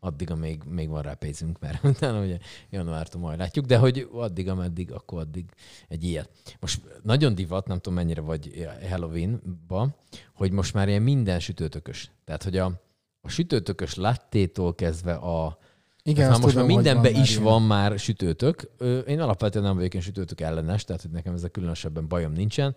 Addig, 0.00 0.30
amíg 0.30 0.62
még 0.64 0.88
van 0.88 1.02
rá 1.02 1.14
pénzünk, 1.14 1.58
mert 1.58 1.84
utána 1.94 2.22
ugye 2.22 2.38
januártól 2.70 3.20
majd 3.20 3.38
látjuk, 3.38 3.64
de 3.66 3.78
hogy 3.78 4.08
addig, 4.12 4.48
ameddig, 4.48 4.92
akkor 4.92 5.20
addig 5.20 5.44
egy 5.88 6.04
ilyet. 6.04 6.30
Most 6.60 6.82
nagyon 7.02 7.34
divat, 7.34 7.66
nem 7.66 7.76
tudom 7.76 7.94
mennyire 7.94 8.20
vagy 8.20 8.68
Halloween-ba, 8.88 9.96
hogy 10.34 10.52
most 10.52 10.74
már 10.74 10.88
ilyen 10.88 11.02
minden 11.02 11.40
sütőtökös. 11.40 12.10
Tehát, 12.24 12.42
hogy 12.42 12.56
a, 12.56 12.80
a 13.20 13.28
sütőtökös 13.28 13.94
lattétól 13.94 14.74
kezdve 14.74 15.14
a, 15.14 15.58
Igen, 16.02 16.30
már 16.30 16.40
most 16.40 16.54
tudom, 16.54 16.66
már 16.66 16.74
hogy 16.74 16.84
mindenben 16.84 17.12
van 17.12 17.22
is 17.22 17.34
már 17.36 17.44
van 17.44 17.62
már 17.62 17.98
sütőtök. 17.98 18.70
Én 19.06 19.20
alapvetően 19.20 19.64
nem 19.64 19.76
vagyok 19.76 19.92
ilyen 19.92 20.04
sütőtök 20.04 20.40
ellenes, 20.40 20.84
tehát 20.84 21.02
hogy 21.02 21.10
nekem 21.10 21.34
ezzel 21.34 21.50
különösebben 21.50 22.08
bajom 22.08 22.32
nincsen, 22.32 22.74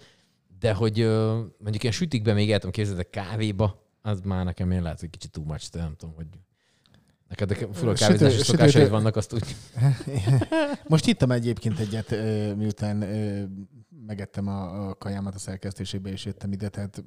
De 0.65 0.73
hogy 0.73 0.97
mondjuk 1.57 1.81
ilyen 1.81 1.93
sütikbe 1.95 2.33
még 2.33 2.51
el 2.51 2.57
tudom 2.57 2.71
képzelni, 2.71 3.01
de 3.01 3.09
kávéba, 3.09 3.83
az 4.01 4.19
már 4.23 4.45
nekem 4.45 4.71
én 4.71 4.81
lehet, 4.81 4.99
hogy 4.99 5.09
kicsit 5.09 5.31
too 5.31 5.43
much, 5.43 5.71
de 5.71 5.79
nem 5.79 5.95
tudom, 5.97 6.15
hogy 6.15 6.25
neked 7.27 7.51
a 7.51 7.53
Sütő- 7.55 7.93
kávézási 7.93 8.43
szokásaid 8.43 8.89
vannak, 8.89 9.15
azt 9.15 9.33
úgy. 9.33 9.55
Most 10.87 11.07
ittam 11.07 11.31
egyébként 11.31 11.79
egyet, 11.79 12.09
miután 12.55 12.95
megettem 14.07 14.47
a, 14.47 14.89
a 14.89 14.95
kajámat 14.95 15.35
a 15.35 15.39
szerkesztésébe, 15.39 16.09
és 16.09 16.25
jöttem 16.25 16.51
ide, 16.51 16.69
tehát 16.69 17.03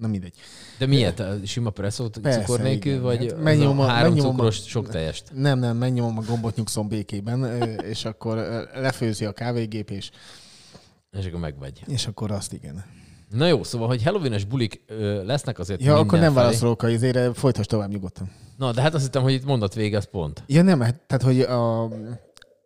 nem 0.00 0.10
mindegy. 0.10 0.34
De 0.78 0.86
miért? 0.86 1.20
A 1.20 1.36
Sima 1.44 1.70
presszót 1.70 2.18
Persze, 2.18 2.40
cukor 2.40 2.60
nélkül, 2.60 2.90
igen. 2.90 3.02
vagy 3.02 3.22
Hát 3.24 3.32
az 3.32 3.42
megnyomom 3.42 3.80
a 3.80 3.84
a- 3.84 3.86
három 3.86 4.12
megnyomom 4.12 4.34
a- 4.34 4.36
cukros 4.36 4.68
sok 4.68 4.88
tejest? 4.88 5.30
Nem, 5.34 5.58
nem, 5.58 5.76
megnyomom 5.76 6.18
a 6.18 6.22
gombot, 6.22 6.56
nyugszom 6.56 6.88
békében, 6.88 7.62
és 7.82 8.04
akkor 8.04 8.36
lefőzi 8.74 9.24
a 9.24 9.32
kávégép, 9.32 9.90
és, 9.90 10.10
És 11.18 11.26
akkor 11.26 11.40
megvegy. 11.40 11.82
és 11.86 12.06
akkor 12.06 12.30
azt 12.30 12.52
igen. 12.52 12.84
Na 13.30 13.46
jó, 13.46 13.62
szóval, 13.62 13.88
hogy 13.88 14.02
Halloween-es 14.02 14.44
bulik 14.44 14.82
ö, 14.86 15.24
lesznek 15.24 15.58
azért 15.58 15.80
Ja, 15.80 15.92
akkor 15.92 16.04
nem 16.04 16.12
mindenfelé. 16.12 16.44
válaszolok 16.44 16.82
a 16.82 16.88
izére, 16.88 17.32
folytasd 17.34 17.68
tovább 17.68 17.90
nyugodtan. 17.90 18.30
Na, 18.56 18.72
de 18.72 18.80
hát 18.82 18.94
azt 18.94 19.04
hittem, 19.04 19.22
hogy 19.22 19.32
itt 19.32 19.44
mondat 19.44 19.74
vége, 19.74 19.96
az 19.96 20.08
pont. 20.10 20.42
Ja 20.46 20.62
nem, 20.62 20.80
hát, 20.80 21.00
tehát 21.06 21.22
hogy 21.24 21.40
a, 21.40 21.88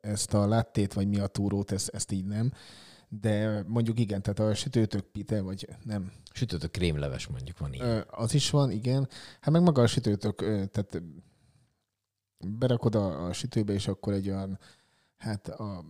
ezt 0.00 0.34
a 0.34 0.46
láttét, 0.46 0.92
vagy 0.92 1.08
mi 1.08 1.18
a 1.18 1.26
túrót, 1.26 1.72
ezt, 1.72 1.88
ezt 1.88 2.12
így 2.12 2.24
nem. 2.24 2.52
De 3.08 3.64
mondjuk 3.66 3.98
igen, 3.98 4.22
tehát 4.22 4.38
a 4.38 4.54
sütőtök 4.54 5.04
pite, 5.04 5.40
vagy 5.40 5.68
nem. 5.84 6.12
Sütött 6.32 6.62
a 6.62 6.68
krémleves 6.68 7.26
mondjuk 7.26 7.58
van. 7.58 7.80
Ö, 7.80 8.00
Az 8.10 8.34
is 8.34 8.50
van, 8.50 8.70
igen. 8.70 9.08
Hát 9.40 9.50
meg 9.54 9.62
maga 9.62 9.82
a 9.82 9.86
sütőtök, 9.86 10.38
tehát 10.70 11.02
berakod 12.46 12.94
a, 12.94 13.26
a 13.26 13.32
sütőbe, 13.32 13.72
és 13.72 13.88
akkor 13.88 14.12
egy 14.12 14.28
olyan, 14.28 14.58
hát 15.16 15.48
a 15.48 15.84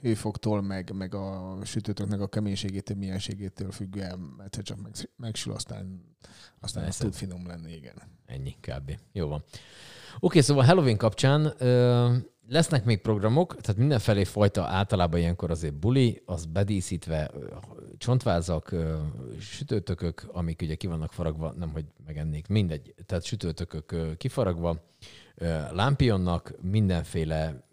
hőfoktól, 0.00 0.62
meg, 0.62 0.92
meg 0.94 1.14
a 1.14 1.58
sütőtöknek 1.64 2.20
a 2.20 2.28
keménységétől, 2.28 2.96
milyenségétől 2.96 3.70
függően 3.70 4.34
egyszer 4.44 4.62
csak 4.62 4.82
meg, 4.82 4.92
megsül, 5.16 5.52
aztán, 5.52 6.16
aztán 6.60 6.84
az 6.84 6.96
tud 6.96 7.14
finom 7.14 7.46
lenni, 7.46 7.72
igen. 7.72 7.94
Ennyi 8.26 8.56
kb. 8.60 8.98
Jó 9.12 9.28
van. 9.28 9.44
Oké, 10.20 10.40
szóval 10.40 10.64
Halloween 10.64 10.96
kapcsán 10.96 11.54
ö, 11.58 12.16
lesznek 12.48 12.84
még 12.84 13.00
programok, 13.00 13.60
tehát 13.60 13.80
mindenfelé 13.80 14.24
fajta 14.24 14.64
általában 14.64 15.20
ilyenkor 15.20 15.50
azért 15.50 15.74
buli, 15.74 16.22
az 16.24 16.44
bedíszítve 16.44 17.30
csontvázak, 17.98 18.70
ö, 18.70 18.96
sütőtökök, 19.40 20.28
amik 20.32 20.62
ugye 20.62 20.74
ki 20.74 20.86
vannak 20.86 21.12
faragva, 21.12 21.52
nem 21.52 21.70
hogy 21.70 21.84
megennék, 22.06 22.46
mindegy, 22.46 22.94
tehát 23.06 23.24
sütőtökök 23.24 23.92
ö, 23.92 24.16
kifaragva, 24.16 24.82
lámpionnak 25.70 26.54
mindenféle, 26.60 27.64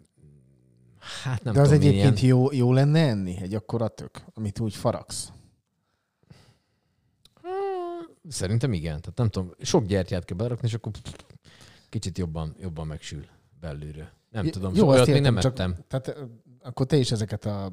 hát 1.22 1.42
nem 1.44 1.54
De 1.54 1.60
az 1.60 1.68
tudom, 1.68 1.82
egyébként 1.82 2.22
ilyen, 2.22 2.36
jó, 2.36 2.52
jó 2.52 2.72
lenne 2.72 3.08
enni? 3.08 3.36
Egy 3.40 3.54
akkora 3.54 3.88
tök, 3.88 4.24
amit 4.34 4.60
úgy 4.60 4.74
faragsz? 4.74 5.32
szerintem 8.28 8.72
igen, 8.72 9.00
tehát 9.00 9.18
nem 9.18 9.28
tudom, 9.28 9.50
sok 9.60 9.86
gyertyát 9.86 10.24
kell 10.24 10.36
berakni, 10.36 10.68
és 10.68 10.74
akkor 10.74 10.92
kicsit 11.88 12.18
jobban, 12.18 12.54
jobban 12.60 12.86
megsül 12.86 13.24
belülről. 13.60 14.08
Nem 14.30 14.44
J- 14.44 14.52
tudom, 14.52 14.74
jó, 14.74 14.88
olyat 14.88 15.06
még 15.06 15.20
nem 15.20 15.38
csak- 15.38 15.52
ettem. 15.52 15.76
Tehát 15.88 16.16
akkor 16.62 16.86
te 16.86 16.96
is 16.96 17.10
ezeket 17.10 17.44
a 17.44 17.72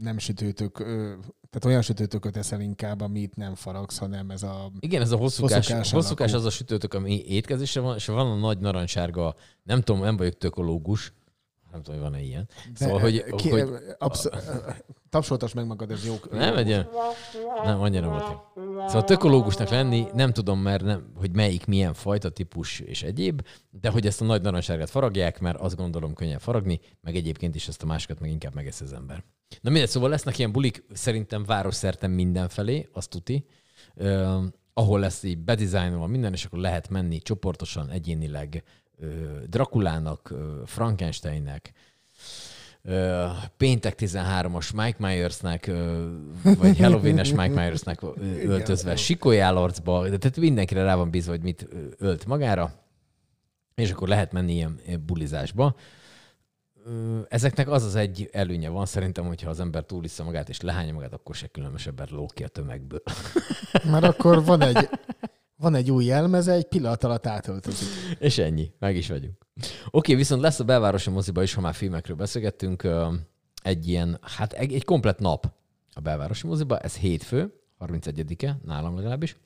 nem 0.00 0.18
sütőtök, 0.18 0.72
tehát 1.50 1.64
olyan 1.64 1.82
sütőtököt 1.82 2.36
eszel 2.36 2.60
inkább, 2.60 3.00
amit 3.00 3.36
nem 3.36 3.54
faragsz, 3.54 3.98
hanem 3.98 4.30
ez 4.30 4.42
a... 4.42 4.70
Igen, 4.80 5.02
ez 5.02 5.10
a 5.10 5.16
hosszúkás, 5.16 5.54
Hosszúkás 5.54 5.90
hosszúkás 5.90 6.32
az 6.32 6.44
a 6.44 6.50
sütőtök, 6.50 6.94
ami 6.94 7.24
étkezésre 7.26 7.80
van, 7.80 7.96
és 7.96 8.06
van 8.06 8.30
a 8.30 8.36
nagy 8.36 8.58
narancssárga, 8.58 9.34
nem 9.62 9.80
tudom, 9.80 10.02
nem 10.02 10.16
vagyok 10.16 10.38
tökológus, 10.38 11.12
nem 11.72 11.82
tudom, 11.82 12.00
hogy 12.00 12.10
van-e 12.10 12.22
ilyen. 12.24 12.48
Szóval, 12.74 13.00
hogy, 13.00 13.24
ki, 13.36 13.50
hogy 13.50 13.68
absz- 13.98 14.30
tapsoltas 15.10 15.54
meg 15.54 15.66
magad, 15.66 15.90
ez 15.90 16.06
jó. 16.06 16.14
nem 16.30 16.56
egy 16.56 16.86
nem, 17.64 17.80
annyira 17.80 18.08
volt. 18.08 18.24
Szóval 18.86 19.04
tökológusnak 19.04 19.68
lenni, 19.68 20.06
nem 20.14 20.32
tudom, 20.32 20.60
mert 20.60 20.84
nem, 20.84 21.12
hogy 21.16 21.34
melyik 21.34 21.66
milyen 21.66 21.94
fajta, 21.94 22.28
típus 22.28 22.80
és 22.80 23.02
egyéb, 23.02 23.46
de 23.70 23.88
hogy 23.88 24.06
ezt 24.06 24.20
a 24.20 24.24
nagy 24.24 24.42
narancssárgát 24.42 24.90
faragják, 24.90 25.40
mert 25.40 25.60
azt 25.60 25.76
gondolom 25.76 26.14
könnyen 26.14 26.38
faragni, 26.38 26.80
meg 27.00 27.16
egyébként 27.16 27.54
is 27.54 27.68
ezt 27.68 27.82
a 27.82 27.86
másikat 27.86 28.20
meg 28.20 28.30
inkább 28.30 28.54
megeszi 28.54 28.84
az 28.84 28.92
ember. 28.92 29.24
Na 29.60 29.70
mindegy, 29.70 29.88
szóval 29.88 30.08
lesznek 30.08 30.38
ilyen 30.38 30.52
bulik 30.52 30.84
szerintem 30.92 31.44
városszerte 31.44 32.06
mindenfelé, 32.06 32.88
azt 32.92 33.10
tuti, 33.10 33.46
uh, 33.94 34.44
ahol 34.72 35.00
lesz 35.00 35.22
így 35.22 35.38
bedizájnolva 35.38 36.06
minden, 36.06 36.32
és 36.32 36.44
akkor 36.44 36.58
lehet 36.58 36.88
menni 36.88 37.18
csoportosan, 37.18 37.90
egyénileg 37.90 38.62
Drakulának, 39.46 40.34
Frankensteinnek, 40.66 41.72
péntek 43.56 43.94
13-as 43.98 44.74
Mike 44.74 44.96
Myersnek, 44.98 45.70
vagy 46.42 46.78
Halloween-es 46.78 47.30
Mike 47.30 47.54
Myersnek 47.54 48.00
öltözve, 48.54 48.96
sikolyálarcba, 48.96 50.08
de 50.08 50.16
tehát 50.16 50.36
mindenkire 50.36 50.82
rá 50.82 50.94
van 50.94 51.10
bízva, 51.10 51.30
hogy 51.30 51.42
mit 51.42 51.68
ölt 51.98 52.26
magára, 52.26 52.72
és 53.74 53.90
akkor 53.90 54.08
lehet 54.08 54.32
menni 54.32 54.52
ilyen 54.52 54.80
bulizásba. 55.06 55.74
Ezeknek 57.28 57.70
az 57.70 57.84
az 57.84 57.94
egy 57.94 58.28
előnye 58.32 58.68
van 58.68 58.86
szerintem, 58.86 59.26
hogyha 59.26 59.50
az 59.50 59.60
ember 59.60 59.82
túlissza 59.82 60.24
magát 60.24 60.48
és 60.48 60.60
lehányja 60.60 60.92
magát, 60.92 61.12
akkor 61.12 61.34
se 61.34 61.46
különösebben 61.46 62.08
lók 62.10 62.30
ki 62.34 62.44
a 62.44 62.48
tömegből. 62.48 63.02
Mert 63.90 64.04
akkor 64.04 64.44
van 64.44 64.62
egy, 64.62 64.88
van 65.58 65.74
egy 65.74 65.90
új 65.90 66.04
jelmeze, 66.04 66.52
egy 66.52 66.68
pillanat 66.68 67.04
alatt 67.04 67.26
átöltözik. 67.26 67.88
És 68.18 68.38
ennyi, 68.38 68.72
meg 68.78 68.96
is 68.96 69.08
vagyunk. 69.08 69.46
Oké, 69.90 70.14
viszont 70.14 70.42
lesz 70.42 70.60
a 70.60 70.64
belvárosi 70.64 71.10
moziba 71.10 71.42
is, 71.42 71.54
ha 71.54 71.60
már 71.60 71.74
filmekről 71.74 72.16
beszélgettünk, 72.16 72.88
egy 73.62 73.88
ilyen, 73.88 74.18
hát 74.22 74.52
egy, 74.52 74.72
egy 74.72 74.84
komplet 74.84 75.18
nap 75.18 75.52
a 75.94 76.00
belvárosi 76.00 76.46
moziba, 76.46 76.78
ez 76.78 76.96
hétfő, 76.96 77.52
31-e, 77.80 78.58
nálam 78.64 78.96
legalábbis, 78.96 79.36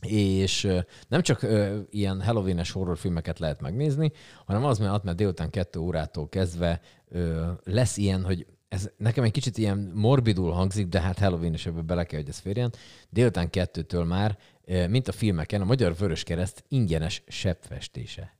és 0.00 0.68
nem 1.08 1.22
csak 1.22 1.42
ö, 1.42 1.78
ilyen 1.90 2.22
Halloween-es 2.22 2.70
horrorfilmeket 2.70 3.38
lehet 3.38 3.60
megnézni, 3.60 4.12
hanem 4.44 4.64
az 4.64 4.78
mellett, 4.78 5.02
mert 5.02 5.16
délután 5.16 5.50
kettő 5.50 5.78
órától 5.78 6.28
kezdve 6.28 6.80
ö, 7.08 7.50
lesz 7.64 7.96
ilyen, 7.96 8.24
hogy 8.24 8.46
ez 8.68 8.90
nekem 8.96 9.24
egy 9.24 9.30
kicsit 9.30 9.58
ilyen 9.58 9.92
morbidul 9.94 10.52
hangzik, 10.52 10.86
de 10.88 11.00
hát 11.00 11.18
Halloween 11.18 11.54
is 11.54 11.66
ebbe 11.66 11.80
bele 11.80 12.04
kell, 12.04 12.20
hogy 12.20 12.28
ez 12.28 12.38
férjen. 12.38 12.72
Délután 13.10 13.50
kettőtől 13.50 14.04
már, 14.04 14.38
ö, 14.64 14.86
mint 14.86 15.08
a 15.08 15.12
filmeken, 15.12 15.60
a 15.60 15.64
Magyar 15.64 15.94
Vörös 15.98 16.22
Kereszt 16.22 16.64
ingyenes 16.68 17.22
sebbfestése. 17.26 18.36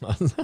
Az, 0.00 0.34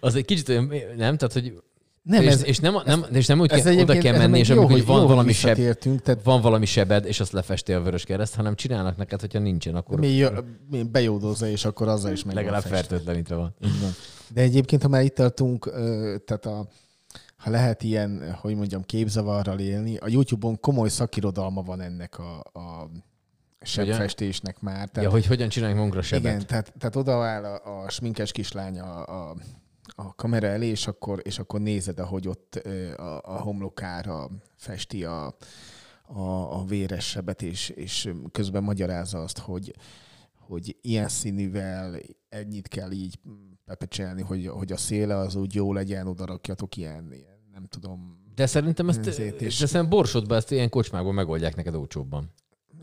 az 0.00 0.14
egy 0.14 0.24
kicsit 0.24 0.48
olyan, 0.48 0.72
nem? 0.96 1.16
Tehát, 1.16 1.32
hogy 1.32 1.62
Nem, 2.02 2.22
és, 2.22 2.28
ez, 2.28 2.44
és, 2.44 2.58
nem, 2.58 2.76
nem, 2.84 3.04
és 3.12 3.26
nem 3.26 3.40
úgy 3.40 3.48
kell, 3.48 3.78
oda 3.78 3.98
kell 3.98 4.16
menni, 4.18 4.38
és 4.38 4.48
jó, 4.48 4.56
amikor 4.56 4.72
hogy 4.72 4.86
van 4.86 5.00
jó, 5.00 5.06
valami 5.06 5.32
seb, 5.32 5.56
tehát 5.78 6.22
van 6.22 6.40
valami 6.40 6.66
sebed, 6.66 7.04
és 7.04 7.20
azt 7.20 7.32
lefesti 7.32 7.72
a 7.72 7.80
vörös 7.80 8.04
kereszt, 8.04 8.34
hanem 8.34 8.54
csinálnak 8.54 8.96
neked, 8.96 9.20
hogyha 9.20 9.38
nincsen, 9.38 9.74
akkor 9.74 9.98
mi, 9.98 10.08
jö- 10.08 10.44
mi 10.70 10.82
bejódozza, 10.82 11.48
és 11.48 11.64
akkor 11.64 11.88
azzal 11.88 12.12
is 12.12 12.24
meg 12.24 12.34
legalább 12.34 12.62
fertőtlenítve 12.62 13.34
van. 13.34 13.54
Van. 13.60 13.90
De 14.34 14.40
egyébként, 14.40 14.82
ha 14.82 14.88
már 14.88 15.02
itt 15.02 15.14
tartunk, 15.14 15.70
tehát 16.24 16.46
a, 16.46 16.68
ha 17.46 17.52
lehet 17.52 17.82
ilyen, 17.82 18.34
hogy 18.34 18.54
mondjam, 18.54 18.82
képzavarral 18.82 19.58
élni, 19.58 19.96
a 19.96 20.08
YouTube-on 20.08 20.60
komoly 20.60 20.88
szakirodalma 20.88 21.62
van 21.62 21.80
ennek 21.80 22.18
a, 22.18 22.38
a 22.38 22.90
sebfestésnek 23.60 24.60
már. 24.60 24.88
Tehát, 24.88 25.08
Ja, 25.08 25.10
hogy 25.10 25.26
hogyan 25.26 25.48
csinálják 25.48 25.76
magunkra 25.76 26.02
sebet. 26.02 26.32
igen, 26.32 26.46
tehát, 26.46 26.72
tehát 26.78 26.96
oda 26.96 27.24
áll 27.24 27.44
a, 27.44 27.82
a 27.82 27.88
sminkes 27.90 28.32
kislány 28.32 28.78
a, 28.78 29.06
a, 29.30 29.36
a 29.86 30.14
kamera 30.14 30.46
elé, 30.46 30.66
és 30.66 30.86
akkor, 30.86 31.20
és 31.22 31.38
akkor 31.38 31.60
nézed, 31.60 31.98
ahogy 31.98 32.28
ott 32.28 32.54
a, 32.96 33.20
a 33.22 33.40
homlokára 33.40 34.30
festi 34.56 35.04
a, 35.04 35.26
a, 36.06 36.20
a 36.58 36.64
véres 36.64 37.08
sebet, 37.08 37.42
és, 37.42 37.68
és 37.68 38.12
közben 38.32 38.62
magyarázza 38.62 39.18
azt, 39.22 39.38
hogy, 39.38 39.74
hogy 40.34 40.76
ilyen 40.80 41.08
színűvel 41.08 41.98
ennyit 42.28 42.68
kell 42.68 42.90
így 42.90 43.18
pepecselni, 43.64 44.22
hogy, 44.22 44.46
hogy 44.46 44.72
a 44.72 44.76
széle 44.76 45.16
az 45.16 45.34
úgy 45.34 45.54
jó 45.54 45.72
legyen, 45.72 46.06
oda 46.06 46.26
rakjatok 46.26 46.76
ilyen, 46.76 47.12
ilyen 47.12 47.35
nem 47.56 47.66
tudom. 47.66 48.18
De 48.34 48.46
szerintem 48.46 48.88
ezt, 48.88 49.06
Ezért 49.06 49.38
de 49.38 49.46
is. 49.46 49.54
szerintem 49.54 49.88
borsodban 49.88 50.36
ezt 50.36 50.50
ilyen 50.50 50.68
kocsmákban 50.68 51.14
megoldják 51.14 51.56
neked 51.56 51.74
olcsóbban. 51.74 52.32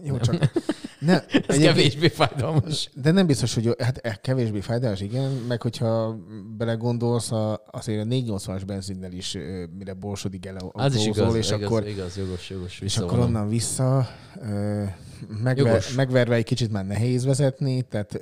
Jó, 0.04 0.18
csak 0.18 0.52
ne, 1.00 1.26
Ez 1.48 1.58
kevésbé 1.58 2.08
fájdalmas. 2.08 2.90
De 2.94 3.12
nem 3.12 3.26
biztos, 3.26 3.54
hogy 3.54 3.76
hát 3.80 3.98
eh, 3.98 4.16
kevésbé 4.16 4.60
fájdalmas, 4.60 5.02
igen, 5.02 5.32
meg 5.32 5.62
hogyha 5.62 6.18
belegondolsz, 6.58 7.32
a, 7.32 7.64
azért 7.72 8.06
a 8.06 8.08
480-as 8.08 8.62
benzinnel 8.66 9.12
is, 9.12 9.38
mire 9.78 9.94
borsodig 9.94 10.46
el 10.46 10.58
Az 10.72 10.96
is 10.96 11.06
igaz, 11.06 11.36
és 11.36 11.48
igaz, 11.48 11.62
akkor, 11.62 11.88
igaz, 11.88 12.18
jogos, 12.18 12.50
jogos. 12.50 12.80
és 12.80 12.98
akkor 12.98 13.20
onnan 13.20 13.50
vissza, 13.50 14.08
megver, 15.44 15.84
megverve 15.96 16.36
egy 16.36 16.46
kicsit 16.46 16.72
már 16.72 16.86
nehéz 16.86 17.26
vezetni, 17.26 17.82
tehát 17.82 18.20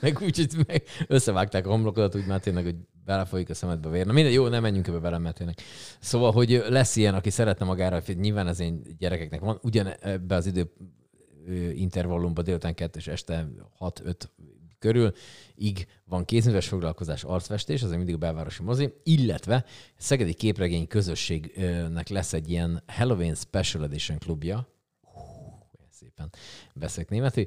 Meg 0.00 0.20
úgy, 0.20 0.36
hogy 0.36 0.64
meg 0.66 0.82
összevágták 1.06 1.66
a 1.66 1.70
homlokodat, 1.70 2.14
úgy 2.14 2.26
már 2.26 2.40
tényleg, 2.40 2.64
hogy 2.64 2.76
belefolyik 3.04 3.50
a 3.50 3.54
szemedbe 3.54 3.88
vér. 3.88 4.06
Na 4.06 4.12
minden, 4.12 4.32
jó, 4.32 4.48
nem 4.48 4.62
menjünk 4.62 4.86
ebbe 4.86 4.98
vele, 4.98 5.18
mert 5.18 5.36
tényleg. 5.36 5.58
Szóval, 6.00 6.32
hogy 6.32 6.64
lesz 6.68 6.96
ilyen, 6.96 7.14
aki 7.14 7.30
szeretne 7.30 7.64
magára, 7.64 8.02
hogy 8.06 8.18
nyilván 8.18 8.46
az 8.46 8.60
én 8.60 8.82
gyerekeknek 8.98 9.40
van, 9.40 9.58
ugyan 9.62 9.86
ebbe 10.00 10.34
az 10.34 10.46
idő 10.46 10.72
intervallumban 11.74 12.44
délután 12.44 12.74
kettő 12.74 12.98
és 12.98 13.06
este 13.06 13.48
6-5 13.78 14.14
körül, 14.78 15.12
ig 15.54 15.86
van 16.04 16.24
kézműves 16.24 16.68
foglalkozás, 16.68 17.24
arcfestés, 17.24 17.82
az 17.82 17.90
mindig 17.90 18.14
a 18.14 18.18
belvárosi 18.18 18.62
mozi, 18.62 18.92
illetve 19.02 19.64
Szegedi 19.96 20.34
Képregény 20.34 20.86
Közösségnek 20.86 22.08
lesz 22.08 22.32
egy 22.32 22.50
ilyen 22.50 22.82
Halloween 22.86 23.34
Special 23.34 23.84
Edition 23.84 24.18
klubja, 24.18 24.68
szépen 25.90 26.32
beszélek 26.74 27.10
németül, 27.10 27.46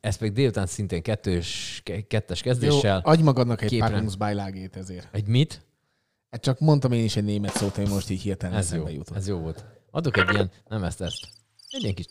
ez 0.00 0.16
pedig 0.16 0.32
délután 0.32 0.66
szintén 0.66 1.02
kettős, 1.02 1.80
ke- 1.84 2.06
kettes 2.06 2.42
Jó, 2.44 2.50
kezdéssel. 2.50 3.00
adj 3.04 3.22
magadnak 3.22 3.62
egy 3.62 3.68
képre- 3.68 3.90
Packungsbeilagét 3.90 4.76
ezért. 4.76 5.08
Egy 5.12 5.26
mit? 5.26 5.62
Hát 6.30 6.42
csak 6.42 6.58
mondtam 6.60 6.92
én 6.92 7.04
is 7.04 7.16
egy 7.16 7.24
német 7.24 7.56
szót, 7.56 7.74
hogy 7.74 7.88
most 7.88 8.10
így 8.10 8.20
hirtelen 8.20 8.56
Ez 8.56 8.72
jó, 8.72 8.88
jutott. 8.88 9.16
ez 9.16 9.28
jó 9.28 9.38
volt. 9.38 9.64
Adok 9.90 10.16
egy 10.16 10.32
ilyen, 10.32 10.50
nem 10.68 10.84
ezt, 10.84 11.00
ezt. 11.00 11.28
Egy 11.70 11.82
ilyen 11.82 11.94
kis, 11.94 12.06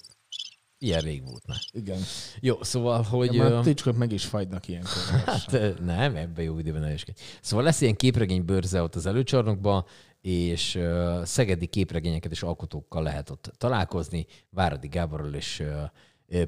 ilyen 0.77 1.01
rég 1.01 1.23
volt 1.25 1.47
már. 1.47 1.57
Igen. 1.71 1.99
Jó, 2.39 2.63
szóval, 2.63 3.01
hogy... 3.01 3.33
Ja, 3.33 3.49
már 3.49 3.63
tücskök 3.63 3.97
meg 3.97 4.11
is 4.11 4.25
fagynak 4.25 4.67
ilyenkor. 4.67 4.91
Hát 5.25 5.51
nem, 5.85 6.15
ebben 6.15 6.43
jó 6.43 6.59
időben 6.59 6.83
eskedj. 6.83 7.19
Szóval 7.41 7.65
lesz 7.65 7.81
ilyen 7.81 7.95
képregény 7.95 8.45
bőrze 8.45 8.81
ott 8.81 8.95
az 8.95 9.05
előcsarnokban, 9.05 9.85
és 10.21 10.75
ö, 10.75 11.21
szegedi 11.25 11.65
képregényeket 11.65 12.31
és 12.31 12.43
alkotókkal 12.43 13.03
lehet 13.03 13.29
ott 13.29 13.51
találkozni, 13.57 14.25
Váradi 14.49 14.87
Gáborral 14.87 15.33
és 15.33 15.59
ö, 15.59 15.81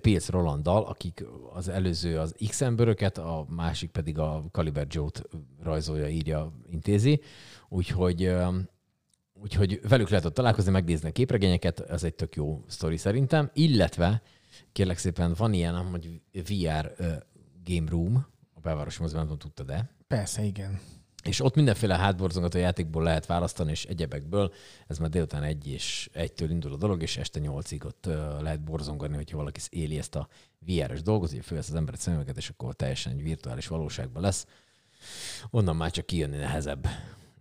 Pilc 0.02 0.30
Rolanddal, 0.30 0.84
akik 0.84 1.26
az 1.54 1.68
előző 1.68 2.20
az 2.20 2.36
x 2.48 2.62
emberöket, 2.62 3.18
a 3.18 3.46
másik 3.50 3.92
pedig 3.92 4.20
a 4.20 4.44
Caliber 4.52 4.88
Joe-t 4.90 5.22
rajzolja, 5.64 6.08
írja, 6.08 6.52
intézi. 6.72 7.22
Úgyhogy 7.70 8.36
Úgyhogy 9.42 9.80
velük 9.88 10.10
lehet 10.10 10.26
ott 10.26 10.34
találkozni, 10.34 10.72
megnézni 10.72 11.10
a 11.10 11.12
képregényeket, 11.12 11.80
ez 11.80 12.04
egy 12.04 12.16
tök 12.16 12.36
jó 12.36 12.64
sztori 12.68 12.98
szerintem. 12.98 13.50
Illetve, 13.54 14.22
kérlek 14.72 14.98
szépen, 14.98 15.34
van 15.38 15.54
ilyen, 15.54 15.76
hogy 15.76 16.22
VR 16.34 16.94
ö, 16.98 17.14
Game 17.64 17.90
Room, 17.90 18.28
a 18.54 18.60
belvárosi 18.60 19.04
tudom, 19.04 19.38
tudtad 19.38 19.66
de 19.66 19.90
Persze, 20.08 20.44
igen. 20.44 20.80
És 21.28 21.42
ott 21.44 21.56
mindenféle 21.56 21.96
hátborzongató 21.96 22.58
játékból 22.58 23.04
lehet 23.04 23.26
választani, 23.26 23.72
és 23.72 23.86
egyebekből. 23.86 24.54
Ez 24.88 24.98
már 24.98 25.10
délután 25.10 25.44
egy 25.44 25.68
és 25.68 26.10
egytől 26.14 26.50
indul 26.50 26.74
a 26.74 26.78
dolog, 26.78 27.02
és 27.02 27.18
este 27.18 27.40
nyolcig 27.40 27.86
ott 27.86 28.06
lehet 28.42 28.64
borzongani, 28.64 29.16
hogyha 29.16 29.38
valaki 29.38 29.60
éli 29.70 29.98
ezt 29.98 30.16
a 30.16 30.28
VR-es 30.60 31.02
dolgot, 31.02 31.32
ugye 31.32 31.42
fölvesz 31.42 31.70
az 31.70 31.76
emberet 31.76 32.00
szemüveget, 32.00 32.38
és 32.38 32.50
akkor 32.50 32.74
teljesen 32.74 33.12
egy 33.12 33.24
virtuális 33.24 33.68
valóságban 33.68 34.22
lesz. 34.22 34.46
Onnan 35.50 35.76
már 35.76 35.92
csak 35.92 36.06
kijönni 36.06 36.38
nehezebb, 36.38 36.88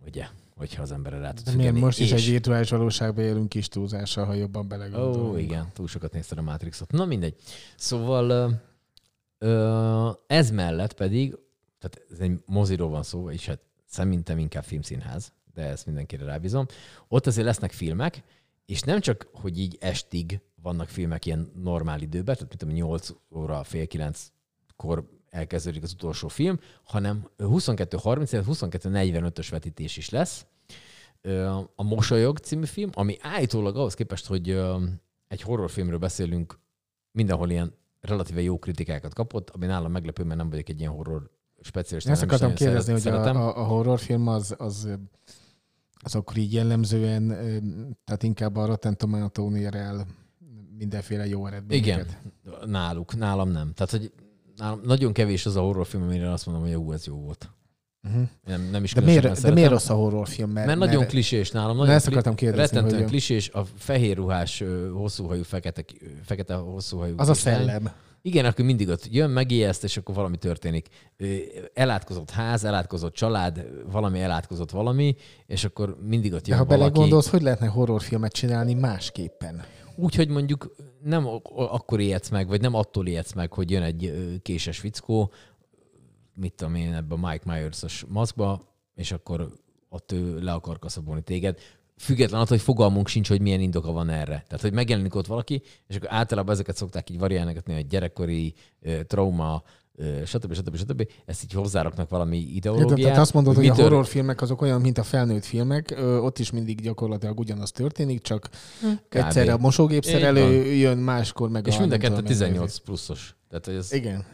ugye, 0.05 0.25
hogyha 0.55 0.81
az 0.81 0.91
emberre 0.91 1.17
rá 1.19 1.31
tud 1.31 1.49
figyelni. 1.49 1.79
most 1.79 1.99
is 1.99 2.11
És- 2.11 2.23
egy 2.25 2.29
virtuális 2.31 2.69
valóságban 2.69 3.23
élünk 3.23 3.49
kis 3.49 3.67
túlzással, 3.67 4.25
ha 4.25 4.33
jobban 4.33 4.67
belegondolunk. 4.67 5.33
Ó, 5.33 5.37
igen, 5.37 5.69
túl 5.73 5.87
sokat 5.87 6.13
nézted 6.13 6.37
a 6.37 6.41
Matrixot. 6.41 6.91
Na 6.91 7.05
mindegy. 7.05 7.35
Szóval 7.75 8.61
ez 10.27 10.51
mellett 10.51 10.93
pedig, 10.93 11.37
tehát 11.79 12.07
ez 12.11 12.19
egy 12.19 12.39
moziról 12.45 12.89
van 12.89 13.03
szó, 13.03 13.29
és 13.31 13.45
hát 13.45 13.59
szerintem 13.95 14.37
inkább 14.37 14.63
filmszínház, 14.63 15.33
de 15.53 15.61
ezt 15.61 15.85
mindenkire 15.85 16.25
rábízom. 16.25 16.65
Ott 17.07 17.27
azért 17.27 17.45
lesznek 17.45 17.71
filmek, 17.71 18.23
és 18.65 18.81
nem 18.81 18.99
csak, 18.99 19.27
hogy 19.33 19.59
így 19.59 19.77
estig 19.79 20.39
vannak 20.61 20.89
filmek 20.89 21.25
ilyen 21.25 21.51
normál 21.55 22.01
időben, 22.01 22.35
tehát 22.35 22.49
mint 22.49 22.57
tudom, 22.57 22.75
8 22.75 23.09
óra, 23.35 23.63
fél 23.63 23.85
9-kor 23.89 25.09
elkezdődik 25.29 25.83
az 25.83 25.91
utolsó 25.93 26.27
film, 26.27 26.59
hanem 26.83 27.29
22.30, 27.37 28.15
illetve 28.15 28.43
22.45-ös 28.45 29.47
vetítés 29.49 29.97
is 29.97 30.09
lesz. 30.09 30.45
A 31.75 31.83
Mosolyog 31.83 32.37
című 32.37 32.65
film, 32.65 32.89
ami 32.93 33.17
állítólag 33.21 33.75
ahhoz 33.75 33.93
képest, 33.93 34.25
hogy 34.25 34.61
egy 35.27 35.41
horrorfilmről 35.41 35.97
beszélünk, 35.97 36.59
mindenhol 37.11 37.49
ilyen 37.49 37.73
relatíve 38.01 38.41
jó 38.41 38.59
kritikákat 38.59 39.13
kapott, 39.13 39.49
ami 39.49 39.65
nálam 39.65 39.91
meglepő, 39.91 40.23
mert 40.23 40.39
nem 40.39 40.49
vagyok 40.49 40.69
egy 40.69 40.79
ilyen 40.79 40.91
horror 40.91 41.31
specialista. 41.65 42.11
Ezt 42.11 42.21
akartam 42.21 42.53
kérdezni, 42.53 42.91
hogy 42.91 43.01
a, 43.01 43.03
szeretem. 43.03 43.35
a, 43.37 43.57
a 43.57 43.63
horrorfilm 43.63 44.27
az, 44.27 44.55
az, 44.57 44.87
az 46.03 46.15
akkor 46.15 46.37
így 46.37 46.53
jellemzően, 46.53 47.27
tehát 48.03 48.23
inkább 48.23 48.55
a 48.55 48.65
Rotten 48.65 48.97
Tomato-n 48.97 49.55
ér 49.55 49.75
el 49.75 50.05
mindenféle 50.77 51.27
jó 51.27 51.47
eredményeket. 51.47 52.17
Igen, 52.43 52.69
náluk, 52.69 53.15
nálam 53.15 53.49
nem. 53.51 53.71
Tehát, 53.73 53.91
hogy 53.91 54.11
nálam 54.55 54.79
nagyon 54.83 55.13
kevés 55.13 55.45
az 55.45 55.55
a 55.55 55.61
horrorfilm, 55.61 56.03
amire 56.03 56.31
azt 56.31 56.45
mondom, 56.45 56.63
hogy 56.63 56.71
jó, 56.73 56.91
ez 56.91 57.05
jó 57.05 57.15
volt. 57.15 57.49
Uh-huh. 58.07 58.27
Nem, 58.45 58.61
nem 58.71 58.83
is 58.83 58.93
De, 58.93 59.01
miért, 59.01 59.21
de 59.21 59.27
szeretem. 59.27 59.53
miért 59.53 59.69
rossz 59.69 59.89
a 59.89 59.93
horrorfilm? 59.93 60.49
Mert, 60.49 60.67
Mert, 60.67 60.79
nagyon 60.79 61.07
klisés 61.07 61.51
nálam. 61.51 61.77
Nagyon 61.77 61.93
ezt 61.93 62.07
akartam 62.07 62.35
kérdezni, 62.35 62.75
Rettentően 62.75 63.01
hogy- 63.01 63.09
klisés, 63.11 63.49
a 63.49 63.65
fehér 63.75 64.15
ruhás, 64.15 64.61
ö, 64.61 64.89
hosszúhajú, 64.91 65.43
fekete, 65.43 65.83
fekete 66.23 66.53
hosszúhajú. 66.53 67.13
az 67.17 67.29
a 67.29 67.33
szellem. 67.33 67.89
Igen, 68.25 68.45
akkor 68.45 68.65
mindig 68.65 68.89
ott 68.89 69.07
jön, 69.11 69.29
megijeszt, 69.29 69.83
és 69.83 69.97
akkor 69.97 70.15
valami 70.15 70.37
történik. 70.37 70.87
Elátkozott 71.73 72.29
ház, 72.29 72.63
elátkozott 72.63 73.13
család, 73.13 73.67
valami 73.91 74.19
elátkozott 74.19 74.71
valami, 74.71 75.15
és 75.45 75.63
akkor 75.63 75.97
mindig 76.01 76.33
ott 76.33 76.41
De 76.43 76.49
jön 76.49 76.57
ha 76.57 76.65
valaki. 76.65 76.81
belegondolsz, 76.81 77.29
hogy 77.29 77.41
lehetne 77.41 77.67
horrorfilmet 77.67 78.31
csinálni 78.31 78.73
másképpen? 78.73 79.63
Úgy, 79.95 80.15
hogy 80.15 80.27
mondjuk 80.27 80.75
nem 81.03 81.27
akkor 81.55 81.99
ijedsz 81.99 82.29
meg, 82.29 82.47
vagy 82.47 82.61
nem 82.61 82.73
attól 82.73 83.07
ijedsz 83.07 83.33
meg, 83.33 83.53
hogy 83.53 83.71
jön 83.71 83.83
egy 83.83 84.13
késes 84.41 84.79
fickó, 84.79 85.31
mit 86.33 86.53
tudom 86.53 86.75
én, 86.75 86.93
ebbe 86.93 87.13
a 87.13 87.27
Mike 87.29 87.53
Myers-os 87.53 88.05
maszkba, 88.07 88.61
és 88.95 89.11
akkor 89.11 89.49
ott 89.89 90.11
ő 90.11 90.39
le 90.39 90.51
akar 90.51 90.79
kaszabolni 90.79 91.21
téged. 91.21 91.59
Független 91.97 92.39
attól, 92.39 92.57
hogy 92.57 92.65
fogalmunk 92.65 93.07
sincs, 93.07 93.27
hogy 93.27 93.41
milyen 93.41 93.59
indoka 93.61 93.91
van 93.91 94.09
erre. 94.09 94.43
Tehát, 94.47 94.61
hogy 94.61 94.73
megjelenik 94.73 95.15
ott 95.15 95.27
valaki, 95.27 95.61
és 95.87 95.95
akkor 95.95 96.07
általában 96.11 96.53
ezeket 96.53 96.75
szokták 96.75 97.09
így 97.09 97.19
variálni, 97.19 97.55
hogy 97.65 97.87
gyerekkori 97.87 98.53
trauma, 99.07 99.63
stb. 100.25 100.53
stb. 100.53 100.75
stb. 100.77 101.07
Ezt 101.25 101.43
így 101.43 101.51
hozzáraknak 101.51 102.09
valami 102.09 102.37
ideológiát. 102.37 102.99
tehát 102.99 103.17
azt 103.17 103.33
mondod, 103.33 103.55
hogy 103.55 103.65
a 103.67 103.69
mitől- 103.69 103.87
horrorfilmek 103.87 104.41
azok 104.41 104.61
olyan, 104.61 104.81
mint 104.81 104.97
a 104.97 105.03
felnőtt 105.03 105.45
filmek, 105.45 105.91
ö, 105.91 106.17
ott 106.17 106.39
is 106.39 106.51
mindig 106.51 106.81
gyakorlatilag 106.81 107.39
ugyanaz 107.39 107.71
történik, 107.71 108.21
csak 108.21 108.49
egyszerre 109.09 109.53
a 109.53 109.57
mosógép 109.57 110.03
Így 110.05 110.11
szerelő 110.11 110.63
jön, 110.73 110.97
máskor 110.97 111.49
meg 111.49 111.67
És 111.67 111.75
a... 111.75 111.79
mind 111.79 111.91
a 111.91 111.97
kettő 111.97 112.13
tudom, 112.15 112.25
18 112.25 112.77
pluszos. 112.77 113.35
Tehát, 113.49 113.65
hogy 113.65 113.75
ez 113.75 113.93
Igen. 113.93 114.25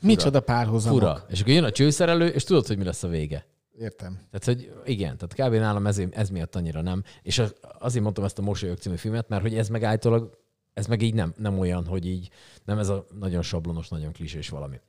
Micsoda 0.00 0.40
párhuzamok. 0.40 0.98
fura. 0.98 1.24
És 1.28 1.40
akkor 1.40 1.52
jön 1.52 1.64
a 1.64 1.70
csőszerelő, 1.70 2.26
és 2.26 2.44
tudod, 2.44 2.66
hogy 2.66 2.78
mi 2.78 2.84
lesz 2.84 3.02
a 3.02 3.08
vége. 3.08 3.46
Értem. 3.80 4.18
Tehát, 4.30 4.44
hogy 4.44 4.72
igen, 4.84 5.16
tehát 5.18 5.50
kb. 5.50 5.60
nálam 5.60 5.86
ez, 5.86 5.98
ez 6.10 6.30
miatt 6.30 6.56
annyira 6.56 6.80
nem. 6.82 7.02
És 7.22 7.38
az- 7.38 7.54
azért 7.78 8.02
mondtam 8.02 8.24
ezt 8.24 8.38
a 8.38 8.42
Mosolyog 8.42 8.78
című 8.78 8.96
filmet, 8.96 9.28
mert 9.28 9.42
hogy 9.42 9.54
ez 9.56 9.68
meg 9.68 9.82
állítólag, 9.82 10.38
ez 10.74 10.86
meg 10.86 11.02
így 11.02 11.14
nem, 11.14 11.34
nem 11.36 11.58
olyan, 11.58 11.86
hogy 11.86 12.06
így, 12.06 12.28
nem 12.64 12.78
ez 12.78 12.88
a 12.88 13.06
nagyon 13.18 13.42
sablonos, 13.42 13.88
nagyon 13.88 14.12
klisés 14.12 14.48
valami. 14.48 14.80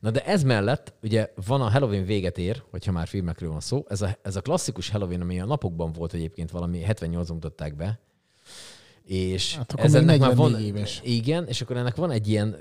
Na 0.00 0.10
de 0.10 0.24
ez 0.24 0.42
mellett, 0.42 0.94
ugye 1.02 1.32
van 1.46 1.60
a 1.60 1.70
Halloween 1.70 2.04
véget 2.04 2.38
ér, 2.38 2.62
hogyha 2.70 2.92
már 2.92 3.06
filmekről 3.06 3.50
van 3.50 3.60
szó, 3.60 3.84
ez 3.88 4.02
a, 4.02 4.18
ez 4.22 4.36
a 4.36 4.40
klasszikus 4.40 4.88
Halloween, 4.90 5.20
ami 5.20 5.40
a 5.40 5.44
napokban 5.44 5.92
volt 5.92 6.12
egyébként 6.12 6.50
valami, 6.50 6.80
78 6.80 7.30
mutatták 7.30 7.76
be, 7.76 8.00
és 9.04 9.56
Hát 9.56 9.72
ez 9.80 9.94
ennek 9.94 10.18
már 10.18 10.36
van, 10.36 10.50
44 10.50 10.66
éves. 10.76 11.00
Igen, 11.04 11.46
és 11.46 11.60
akkor 11.60 11.76
ennek 11.76 11.96
van 11.96 12.10
egy 12.10 12.28
ilyen 12.28 12.56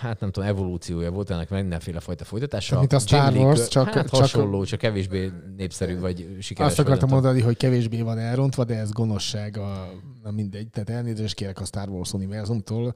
hát 0.00 0.20
nem 0.20 0.30
tudom, 0.30 0.48
evolúciója 0.48 1.10
volt 1.10 1.30
ennek 1.30 1.50
mindenféle 1.50 2.00
fajta 2.00 2.24
folytatása. 2.24 2.68
Tehát, 2.68 2.90
mint 2.90 3.02
a 3.02 3.06
Star 3.06 3.32
Lee 3.32 3.42
Wars, 3.42 3.58
Cur- 3.60 3.70
csak- 3.70 3.94
hát 3.94 4.10
csak- 4.10 4.20
hasonló, 4.20 4.64
csak 4.64 4.78
kevésbé 4.78 5.32
népszerű 5.56 5.98
vagy 5.98 6.36
sikeres. 6.40 6.70
Azt 6.70 6.80
akartam 6.80 7.08
mondani, 7.08 7.40
hogy 7.40 7.56
kevésbé 7.56 8.00
van 8.02 8.18
elrontva, 8.18 8.64
de 8.64 8.74
ez 8.78 8.90
gonoszság, 8.92 9.56
a, 9.56 9.92
na 10.22 10.30
mindegy. 10.30 10.68
Tehát 10.68 10.90
elnézést 10.90 11.34
kérek 11.34 11.60
a 11.60 11.64
Star 11.64 11.88
Wars 11.88 12.12
univerzumtól, 12.12 12.94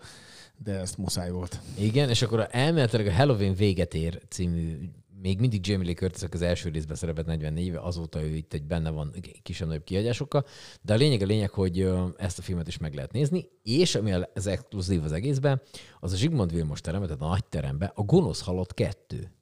de 0.64 0.78
ezt 0.78 0.98
muszáj 0.98 1.30
volt. 1.30 1.60
Igen, 1.78 2.08
és 2.08 2.22
akkor 2.22 2.48
elméletileg 2.50 3.06
a 3.06 3.12
Halloween 3.12 3.54
véget 3.54 3.94
ér 3.94 4.20
című, 4.28 4.78
még 5.24 5.40
mindig 5.40 5.66
Jamie 5.66 5.86
Lee 5.86 5.94
Curtis 5.94 6.22
az 6.30 6.42
első 6.42 6.70
részben 6.70 6.96
szerepet 6.96 7.26
44 7.26 7.66
éve, 7.66 7.80
azóta 7.80 8.22
ő 8.22 8.34
itt 8.34 8.52
egy 8.52 8.62
benne 8.62 8.90
van 8.90 9.14
kisebb-nagyobb 9.42 9.84
kiadásokkal, 9.84 10.44
de 10.82 10.92
a 10.92 10.96
lényeg 10.96 11.22
a 11.22 11.26
lényeg, 11.26 11.50
hogy 11.50 11.90
ezt 12.16 12.38
a 12.38 12.42
filmet 12.42 12.68
is 12.68 12.78
meg 12.78 12.94
lehet 12.94 13.12
nézni, 13.12 13.48
és 13.62 13.94
ami 13.94 14.12
az 14.12 14.46
exkluzív 14.46 15.02
az 15.04 15.12
egészben, 15.12 15.62
az 16.00 16.12
a 16.12 16.16
Zsigmond 16.16 16.52
Vilmos 16.52 16.80
teremben, 16.80 17.08
tehát 17.08 17.24
a 17.24 17.28
nagy 17.28 17.44
teremben, 17.44 17.92
a 17.94 18.02
Gonosz 18.02 18.42
Halott 18.42 18.74
2 18.74 19.32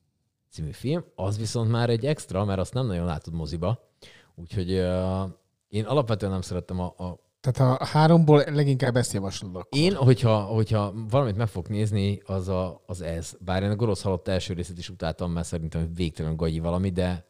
című 0.50 0.70
film, 0.70 1.04
az 1.14 1.38
viszont 1.38 1.70
már 1.70 1.90
egy 1.90 2.06
extra, 2.06 2.44
mert 2.44 2.60
azt 2.60 2.74
nem 2.74 2.86
nagyon 2.86 3.06
látod 3.06 3.34
moziba, 3.34 3.92
úgyhogy 4.34 4.72
ö, 4.72 5.22
én 5.68 5.84
alapvetően 5.84 6.32
nem 6.32 6.40
szerettem 6.40 6.80
a, 6.80 6.84
a 6.84 7.31
Tehát 7.42 7.80
a 7.80 7.84
háromból 7.84 8.44
leginkább 8.46 8.96
ezt 8.96 9.12
javaslod 9.12 9.56
akkor. 9.56 9.80
én, 9.80 9.94
hogyha, 9.94 10.40
hogyha 10.40 10.94
valamit 11.10 11.36
meg 11.36 11.48
fog 11.48 11.68
nézni, 11.68 12.20
az, 12.24 12.48
a, 12.48 12.82
az 12.86 13.00
ez. 13.00 13.34
Bár 13.40 13.62
én 13.62 13.70
a 13.70 13.76
Gorosz 13.76 14.02
halott 14.02 14.28
első 14.28 14.54
részét 14.54 14.78
is 14.78 14.88
utáltam, 14.88 15.32
mert 15.32 15.46
szerintem 15.46 15.90
végtelen 15.94 16.36
gagyi 16.36 16.58
valami, 16.58 16.90
de, 16.90 17.26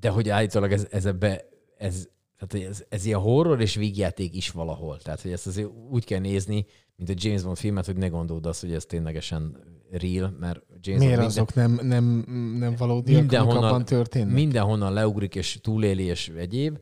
de 0.00 0.08
hogy 0.08 0.28
állítólag 0.28 0.72
ez, 0.72 0.86
ez 0.90 1.06
ebbe, 1.06 1.48
ez, 1.78 2.08
tehát 2.38 2.68
ez, 2.68 2.84
ez 2.88 3.04
ilyen 3.04 3.20
horror 3.20 3.60
és 3.60 3.74
vígjáték 3.74 4.34
is 4.34 4.50
valahol. 4.50 4.98
Tehát, 4.98 5.20
hogy 5.20 5.32
ezt 5.32 5.46
azért 5.46 5.68
úgy 5.90 6.04
kell 6.04 6.20
nézni, 6.20 6.66
mint 6.96 7.10
a 7.10 7.14
James 7.16 7.42
Bond 7.42 7.56
filmet, 7.56 7.86
hogy 7.86 7.96
ne 7.96 8.08
gondold 8.08 8.46
azt, 8.46 8.60
hogy 8.60 8.72
ez 8.72 8.84
ténylegesen 8.84 9.56
real, 9.90 10.36
mert 10.40 10.62
James 10.80 11.02
Miért 11.02 11.16
Bond 11.16 11.30
azok 11.30 11.54
nem, 11.54 11.78
nem, 11.82 12.24
nem 12.58 12.74
valódiak, 12.78 13.18
amik 13.18 13.30
mindenhonnan, 13.30 13.84
történnek? 13.84 14.34
mindenhonnan 14.34 14.92
leugrik 14.92 15.34
és 15.34 15.58
túléli 15.62 16.02
és 16.02 16.32
egyéb. 16.36 16.78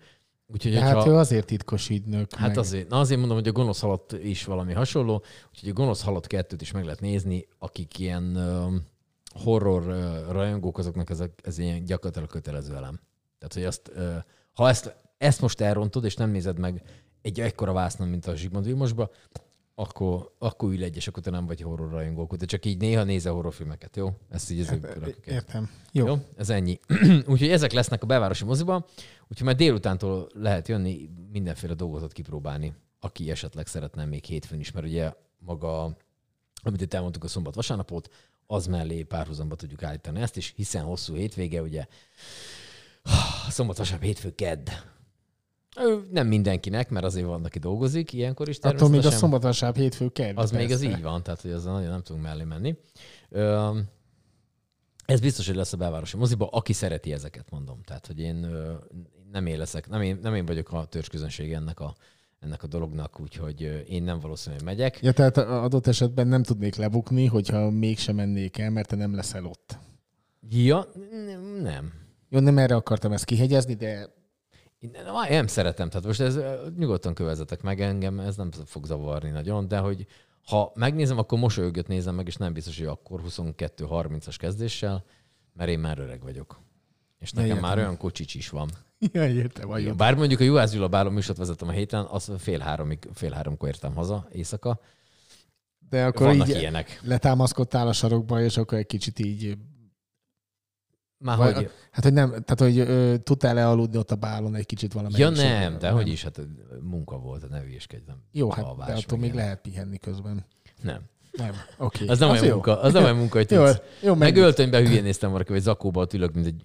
Úgyhogy, 0.54 0.74
hát 0.74 0.94
hogyha, 0.94 1.10
ő 1.10 1.14
azért 1.14 1.46
titkos 1.46 1.88
ügynök. 1.88 2.34
Hát 2.34 2.48
meg... 2.48 2.58
azért, 2.58 2.88
na 2.88 2.98
azért 2.98 3.18
mondom, 3.18 3.38
hogy 3.38 3.48
a 3.48 3.52
gonosz 3.52 3.80
halott 3.80 4.12
is 4.12 4.44
valami 4.44 4.72
hasonló, 4.72 5.24
úgyhogy 5.50 5.68
a 5.68 5.72
gonosz 5.72 6.02
halott 6.02 6.26
kettőt 6.26 6.60
is 6.60 6.72
meg 6.72 6.84
lehet 6.84 7.00
nézni, 7.00 7.46
akik 7.58 7.98
ilyen 7.98 8.36
uh, 8.36 8.72
horror 9.42 9.86
uh, 9.86 10.32
rajongók, 10.32 10.78
azoknak 10.78 11.10
ez, 11.10 11.20
a, 11.20 11.28
ez 11.42 11.58
ilyen 11.58 11.84
gyakorlatilag 11.84 12.28
kötelező 12.28 12.74
elem. 12.74 13.00
Tehát, 13.38 13.54
hogy 13.54 13.64
azt, 13.64 13.90
uh, 13.96 14.14
ha 14.52 14.68
ezt, 14.68 14.96
ezt 15.18 15.40
most 15.40 15.60
elrontod, 15.60 16.04
és 16.04 16.14
nem 16.14 16.30
nézed 16.30 16.58
meg 16.58 16.82
egy 17.22 17.40
ekkora 17.40 17.72
vásznon, 17.72 18.08
mint 18.08 18.26
a 18.26 18.36
Zsigmond 18.36 18.64
Vilmosba, 18.64 19.10
akkor, 19.74 20.34
akkor 20.38 20.68
ülj 20.68 20.84
egy, 20.84 20.96
és 20.96 21.08
akkor 21.08 21.22
te 21.22 21.30
nem 21.30 21.46
vagy 21.46 21.60
horror 21.60 21.90
rajongók, 21.90 22.34
de 22.34 22.46
csak 22.46 22.64
így 22.64 22.78
néha 22.78 23.02
nézel 23.02 23.32
horrorfilmeket, 23.32 23.96
jó? 23.96 24.16
Ezt 24.30 24.50
így 24.50 24.68
rakjuk 24.68 25.26
el. 25.26 25.34
Értem. 25.34 25.70
Jó. 25.92 26.06
Jó, 26.06 26.16
ez 26.36 26.50
ennyi. 26.50 26.78
úgyhogy 27.32 27.48
ezek 27.48 27.72
lesznek 27.72 28.02
a 28.02 28.06
belvárosi 28.06 28.44
moziban, 28.44 28.84
úgyhogy 29.28 29.46
majd 29.46 29.56
délutántól 29.56 30.28
lehet 30.34 30.68
jönni, 30.68 31.10
mindenféle 31.32 31.74
dolgot 31.74 32.12
kipróbálni, 32.12 32.74
aki 33.00 33.30
esetleg 33.30 33.66
szeretne 33.66 34.04
még 34.04 34.24
hétfőn 34.24 34.60
is, 34.60 34.72
mert 34.72 34.86
ugye 34.86 35.12
maga, 35.38 35.96
amit 36.62 36.80
itt 36.80 36.94
elmondtuk 36.94 37.24
a 37.24 37.28
szombat 37.28 37.54
vasárnapot, 37.54 38.10
az 38.46 38.66
mellé 38.66 39.02
párhuzamba 39.02 39.54
tudjuk 39.56 39.82
állítani 39.82 40.20
ezt 40.20 40.36
is, 40.36 40.52
hiszen 40.56 40.84
hosszú 40.84 41.14
hétvége, 41.14 41.62
ugye 41.62 41.86
szombat, 43.48 43.76
vasárnap, 43.76 44.04
hétfő, 44.04 44.34
kedd. 44.34 44.68
Ő 45.80 46.06
Nem 46.10 46.26
mindenkinek, 46.26 46.90
mert 46.90 47.04
azért 47.04 47.26
van, 47.26 47.44
aki 47.44 47.58
dolgozik 47.58 48.12
ilyenkor 48.12 48.48
is 48.48 48.56
Attól 48.56 48.70
még 48.70 48.78
a 48.78 48.82
természetesen. 48.82 49.18
szombat, 49.18 49.42
vasárnap, 49.42 49.78
hétfő 49.78 50.08
kell. 50.08 50.34
Az 50.34 50.50
még 50.50 50.72
az 50.72 50.82
így 50.82 51.02
van, 51.02 51.22
tehát 51.22 51.40
hogy 51.40 51.50
azzal 51.50 51.72
nagyon 51.72 51.90
nem 51.90 52.02
tudunk 52.02 52.24
mellé 52.24 52.44
menni. 52.44 52.76
Ö, 53.28 53.78
ez 55.04 55.20
biztos, 55.20 55.46
hogy 55.46 55.56
lesz 55.56 55.72
a 55.72 55.76
belvárosi 55.76 56.16
moziba, 56.16 56.46
aki 56.46 56.72
szereti 56.72 57.12
ezeket, 57.12 57.50
mondom. 57.50 57.82
Tehát, 57.82 58.06
hogy 58.06 58.20
én 58.20 58.46
nem 59.32 59.46
én 59.46 59.58
leszek, 59.58 59.88
nem 59.88 60.02
én, 60.02 60.18
nem 60.22 60.34
én 60.34 60.46
vagyok 60.46 60.72
a 60.72 60.84
törzsközönség 60.84 61.52
ennek 61.52 61.80
a, 61.80 61.94
ennek 62.40 62.62
a 62.62 62.66
dolognak, 62.66 63.20
úgyhogy 63.20 63.84
én 63.88 64.02
nem 64.02 64.20
valószínűleg 64.20 64.64
megyek. 64.64 64.98
Ja, 65.02 65.12
tehát 65.12 65.36
adott 65.36 65.86
esetben 65.86 66.26
nem 66.26 66.42
tudnék 66.42 66.74
lebukni, 66.76 67.26
hogyha 67.26 67.70
mégsem 67.70 68.14
mennék 68.14 68.58
el, 68.58 68.70
mert 68.70 68.88
te 68.88 68.96
nem 68.96 69.14
leszel 69.14 69.44
ott. 69.44 69.78
Ja, 70.50 70.86
nem. 71.62 71.92
Jó, 72.28 72.40
nem 72.40 72.58
erre 72.58 72.74
akartam 72.74 73.12
ezt 73.12 73.24
kihegyezni, 73.24 73.74
de 73.74 74.14
Én 74.84 74.90
nem, 75.28 75.46
szeretem, 75.46 75.88
tehát 75.88 76.06
most 76.06 76.20
ez 76.20 76.38
nyugodtan 76.78 77.14
kövezetek 77.14 77.62
meg 77.62 77.80
engem, 77.80 78.20
ez 78.20 78.36
nem 78.36 78.50
fog 78.64 78.86
zavarni 78.86 79.30
nagyon, 79.30 79.68
de 79.68 79.78
hogy 79.78 80.06
ha 80.46 80.72
megnézem, 80.74 81.18
akkor 81.18 81.38
mosolyogött 81.38 81.86
nézem 81.86 82.14
meg, 82.14 82.26
és 82.26 82.36
nem 82.36 82.52
biztos, 82.52 82.78
hogy 82.78 82.86
akkor 82.86 83.20
22-30-as 83.28 84.34
kezdéssel, 84.38 85.04
mert 85.52 85.70
én 85.70 85.78
már 85.78 85.98
öreg 85.98 86.22
vagyok. 86.22 86.60
És 87.18 87.32
nekem 87.32 87.48
értem. 87.48 87.62
már 87.62 87.78
olyan 87.78 87.96
kocsics 87.96 88.34
is 88.34 88.48
van. 88.48 88.70
ja, 89.12 89.28
értem, 89.28 89.68
vagy 89.68 89.94
Bár 89.94 90.14
mondjuk 90.14 90.40
a 90.40 90.44
Juhász 90.44 90.72
Gyula 90.72 90.88
Báló 90.88 91.10
műsort 91.10 91.38
vezettem 91.38 91.68
a 91.68 91.72
héten, 91.72 92.04
azt 92.04 92.30
fél 92.38 92.58
háromig, 92.58 93.08
fél 93.12 93.30
háromkor 93.30 93.68
értem 93.68 93.94
haza 93.94 94.28
éjszaka. 94.32 94.80
De 95.88 96.06
akkor 96.06 96.26
Vannak 96.26 96.48
így 96.48 96.56
ilyenek. 96.56 97.00
letámaszkodtál 97.02 97.88
a 97.88 97.92
sarokba, 97.92 98.40
és 98.40 98.56
akkor 98.56 98.78
egy 98.78 98.86
kicsit 98.86 99.18
így... 99.18 99.56
Már 101.24 101.36
hogy... 101.36 101.70
Hát, 101.90 102.04
hogy 102.04 102.12
nem, 102.12 102.30
tehát, 102.30 102.60
hogy 102.60 102.78
ö, 102.78 103.16
tudtál-e 103.18 103.68
aludni 103.68 103.96
ott 103.98 104.10
a 104.10 104.16
bálon 104.16 104.54
egy 104.54 104.66
kicsit 104.66 104.92
valami? 104.92 105.14
Ja 105.16 105.30
nem, 105.30 105.78
de 105.78 105.90
hogy 105.90 106.08
is, 106.08 106.22
hát 106.22 106.40
munka 106.80 107.18
volt, 107.18 107.48
ne 107.48 107.60
hülyeskedj, 107.60 108.02
nem. 108.06 108.16
Jó, 108.32 108.50
hát 108.50 108.64
de 108.64 108.70
alvás, 108.70 108.88
attól 109.04 109.18
meg 109.18 109.28
még 109.28 109.38
lehet 109.38 109.60
pihenni 109.60 109.98
közben. 109.98 110.44
Nem. 110.82 111.00
Nem, 111.32 111.52
oké. 111.78 112.06
Az 112.06 112.18
nem 112.18 112.30
olyan 112.30 112.44
jó. 112.44 112.52
munka, 112.52 112.80
az 112.80 112.92
nem 112.92 113.02
olyan 113.02 113.16
munka, 113.16 113.38
hogy 113.38 113.50
Jó, 113.50 113.64
tudsz. 113.64 113.80
jó, 114.02 114.14
Meg 114.14 114.18
meg 114.18 114.42
öltönyben 114.42 114.86
hülyén 114.86 115.02
néztem 115.02 115.30
valaki, 115.30 115.52
vagy 115.52 115.60
zakóba 115.60 116.00
ott 116.00 116.12
ülök, 116.12 116.34
mint 116.34 116.46
egy... 116.46 116.64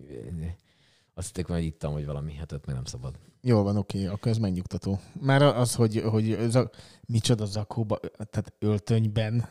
Azt 1.13 1.27
hitték, 1.27 1.45
hogy 1.45 1.63
ittam, 1.63 1.93
vagy 1.93 2.05
valami, 2.05 2.33
hát 2.35 2.51
ott 2.51 2.65
meg 2.65 2.75
nem 2.75 2.85
szabad. 2.85 3.15
Jó 3.41 3.63
van, 3.63 3.77
oké, 3.77 4.05
akkor 4.05 4.31
ez 4.31 4.37
megnyugtató. 4.37 4.99
Már 5.21 5.41
az, 5.41 5.75
hogy, 5.75 6.01
hogy 6.05 6.37
za, 6.49 6.69
micsoda 7.05 7.45
zakóba, 7.45 7.99
tehát 8.29 8.53
öltönyben. 8.59 9.47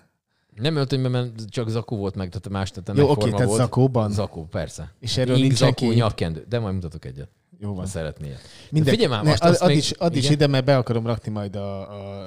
Nem 0.60 0.76
öltönyben, 0.76 1.10
mert 1.10 1.48
csak 1.48 1.68
zakó 1.68 1.96
volt 1.96 2.14
meg, 2.14 2.28
tehát 2.28 2.48
más, 2.48 2.70
tehát 2.70 3.00
Jó, 3.00 3.10
oké, 3.10 3.30
tehát 3.30 3.46
volt. 3.46 3.58
zakóban. 3.60 4.10
Zakó, 4.10 4.44
persze. 4.46 4.94
És 5.00 5.16
erről 5.16 5.36
Ing, 5.36 5.46
nincsen 5.46 5.68
zakó, 5.68 5.88
kép. 5.88 5.96
nyakkendő. 5.98 6.44
De 6.48 6.58
majd 6.58 6.74
mutatok 6.74 7.04
egyet, 7.04 7.28
Jó 7.58 7.74
van. 7.74 7.86
szeretnél. 7.86 8.36
Mindegy. 8.70 8.92
figyelj 8.94 9.10
már, 9.10 9.22
Ne, 9.22 9.28
most 9.30 9.42
azt 9.42 9.60
ad, 9.60 9.68
még- 9.68 9.76
is, 9.76 9.90
ad 9.90 10.16
is 10.16 10.30
ide, 10.30 10.46
mert 10.46 10.64
be 10.64 10.76
akarom 10.76 11.06
rakni 11.06 11.32
majd 11.32 11.56
a... 11.56 11.80
a... 12.22 12.24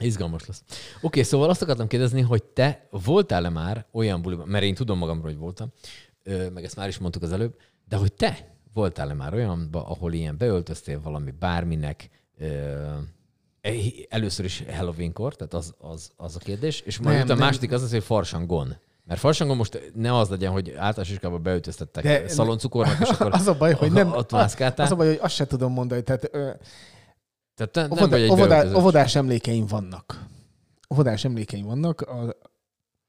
Izgalmas 0.00 0.46
lesz. 0.46 0.62
Oké, 1.00 1.22
szóval 1.22 1.48
azt 1.48 1.62
akartam 1.62 1.86
kérdezni, 1.86 2.20
hogy 2.20 2.42
te 2.42 2.88
voltál-e 2.90 3.48
már 3.48 3.86
olyan 3.92 4.22
buliban, 4.22 4.48
mert 4.48 4.64
én 4.64 4.74
tudom 4.74 4.98
magamról, 4.98 5.24
hogy 5.30 5.38
voltam, 5.38 5.72
meg 6.54 6.64
ezt 6.64 6.76
már 6.76 6.88
is 6.88 6.98
mondtuk 6.98 7.22
az 7.22 7.32
előbb, 7.32 7.56
de 7.88 7.96
hogy 7.96 8.12
te 8.12 8.54
voltál-e 8.74 9.14
már 9.14 9.34
olyanba, 9.34 9.86
ahol 9.86 10.12
ilyen 10.12 10.36
beöltöztél 10.36 11.00
valami 11.00 11.30
bárminek, 11.38 12.10
először 14.08 14.44
is 14.44 14.64
Halloweenkor, 14.76 15.34
tehát 15.36 15.54
az, 15.54 15.74
az, 15.78 16.10
az 16.16 16.36
a 16.36 16.38
kérdés, 16.38 16.80
és 16.80 16.98
majd 16.98 17.16
Nem, 17.16 17.24
utána 17.24 17.40
a 17.40 17.44
második 17.44 17.72
az 17.72 17.82
az, 17.82 17.90
hogy 17.90 18.04
farsangon. 18.04 18.76
Mert 19.04 19.20
farsangon 19.20 19.56
most 19.56 19.92
ne 19.94 20.16
az 20.18 20.28
legyen, 20.28 20.52
hogy 20.52 20.70
általános 20.70 21.10
iskolában 21.10 21.42
beöltöztettek 21.42 22.04
De- 22.04 22.28
szaloncukornak, 22.28 23.00
és 23.00 23.08
akkor 23.18 23.32
Az 23.32 23.46
a 23.46 23.54
baj, 23.54 23.72
hogy 23.72 23.92
nem... 23.92 24.12
ott 24.12 24.30
mászkáltál. 24.30 24.86
Az 24.86 24.92
a 24.92 24.96
baj, 24.96 25.06
hogy 25.06 25.18
azt 25.20 25.34
se 25.34 25.46
tudom 25.46 25.72
mondani. 25.72 26.02
Tehát 26.02 26.30
Tehát 27.54 27.72
te 27.72 27.80
nem 27.80 27.90
óvoda, 27.90 28.08
vagy 28.08 28.22
egy 28.22 28.30
óvodá, 28.30 28.74
óvodás 28.74 29.14
emlékeim 29.14 29.66
vannak. 29.66 30.26
Óvodás 30.94 31.24
emlékeim 31.24 31.66
vannak. 31.66 32.00
A, 32.00 32.36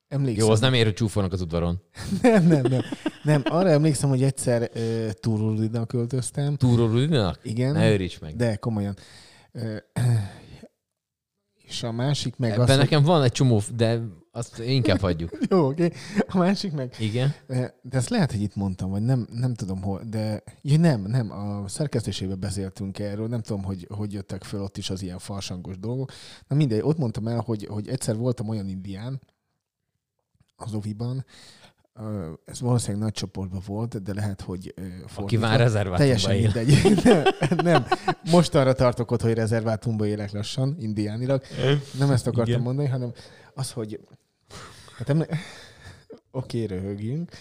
emlékszem, 0.08 0.46
Jó, 0.46 0.52
az 0.52 0.60
nem 0.60 0.74
ér, 0.74 0.84
hogy 0.84 0.94
csúfolnak 0.94 1.34
az 1.34 1.42
udvaron. 1.42 1.82
nem, 2.22 2.48
nem, 2.48 2.62
nem. 2.70 2.82
Nem, 3.24 3.42
arra 3.46 3.70
emlékszem, 3.70 4.10
hogy 4.10 4.24
egyszer 4.24 4.70
uh, 4.76 5.10
Túrólinak 5.10 5.88
költöztem. 5.88 6.56
Túró 6.56 6.86
Rudinak? 6.86 7.40
Igen. 7.44 7.74
Ne 7.74 7.92
őríts 7.92 8.20
meg. 8.20 8.36
De 8.36 8.56
komolyan. 8.56 8.96
És 11.74 11.84
a 11.84 11.92
másik 11.92 12.36
meg 12.38 12.52
Ebben 12.52 12.70
az, 12.70 12.78
nekem 12.78 13.04
van 13.04 13.24
egy 13.24 13.32
csomó, 13.32 13.62
de 13.76 14.00
azt 14.32 14.60
inkább 14.60 15.00
hagyjuk. 15.00 15.38
Jó, 15.50 15.68
oké. 15.68 15.92
A 16.28 16.38
másik 16.38 16.72
meg... 16.72 16.96
Igen. 17.00 17.34
De 17.48 17.98
ezt 17.98 18.10
lehet, 18.10 18.32
hogy 18.32 18.42
itt 18.42 18.56
mondtam, 18.56 18.90
vagy 18.90 19.02
nem, 19.02 19.28
nem 19.32 19.54
tudom 19.54 19.82
hol, 19.82 20.02
de 20.10 20.44
ja, 20.62 20.78
nem, 20.78 21.02
nem, 21.02 21.32
a 21.32 21.68
szerkesztésében 21.68 22.40
beszéltünk 22.40 23.00
erről, 23.00 23.28
nem 23.28 23.42
tudom, 23.42 23.64
hogy, 23.64 23.88
hogy 23.90 24.14
jöttek 24.14 24.44
föl 24.44 24.62
ott 24.62 24.78
is 24.78 24.90
az 24.90 25.02
ilyen 25.02 25.20
farsangos 25.20 25.80
dolgok. 25.80 26.12
Na 26.48 26.56
mindegy, 26.56 26.82
ott 26.82 26.98
mondtam 26.98 27.28
el, 27.28 27.40
hogy, 27.46 27.66
hogy 27.66 27.88
egyszer 27.88 28.16
voltam 28.16 28.50
olyan 28.50 28.70
indián 28.70 29.22
az 30.56 30.74
oviban, 30.74 31.26
ez 32.46 32.60
valószínűleg 32.62 33.02
nagy 33.04 33.14
csoportban 33.14 33.62
volt, 33.66 34.02
de 34.04 34.14
lehet, 34.14 34.42
hogy 34.42 34.74
ö, 34.76 34.82
Aki 34.82 35.04
fordítva. 35.08 35.48
már 35.48 35.60
rezervátumban 35.60 36.00
Teljesen 36.00 36.32
él. 36.32 36.42
mindegy. 36.42 37.04
nem, 37.50 37.58
nem, 37.64 37.86
most 38.32 38.56
arra 38.56 38.74
tartok 38.74 39.12
ott, 39.12 39.22
hogy 39.22 39.34
rezervátumba 39.34 40.06
élek 40.06 40.32
lassan, 40.32 40.76
indiánilag. 40.80 41.42
Nem 42.00 42.12
ezt 42.12 42.28
akartam 42.28 42.54
Igen. 42.54 42.62
mondani, 42.62 42.88
hanem 42.88 43.12
az, 43.54 43.72
hogy 43.72 44.00
hát 44.98 45.10
emle... 45.10 45.28
oké, 46.32 46.64
röhögjünk. 46.64 47.32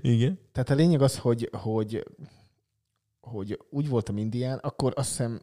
Igen. 0.00 0.38
Tehát 0.52 0.70
a 0.70 0.74
lényeg 0.74 1.02
az, 1.02 1.18
hogy, 1.18 1.50
hogy, 1.52 2.04
hogy 3.20 3.58
úgy 3.70 3.88
voltam 3.88 4.16
indián, 4.16 4.58
akkor 4.58 4.92
azt 4.96 5.08
hiszem 5.08 5.40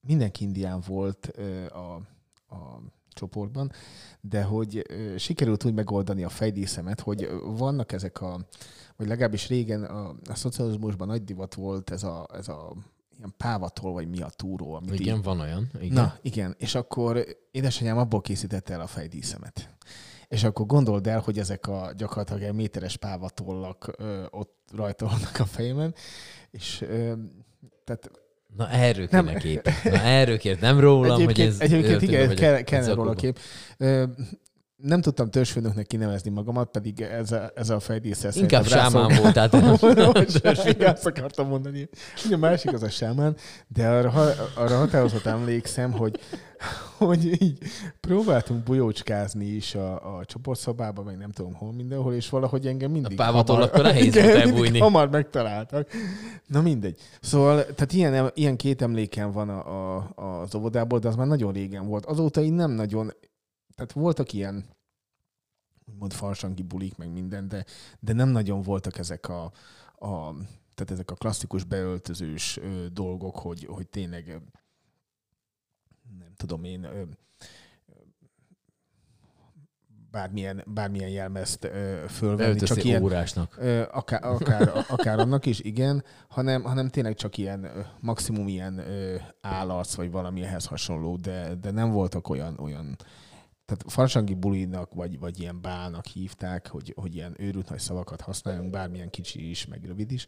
mindenki 0.00 0.44
indián 0.44 0.82
volt 0.86 1.26
a, 1.72 1.94
a 2.54 2.82
csoportban, 3.18 3.72
de 4.20 4.42
hogy 4.42 4.86
sikerült 5.16 5.64
úgy 5.64 5.74
megoldani 5.74 6.24
a 6.24 6.28
fejdíszemet, 6.28 7.00
hogy 7.00 7.28
vannak 7.56 7.92
ezek 7.92 8.20
a, 8.20 8.46
vagy 8.96 9.08
legalábbis 9.08 9.48
régen 9.48 9.84
a, 9.84 10.08
a 10.08 10.34
szocializmusban 10.34 11.08
nagy 11.08 11.24
divat 11.24 11.54
volt 11.54 11.90
ez 11.90 12.02
a, 12.02 12.26
ez 12.32 12.48
a 12.48 12.72
ilyen 13.16 13.34
pávatol, 13.36 13.92
vagy 13.92 14.08
mi 14.08 14.20
a 14.20 14.28
túró, 14.28 14.74
amit 14.74 14.94
így 14.94 15.00
Igen, 15.00 15.22
van 15.22 15.40
olyan. 15.40 15.70
Igen. 15.80 15.92
Na, 15.92 16.14
igen. 16.22 16.54
És 16.58 16.74
akkor 16.74 17.24
édesanyám 17.50 17.98
abból 17.98 18.20
készítette 18.20 18.72
el 18.72 18.80
a 18.80 18.86
fejdíszemet. 18.86 19.76
És 20.28 20.44
akkor 20.44 20.66
gondold 20.66 21.06
el, 21.06 21.20
hogy 21.20 21.38
ezek 21.38 21.66
a 21.66 21.92
gyakorlatilag 21.96 22.42
egy 22.42 22.54
méteres 22.54 22.96
pávatollak 22.96 23.94
ö, 23.96 24.24
ott 24.30 24.58
rajta 24.72 25.06
vannak 25.06 25.38
a 25.38 25.44
fejemen, 25.44 25.94
és 26.50 26.80
ö, 26.80 27.12
tehát 27.84 28.10
Na 28.56 28.70
erről 28.70 29.06
Nem. 29.10 29.26
kéne 29.26 29.38
kép. 29.38 29.70
Na 29.84 30.00
erről 30.00 30.38
kér, 30.38 30.60
nem 30.60 30.80
rólam, 30.80 31.10
hogy 31.10 31.22
egyébként, 31.22 31.48
ez 31.48 31.60
egyébként 31.60 32.02
igen, 32.02 32.20
vagyok, 32.20 32.34
kell, 32.34 32.60
kellene 32.60 32.94
róla 32.94 33.14
kép. 33.14 33.38
Nem 34.82 35.00
tudtam 35.00 35.30
törzsfőnöknek 35.30 35.86
kinevezni 35.86 36.30
magamat, 36.30 36.70
pedig 36.70 37.00
ez 37.00 37.32
a, 37.32 37.50
ez 37.54 37.70
a 37.70 37.80
fejdíszsel 37.80 38.30
Inkább 38.34 38.66
sámán 38.66 39.08
rászolgál- 39.08 39.22
voltál. 39.22 39.48
te. 40.54 40.70
Igen, 40.70 40.92
azt 40.92 41.06
akartam 41.06 41.48
mondani. 41.48 41.88
Ugye 42.26 42.34
a 42.34 42.38
másik 42.38 42.72
az 42.72 42.82
a 42.82 42.88
sámán, 42.88 43.36
de 43.68 43.88
arra, 43.88 44.10
arra 44.54 44.76
határozott 44.76 45.24
emlékszem, 45.26 45.92
hogy, 45.92 46.18
hogy 46.98 47.42
így 47.42 47.58
próbáltunk 48.00 48.62
bujócskázni 48.62 49.44
is 49.46 49.74
a, 49.74 50.18
a 50.18 50.24
csoportszobában, 50.24 51.04
meg 51.04 51.16
nem 51.16 51.30
tudom 51.30 51.54
hol 51.54 51.72
mindenhol, 51.72 52.14
és 52.14 52.28
valahogy 52.28 52.66
engem 52.66 52.90
mindig 52.90 53.20
A 53.20 53.24
pávatollakkal 53.24 53.76
hamar- 53.82 53.94
nehéz 53.94 54.14
volt 54.14 54.26
elbújni. 54.26 54.78
hamar 54.78 55.10
megtaláltak. 55.10 55.88
Na 56.46 56.60
mindegy. 56.60 57.00
Szóval, 57.20 57.64
tehát 57.64 57.92
ilyen, 57.92 58.30
ilyen 58.34 58.56
két 58.56 58.82
emlékem 58.82 59.32
van 59.32 59.48
a, 59.48 59.96
a, 60.14 60.40
az 60.42 60.54
óvodából, 60.54 60.98
de 60.98 61.08
az 61.08 61.14
már 61.16 61.26
nagyon 61.26 61.52
régen 61.52 61.86
volt. 61.86 62.04
Azóta 62.06 62.40
én 62.42 62.52
nem 62.52 62.70
nagyon, 62.70 63.12
tehát 63.78 63.92
voltak 63.92 64.32
ilyen 64.32 64.64
úgymond 65.84 66.12
farsangi 66.12 66.62
bulik, 66.62 66.96
meg 66.96 67.12
minden, 67.12 67.48
de, 67.48 67.64
de 68.00 68.12
nem 68.12 68.28
nagyon 68.28 68.62
voltak 68.62 68.98
ezek 68.98 69.28
a, 69.28 69.44
a 69.98 70.32
tehát 70.74 70.90
ezek 70.92 71.10
a 71.10 71.14
klasszikus 71.14 71.64
beöltözős 71.64 72.56
ö, 72.56 72.86
dolgok, 72.92 73.36
hogy, 73.36 73.64
hogy 73.64 73.88
tényleg 73.88 74.28
ö, 74.28 74.36
nem 76.18 76.32
tudom 76.36 76.64
én, 76.64 76.84
ö, 76.84 77.02
bármilyen, 80.10 80.64
bármilyen 80.66 81.10
jelmezt 81.10 81.64
ö, 81.64 82.04
fölvenni, 82.08 82.60
csak 82.60 82.84
ilyen, 82.84 83.02
órásnak. 83.02 83.56
Ö, 83.58 83.82
akár, 83.90 84.24
akár, 84.24 84.84
akár 84.88 85.18
annak 85.18 85.46
is, 85.46 85.60
igen, 85.60 86.04
hanem, 86.28 86.62
hanem 86.62 86.88
tényleg 86.88 87.14
csak 87.14 87.36
ilyen 87.36 87.64
ö, 87.64 87.80
maximum 88.00 88.48
ilyen 88.48 88.78
ö, 88.78 89.16
állasz, 89.40 89.94
vagy 89.94 90.10
valami 90.10 90.42
ehhez 90.42 90.66
hasonló, 90.66 91.16
de, 91.16 91.54
de 91.54 91.70
nem 91.70 91.90
voltak 91.90 92.28
olyan, 92.28 92.58
olyan 92.58 92.96
tehát 93.68 93.84
farsangi 93.86 94.34
bulinak, 94.34 94.94
vagy, 94.94 95.18
vagy 95.18 95.40
ilyen 95.40 95.60
bálnak 95.60 96.06
hívták, 96.06 96.68
hogy, 96.68 96.92
hogy 96.96 97.14
ilyen 97.14 97.34
őrült 97.36 97.68
nagy 97.68 97.78
szavakat 97.78 98.20
használjunk, 98.20 98.70
bármilyen 98.70 99.10
kicsi 99.10 99.50
is, 99.50 99.66
meg 99.66 99.84
rövid 99.84 100.12
is. 100.12 100.26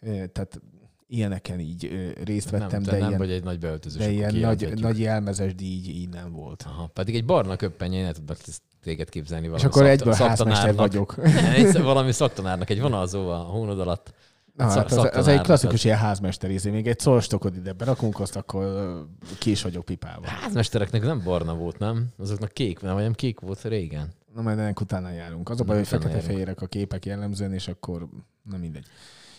Tehát 0.00 0.60
ilyeneken 1.06 1.60
így 1.60 2.14
részt 2.24 2.50
vettem, 2.50 2.68
nem, 2.68 2.82
de, 2.82 2.98
nem 2.98 3.08
ilyen, 3.08 3.18
vagy 3.18 3.30
egy 3.30 3.42
nagy 3.44 3.58
beöltözős. 3.58 4.04
de 4.04 4.10
ilyen 4.10 4.34
nagy, 4.34 4.72
nagy 4.80 4.98
jelmezes 5.00 5.54
díj 5.54 5.88
így 5.88 6.08
nem 6.08 6.32
volt. 6.32 6.62
Aha, 6.62 6.86
pedig 6.86 7.14
egy 7.14 7.24
barna 7.24 7.56
köppenye, 7.56 8.02
ne 8.02 8.12
tudnak 8.12 8.38
téged 8.82 9.08
képzelni 9.08 9.44
És 9.44 9.50
valami 9.50 9.68
akkor 9.68 9.82
szakta- 9.86 10.00
egyből 10.00 10.28
házmester 10.28 10.74
vagyok. 10.74 11.16
Nem, 11.72 11.82
valami 11.82 12.12
szaktanárnak, 12.12 12.70
egy 12.70 12.80
vonalzó 12.80 13.28
a 13.28 13.36
hónod 13.36 13.80
alatt. 13.80 14.14
Na, 14.54 14.68
Szak- 14.70 14.90
hát 14.90 14.98
az, 14.98 15.18
az 15.18 15.26
egy 15.26 15.40
klasszikus 15.40 15.84
ilyen 15.84 15.98
házmester 15.98 16.50
ízé. 16.50 16.70
Még 16.70 16.86
egy 16.86 16.98
szolstokod 16.98 17.56
ide 17.56 17.72
berakunk, 17.72 18.20
azt 18.20 18.36
akkor 18.36 18.94
ki 19.38 19.50
is 19.50 19.62
vagyok 19.62 19.84
pipálva. 19.84 20.26
Házmestereknek 20.26 21.02
nem 21.02 21.22
barna 21.24 21.54
volt, 21.54 21.78
nem? 21.78 22.08
Azoknak 22.18 22.52
kék, 22.52 22.80
nem, 22.80 22.94
vagy 22.94 23.02
nem 23.02 23.12
kék 23.12 23.40
volt 23.40 23.62
régen. 23.62 24.12
Na 24.34 24.42
majd 24.42 24.58
ennek 24.58 24.80
utána 24.80 25.10
járunk. 25.10 25.48
Az 25.48 25.60
a 25.60 25.64
baj, 25.64 25.76
hogy 25.76 25.86
fekete-fehérek 25.86 26.60
a 26.60 26.66
képek 26.66 27.06
jellemzően, 27.06 27.52
és 27.52 27.68
akkor 27.68 28.08
na 28.42 28.56
mindegy. 28.56 28.86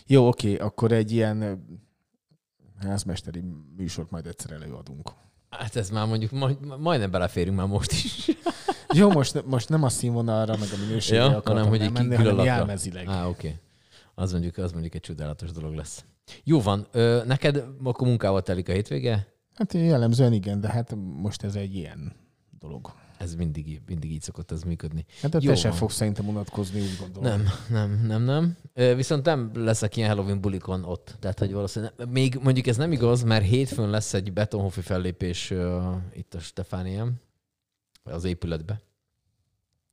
Jó, 0.06 0.26
oké, 0.28 0.56
akkor 0.56 0.92
egy 0.92 1.12
ilyen 1.12 1.66
házmesteri 2.80 3.44
műsort 3.76 4.10
majd 4.10 4.26
egyszer 4.26 4.50
előadunk. 4.50 5.10
Hát 5.50 5.76
ez 5.76 5.90
már 5.90 6.06
mondjuk 6.06 6.30
majd, 6.30 6.78
majdnem 6.78 7.10
beleférünk 7.10 7.56
már 7.56 7.66
most 7.66 7.92
is. 7.92 8.30
Jó, 8.94 9.10
most, 9.10 9.44
most 9.46 9.68
nem 9.68 9.82
a 9.82 9.88
színvonalra, 9.88 10.56
meg 10.56 10.68
a 10.72 10.76
minőségre 10.86 11.22
Ja, 11.22 11.26
akartam 11.26 11.54
hanem, 11.54 11.68
hogy 11.68 11.78
nem 11.80 11.92
menni, 11.92 12.14
hanem 12.14 12.44
jelmezileg. 12.44 13.08
Á, 13.08 13.26
oké. 13.26 13.46
Okay. 13.46 13.60
Az 14.14 14.32
mondjuk, 14.32 14.56
az 14.56 14.72
mondjuk 14.72 14.94
egy 14.94 15.00
csodálatos 15.00 15.50
dolog 15.50 15.74
lesz. 15.74 16.04
Jó 16.44 16.60
van, 16.60 16.86
ö, 16.92 17.22
neked 17.26 17.64
akkor 17.82 18.06
munkával 18.06 18.42
telik 18.42 18.68
a 18.68 18.72
hétvége? 18.72 19.26
Hát 19.54 19.72
jellemzően 19.72 20.32
igen, 20.32 20.60
de 20.60 20.68
hát 20.68 20.94
most 21.16 21.42
ez 21.42 21.54
egy 21.54 21.74
ilyen 21.74 22.12
dolog. 22.58 22.92
Ez 23.18 23.34
mindig, 23.34 23.80
mindig 23.86 24.12
így 24.12 24.22
szokott 24.22 24.50
ez 24.50 24.62
működni. 24.62 25.04
Hát 25.22 25.42
Jó 25.42 25.50
te 25.50 25.56
sem 25.56 25.70
van. 25.70 25.78
fogsz 25.78 25.94
szerintem 25.94 26.28
unatkozni, 26.28 26.80
úgy 26.80 26.96
gondolom. 27.00 27.28
Nem, 27.28 27.48
nem, 27.68 28.06
nem, 28.06 28.22
nem. 28.22 28.56
Ö, 28.74 28.94
Viszont 28.94 29.24
nem 29.24 29.50
leszek 29.54 29.96
ilyen 29.96 30.08
Halloween 30.08 30.40
bulikon 30.40 30.84
ott. 30.84 31.16
Tehát, 31.20 31.38
hogy 31.38 31.52
valószínűleg, 31.52 31.94
még 32.08 32.38
mondjuk 32.42 32.66
ez 32.66 32.76
nem 32.76 32.92
igaz, 32.92 33.22
mert 33.22 33.44
hétfőn 33.44 33.90
lesz 33.90 34.14
egy 34.14 34.32
betonhofi 34.32 34.80
fellépés 34.80 35.50
uh, 35.50 35.94
itt 36.14 36.34
a 36.34 36.38
Stefánián, 36.38 37.20
az 38.02 38.24
épületbe. 38.24 38.80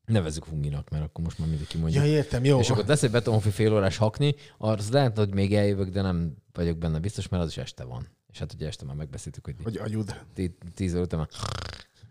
Nevezzük 0.09 0.43
Funginak, 0.43 0.89
mert 0.89 1.03
akkor 1.03 1.23
most 1.23 1.39
már 1.39 1.47
mindenki 1.47 1.77
mondja. 1.77 2.03
Ja, 2.03 2.09
értem, 2.11 2.43
jó. 2.43 2.59
És 2.59 2.69
akkor 2.69 2.85
lesz 2.85 3.03
egy 3.03 3.11
betonhofi 3.11 3.49
félórás 3.49 3.97
hakni, 3.97 4.35
az 4.57 4.89
lehet, 4.91 5.17
hogy 5.17 5.33
még 5.33 5.55
eljövök, 5.55 5.89
de 5.89 6.01
nem 6.01 6.35
vagyok 6.53 6.77
benne 6.77 6.99
biztos, 6.99 7.27
mert 7.27 7.43
az 7.43 7.49
is 7.49 7.57
este 7.57 7.83
van. 7.83 8.07
És 8.31 8.39
hát 8.39 8.53
ugye 8.53 8.67
este 8.67 8.85
már 8.85 8.95
megbeszéltük, 8.95 9.45
hogy, 9.45 9.55
Hogy 9.63 9.77
agyud. 9.77 10.15
tí- 10.33 10.57
tíz 10.73 10.93
óra 10.93 11.03
után 11.03 11.19
már 11.19 11.29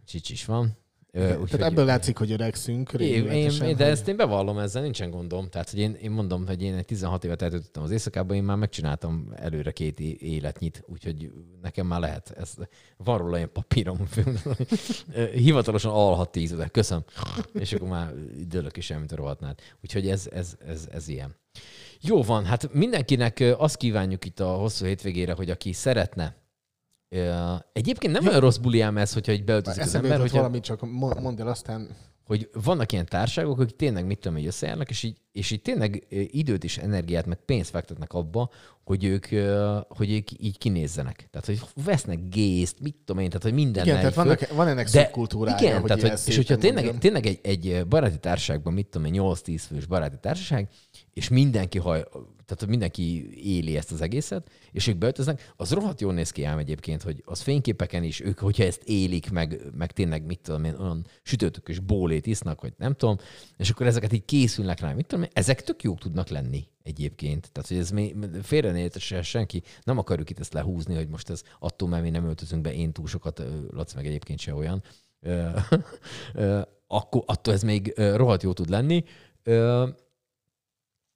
csics 0.04 0.30
is 0.30 0.44
van. 0.44 0.76
Ö, 1.12 1.18
Tehát 1.20 1.38
úgyhogy- 1.40 1.60
ebből 1.60 1.84
látszik, 1.84 2.16
hogy 2.18 2.32
öregszünk. 2.32 2.92
én, 2.92 3.26
én, 3.26 3.48
de 3.58 3.64
hogy- 3.66 3.80
ezt 3.80 4.08
én 4.08 4.16
bevallom, 4.16 4.58
ezzel 4.58 4.82
nincsen 4.82 5.10
gondom. 5.10 5.48
Tehát, 5.48 5.70
hogy 5.70 5.78
én, 5.78 5.94
én 6.02 6.10
mondom, 6.10 6.46
hogy 6.46 6.62
én 6.62 6.74
egy 6.74 6.84
16 6.84 7.24
évet 7.24 7.42
eltöltöttem 7.42 7.82
az 7.82 7.90
éjszakában, 7.90 8.36
én 8.36 8.42
már 8.42 8.56
megcsináltam 8.56 9.32
előre 9.36 9.70
két 9.70 10.00
életnyit, 10.00 10.84
úgyhogy 10.86 11.30
nekem 11.62 11.86
már 11.86 12.00
lehet. 12.00 12.30
Ez, 12.30 12.54
van 12.96 13.18
róla 13.18 13.36
ilyen 13.36 13.52
papírom. 13.52 13.98
Hivatalosan 15.32 15.92
alhat 15.92 16.30
10 16.30 16.52
de 16.52 16.68
köszönöm. 16.68 17.04
És 17.52 17.72
akkor 17.72 17.88
már 17.88 18.14
dőlök 18.48 18.76
is 18.76 18.90
el, 18.90 18.98
mint 18.98 19.12
a 19.12 19.16
rohadtnád. 19.16 19.58
Úgyhogy 19.82 20.08
ez, 20.08 20.28
ez, 20.32 20.56
ez, 20.66 20.88
ez 20.92 21.08
ilyen. 21.08 21.36
Jó 22.00 22.22
van, 22.22 22.44
hát 22.44 22.72
mindenkinek 22.72 23.44
azt 23.58 23.76
kívánjuk 23.76 24.24
itt 24.24 24.40
a 24.40 24.48
hosszú 24.54 24.84
hétvégére, 24.86 25.32
hogy 25.32 25.50
aki 25.50 25.72
szeretne, 25.72 26.36
egyébként 27.72 28.12
nem 28.12 28.26
olyan 28.26 28.40
rossz 28.40 28.56
buli 28.56 28.80
ám 28.80 28.96
ez, 28.98 29.12
hogyha 29.12 29.32
így 29.32 29.44
beöltözik 29.44 29.82
az 29.82 29.94
ember, 29.94 30.20
hogyha 30.20 30.36
valami, 30.36 30.60
csak 30.60 30.90
mo- 30.90 31.20
mondd 31.20 31.40
el 31.40 31.48
aztán. 31.48 31.88
hogy 32.24 32.50
vannak 32.64 32.92
ilyen 32.92 33.06
társágok, 33.06 33.60
akik 33.60 33.76
tényleg 33.76 34.06
mit 34.06 34.18
tudom, 34.18 34.36
hogy 34.36 34.46
összejárnak, 34.46 34.90
és 34.90 35.02
így, 35.02 35.16
és 35.38 35.50
így 35.50 35.62
tényleg 35.62 36.06
időt 36.30 36.64
és 36.64 36.78
energiát, 36.78 37.26
meg 37.26 37.38
pénzt 37.44 37.70
fektetnek 37.70 38.12
abba, 38.12 38.50
hogy 38.84 39.04
ők, 39.04 39.26
hogy 39.88 40.12
ők 40.12 40.30
így 40.38 40.58
kinézzenek. 40.58 41.28
Tehát, 41.30 41.46
hogy 41.46 41.60
vesznek 41.84 42.28
gészt, 42.28 42.80
mit 42.80 42.96
tudom 43.04 43.22
én, 43.22 43.28
tehát, 43.28 43.42
hogy 43.42 43.52
minden 43.52 43.84
Igen, 43.84 43.96
tehát 43.96 44.14
vannak, 44.14 44.48
van 44.48 44.68
ennek 44.68 44.86
szubkultúrája, 44.86 45.56
igen, 45.58 45.80
hogy 45.80 45.86
tehát, 45.86 46.02
hogy, 46.02 46.28
és 46.28 46.36
hogyha 46.36 46.56
tényleg, 46.56 46.84
mondjam. 46.84 46.98
tényleg 46.98 47.26
egy, 47.26 47.38
egy 47.42 47.86
baráti 47.86 48.18
társaságban, 48.18 48.72
mit 48.72 48.86
tudom 48.86 49.14
én, 49.14 49.20
8-10 49.22 49.62
fős 49.68 49.86
baráti 49.86 50.16
társaság, 50.20 50.68
és 51.12 51.28
mindenki 51.28 51.78
haj, 51.78 52.04
tehát 52.48 52.58
hogy 52.58 52.68
mindenki 52.68 53.30
éli 53.56 53.76
ezt 53.76 53.92
az 53.92 54.00
egészet, 54.00 54.50
és 54.72 54.86
ők 54.86 54.96
beöltöznek, 54.96 55.52
az 55.56 55.70
rohadt 55.70 56.00
jól 56.00 56.14
néz 56.14 56.30
ki 56.30 56.44
ám 56.44 56.58
egyébként, 56.58 57.02
hogy 57.02 57.22
az 57.24 57.40
fényképeken 57.40 58.02
is, 58.02 58.20
ők, 58.20 58.38
hogyha 58.38 58.64
ezt 58.64 58.82
élik, 58.84 59.30
meg, 59.30 59.60
meg 59.76 59.92
tényleg, 59.92 60.26
mit 60.26 60.40
tudom 60.40 60.64
én, 60.64 60.74
olyan 60.78 61.06
sütőtökös 61.22 61.78
bólét 61.78 62.26
isznak, 62.26 62.60
vagy 62.60 62.72
nem 62.76 62.94
tudom, 62.94 63.16
és 63.56 63.70
akkor 63.70 63.86
ezeket 63.86 64.12
így 64.12 64.24
készülnek 64.24 64.80
rá, 64.80 64.92
mit 64.92 65.06
tudom 65.06 65.27
ezek 65.32 65.62
tök 65.62 65.82
jók 65.82 65.98
tudnak 65.98 66.28
lenni 66.28 66.68
egyébként. 66.82 67.52
Tehát, 67.52 67.68
hogy 67.68 67.78
ez 67.78 67.90
még 67.90 68.16
félre 68.42 68.72
ne 68.72 69.22
senki, 69.22 69.62
nem 69.82 69.98
akarjuk 69.98 70.30
itt 70.30 70.40
ezt 70.40 70.52
lehúzni, 70.52 70.94
hogy 70.94 71.08
most 71.08 71.30
ez 71.30 71.42
attól, 71.58 71.88
mert 71.88 72.02
mi 72.02 72.10
nem 72.10 72.24
öltözünk 72.24 72.62
be 72.62 72.74
én 72.74 72.92
túl 72.92 73.06
sokat, 73.06 73.42
Laci 73.70 73.96
meg 73.96 74.06
egyébként 74.06 74.38
se 74.38 74.54
olyan, 74.54 74.82
akkor 76.86 77.22
attól 77.26 77.54
ez 77.54 77.62
még 77.62 77.92
rohadt 77.96 78.42
jó 78.42 78.52
tud 78.52 78.68
lenni. 78.68 79.04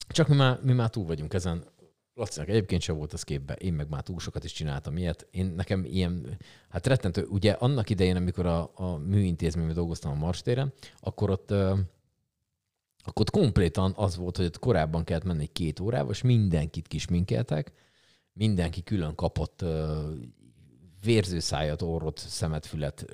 Csak 0.08 0.28
mi 0.28 0.36
már, 0.36 0.58
mi 0.62 0.72
már 0.72 0.90
túl 0.90 1.06
vagyunk 1.06 1.34
ezen. 1.34 1.64
Lacinak 2.14 2.48
egyébként 2.48 2.82
sem 2.82 2.96
volt 2.96 3.12
az 3.12 3.22
képbe, 3.22 3.54
én 3.54 3.72
meg 3.72 3.88
már 3.88 4.02
túl 4.02 4.18
sokat 4.18 4.44
is 4.44 4.52
csináltam 4.52 4.96
ilyet. 4.96 5.26
Én 5.30 5.46
nekem 5.46 5.84
ilyen, 5.84 6.38
hát 6.68 6.86
rettentő, 6.86 7.24
ugye 7.24 7.52
annak 7.52 7.90
idején, 7.90 8.16
amikor 8.16 8.46
a, 8.46 8.70
a 8.74 8.96
műintézményben 8.96 9.74
dolgoztam 9.74 10.12
a 10.12 10.14
Marstéren, 10.14 10.72
akkor 11.00 11.30
ott 11.30 11.54
akkor 13.04 13.20
ott 13.20 13.30
konkrétan 13.30 13.92
az 13.96 14.16
volt, 14.16 14.36
hogy 14.36 14.46
ott 14.46 14.58
korábban 14.58 15.04
kellett 15.04 15.24
menni 15.24 15.46
két 15.46 15.80
órával, 15.80 16.12
és 16.12 16.22
mindenkit 16.22 16.88
kisminkeltek, 16.88 17.72
mindenki 18.32 18.82
külön 18.82 19.14
kapott 19.14 19.64
vérzőszájat, 21.04 21.82
orrot, 21.82 22.18
szemet, 22.18 22.66
fület, 22.66 23.04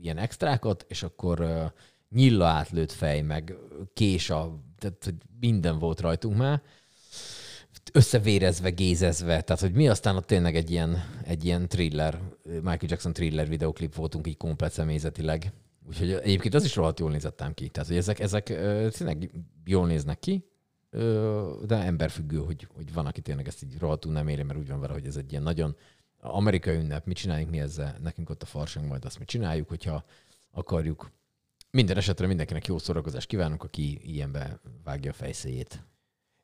ilyen 0.00 0.18
extrákat, 0.18 0.84
és 0.88 1.02
akkor 1.02 1.44
nyilla 2.10 2.46
átlőtt 2.46 2.92
fej, 2.92 3.20
meg 3.20 3.56
kés 3.94 4.30
a, 4.30 4.60
tehát 4.78 5.04
hogy 5.04 5.14
minden 5.40 5.78
volt 5.78 6.00
rajtunk 6.00 6.36
már, 6.36 6.62
összevérezve, 7.92 8.70
gézezve, 8.70 9.40
tehát 9.40 9.62
hogy 9.62 9.72
mi 9.72 9.88
aztán 9.88 10.16
ott 10.16 10.26
tényleg 10.26 10.56
egy 10.56 10.70
ilyen, 10.70 11.04
egy 11.24 11.44
ilyen 11.44 11.68
thriller, 11.68 12.20
Michael 12.44 12.78
Jackson 12.80 13.12
thriller 13.12 13.48
videoklip 13.48 13.94
voltunk 13.94 14.26
így 14.26 14.36
komplet 14.36 14.72
személyzetileg. 14.72 15.52
Úgyhogy 15.88 16.10
egyébként 16.10 16.54
az 16.54 16.64
is 16.64 16.76
rohadt 16.76 16.98
jól 16.98 17.10
nézettem 17.10 17.54
ki. 17.54 17.68
Tehát, 17.68 17.88
hogy 17.88 17.96
ezek, 17.96 18.20
ezek 18.20 18.44
tényleg 18.90 19.30
jól 19.64 19.86
néznek 19.86 20.18
ki, 20.18 20.44
de 21.66 21.76
emberfüggő, 21.76 22.38
hogy, 22.38 22.68
hogy 22.74 22.92
van, 22.92 23.06
aki 23.06 23.20
tényleg 23.20 23.46
ezt 23.46 23.62
így 23.62 23.78
rohadtul 23.78 24.12
nem 24.12 24.28
éli, 24.28 24.42
mert 24.42 24.58
úgy 24.58 24.68
van 24.68 24.80
vele, 24.80 24.92
hogy 24.92 25.06
ez 25.06 25.16
egy 25.16 25.30
ilyen 25.30 25.42
nagyon 25.42 25.76
amerikai 26.20 26.76
ünnep, 26.76 27.06
mit 27.06 27.16
csináljunk 27.16 27.50
mi 27.50 27.60
ezzel, 27.60 27.98
nekünk 28.02 28.30
ott 28.30 28.42
a 28.42 28.46
farsang, 28.46 28.86
majd 28.86 29.04
azt 29.04 29.18
mi 29.18 29.24
csináljuk, 29.24 29.68
hogyha 29.68 30.04
akarjuk. 30.50 31.10
Minden 31.70 31.96
esetre 31.96 32.26
mindenkinek 32.26 32.66
jó 32.66 32.78
szórakozást 32.78 33.26
kívánunk, 33.26 33.62
aki 33.62 34.12
ilyenbe 34.12 34.60
vágja 34.84 35.10
a 35.10 35.14
fejszéjét. 35.14 35.84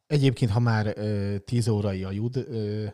Egyébként, 0.06 0.50
ha 0.50 0.60
már 0.60 0.92
ö, 0.96 1.38
10 1.38 1.68
órai 1.68 2.04
a 2.04 2.10
jud, 2.10 2.36
ö, 2.36 2.86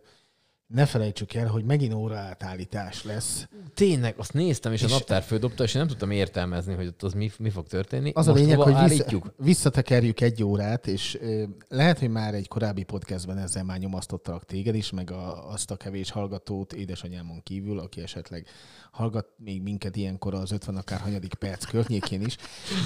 ne 0.75 0.87
felejtsük 0.87 1.35
el, 1.35 1.47
hogy 1.47 1.65
megint 1.65 1.95
óraátállítás 1.95 3.05
lesz. 3.05 3.49
Tényleg, 3.75 4.15
azt 4.17 4.33
néztem, 4.33 4.73
és, 4.73 4.83
és 4.83 4.91
a 4.91 4.95
naptár 4.95 5.23
földobta, 5.23 5.65
és 5.65 5.75
én 5.75 5.81
nem 5.81 5.89
tudtam 5.89 6.11
értelmezni, 6.11 6.75
hogy 6.75 6.87
ott 6.87 7.03
az 7.03 7.13
mi, 7.13 7.31
mi 7.39 7.51
fog 7.51 7.67
történni. 7.67 8.13
Az 8.15 8.27
Most 8.27 8.39
a 8.39 8.43
lényeg, 8.43 8.59
hogy 8.59 8.73
vissza, 8.73 8.79
állítjuk? 8.79 9.35
visszatekerjük 9.37 10.21
egy 10.21 10.43
órát, 10.43 10.87
és 10.87 11.19
ö, 11.21 11.43
lehet, 11.69 11.99
hogy 11.99 12.09
már 12.09 12.35
egy 12.35 12.49
korábbi 12.49 12.83
podcastben 12.83 13.39
ezzel 13.39 13.65
már 13.65 13.79
nyomasztottalak 13.79 14.45
téged 14.45 14.75
is, 14.75 14.91
meg 14.91 15.11
a, 15.11 15.51
azt 15.53 15.71
a 15.71 15.77
kevés 15.77 16.11
hallgatót 16.11 16.73
édesanyámon 16.73 17.43
kívül, 17.43 17.79
aki 17.79 18.01
esetleg 18.01 18.47
hallgat 18.91 19.27
még 19.37 19.63
minket 19.63 19.97
ilyenkor 19.97 20.35
az 20.35 20.53
50 20.53 20.77
akár 20.77 21.01
hanyadik 21.01 21.35
perc 21.35 21.65
környékén 21.65 22.21
is, 22.21 22.37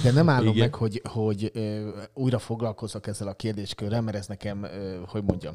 de 0.03 0.11
nem 0.11 0.29
állom 0.29 0.47
Igen. 0.47 0.59
meg, 0.59 0.75
hogy, 0.75 1.01
hogy 1.09 1.51
ö, 1.53 1.89
újra 2.13 2.39
foglalkozzak 2.39 3.07
ezzel 3.07 3.27
a 3.27 3.33
kérdéskörrel, 3.33 4.01
mert 4.01 4.17
ez 4.17 4.27
nekem, 4.27 4.63
ö, 4.63 4.99
hogy 5.05 5.23
mondjam, 5.23 5.53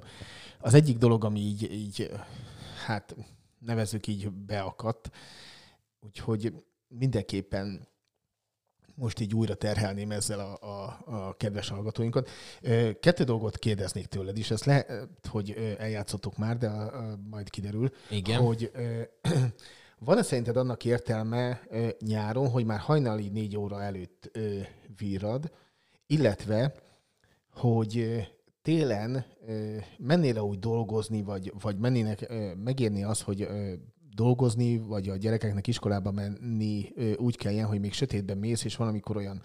az 0.65 0.75
egyik 0.75 0.99
dolog, 0.99 1.25
ami 1.25 1.41
így, 1.41 1.73
így 1.73 2.11
hát 2.87 3.17
nevezzük 3.59 4.07
így 4.07 4.31
beakadt, 4.31 5.11
úgyhogy 6.01 6.53
mindenképpen 6.89 7.89
most 8.95 9.21
így 9.21 9.35
újra 9.35 9.55
terhelném 9.55 10.11
ezzel 10.11 10.41
a, 10.41 10.59
a, 10.61 11.03
a 11.05 11.37
kedves 11.37 11.69
hallgatóinkat. 11.69 12.31
Kettő 13.01 13.25
dolgot 13.25 13.59
kérdeznék 13.59 14.07
tőled 14.07 14.39
is, 14.39 14.51
ezt 14.51 14.65
lehet, 14.65 15.09
hogy 15.29 15.53
ö, 15.57 15.73
eljátszottuk 15.79 16.37
már, 16.37 16.59
de 16.59 16.71
majd 17.31 17.51
kiderül, 17.51 17.91
Igen. 18.11 18.41
hogy 18.41 18.71
van-e 19.99 20.23
szerinted 20.23 20.57
annak 20.57 20.85
értelme 20.85 21.61
nyáron, 22.01 22.51
hogy 22.51 22.65
már 22.65 22.79
hajnali 22.79 23.29
négy 23.29 23.57
óra 23.57 23.83
előtt 23.83 24.39
virrad, 24.97 25.51
illetve, 26.07 26.75
hogy 27.53 28.23
télen 28.65 29.25
ö, 29.47 29.77
mennél-e 29.99 30.43
úgy 30.43 30.59
dolgozni, 30.59 31.23
vagy, 31.23 31.53
vagy 31.61 31.79
mennének 31.79 32.33
megérni 32.65 33.05
az, 33.05 33.21
hogy 33.21 33.49
dolgozni, 34.15 34.79
vagy 34.79 35.09
a 35.09 35.17
gyerekeknek 35.17 35.67
iskolába 35.67 36.11
menni 36.11 36.93
úgy 37.17 37.37
kelljen, 37.37 37.67
hogy 37.67 37.81
még 37.81 37.93
sötétben 37.93 38.39
mész, 38.39 38.65
és 38.65 38.77
valamikor 38.77 39.17
olyan 39.17 39.43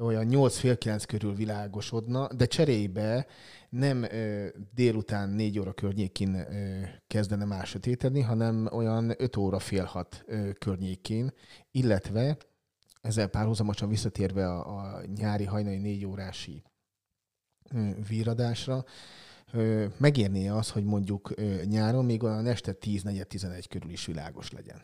olyan 0.00 0.24
8 0.24 0.56
fél 0.56 0.78
9 0.78 1.04
körül 1.04 1.34
világosodna, 1.34 2.28
de 2.32 2.46
cserébe 2.46 3.26
nem 3.68 4.02
ö, 4.02 4.46
délután 4.74 5.28
4 5.28 5.58
óra 5.58 5.72
környékén 5.72 6.34
ö, 6.34 6.80
kezdene 7.06 7.44
már 7.44 7.66
sötétedni, 7.66 8.20
hanem 8.20 8.68
olyan 8.72 9.14
5 9.16 9.36
óra 9.36 9.58
fél 9.58 9.84
6 9.84 10.24
ö, 10.26 10.52
környékén, 10.52 11.32
illetve 11.70 12.36
ezzel 13.00 13.28
párhuzamosan 13.28 13.88
visszatérve 13.88 14.48
a, 14.48 14.78
a 14.78 15.00
nyári 15.16 15.44
hajnali 15.44 15.78
4 15.78 16.04
órási 16.04 16.62
víradásra, 18.08 18.84
megérné 19.96 20.48
az, 20.48 20.70
hogy 20.70 20.84
mondjuk 20.84 21.34
nyáron 21.64 22.04
még 22.04 22.22
olyan 22.22 22.46
este 22.46 22.76
10-4-11 22.80 23.64
körül 23.68 23.90
is 23.90 24.06
világos 24.06 24.52
legyen. 24.52 24.80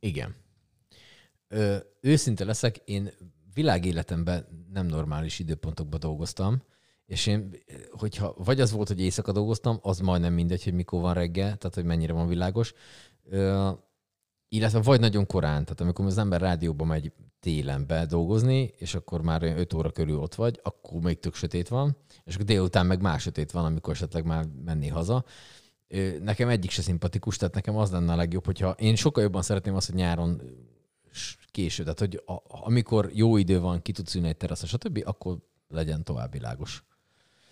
Igen. 0.00 0.34
Ö, 1.48 1.76
őszinte 2.00 2.44
leszek, 2.44 2.76
én 2.76 3.10
világéletemben 3.54 4.66
nem 4.72 4.86
normális 4.86 5.38
időpontokban 5.38 6.00
dolgoztam, 6.00 6.62
és 7.06 7.26
én, 7.26 7.50
hogyha 7.90 8.34
vagy 8.36 8.60
az 8.60 8.70
volt, 8.70 8.88
hogy 8.88 9.00
éjszaka 9.00 9.32
dolgoztam, 9.32 9.78
az 9.82 9.98
majdnem 9.98 10.32
mindegy, 10.32 10.64
hogy 10.64 10.74
mikor 10.74 11.00
van 11.00 11.14
reggel, 11.14 11.56
tehát 11.56 11.74
hogy 11.74 11.84
mennyire 11.84 12.12
van 12.12 12.28
világos, 12.28 12.72
Ö, 13.30 13.70
illetve 14.48 14.80
vagy 14.80 15.00
nagyon 15.00 15.26
korán, 15.26 15.62
tehát 15.64 15.80
amikor 15.80 16.06
az 16.06 16.18
ember 16.18 16.40
rádióba 16.40 16.84
megy 16.84 17.12
télen 17.40 17.86
be 17.86 18.06
dolgozni, 18.06 18.72
és 18.76 18.94
akkor 18.94 19.22
már 19.22 19.42
olyan 19.42 19.58
5 19.58 19.72
óra 19.72 19.90
körül 19.90 20.18
ott 20.18 20.34
vagy, 20.34 20.60
akkor 20.62 21.00
még 21.00 21.20
tök 21.20 21.34
sötét 21.34 21.68
van, 21.68 21.96
és 22.24 22.34
akkor 22.34 22.46
délután 22.46 22.86
meg 22.86 23.00
más 23.00 23.22
sötét 23.22 23.50
van, 23.50 23.64
amikor 23.64 23.92
esetleg 23.92 24.24
már 24.24 24.46
menné 24.64 24.88
haza. 24.88 25.24
Nekem 26.20 26.48
egyik 26.48 26.70
se 26.70 26.82
szimpatikus, 26.82 27.36
tehát 27.36 27.54
nekem 27.54 27.76
az 27.76 27.90
lenne 27.90 28.12
a 28.12 28.16
legjobb, 28.16 28.44
hogyha 28.44 28.70
én 28.70 28.94
sokkal 28.94 29.22
jobban 29.22 29.42
szeretném 29.42 29.74
azt, 29.74 29.86
hogy 29.86 29.96
nyáron 29.96 30.42
késő, 31.50 31.82
tehát 31.82 31.98
hogy 31.98 32.22
a, 32.26 32.42
amikor 32.46 33.10
jó 33.12 33.36
idő 33.36 33.60
van, 33.60 33.82
ki 33.82 33.92
tudsz 33.92 34.14
ülni 34.14 34.28
egy 34.28 34.36
teraszra, 34.36 34.66
stb., 34.66 35.02
akkor 35.04 35.38
legyen 35.68 36.04
tovább 36.04 36.32
világos. 36.32 36.84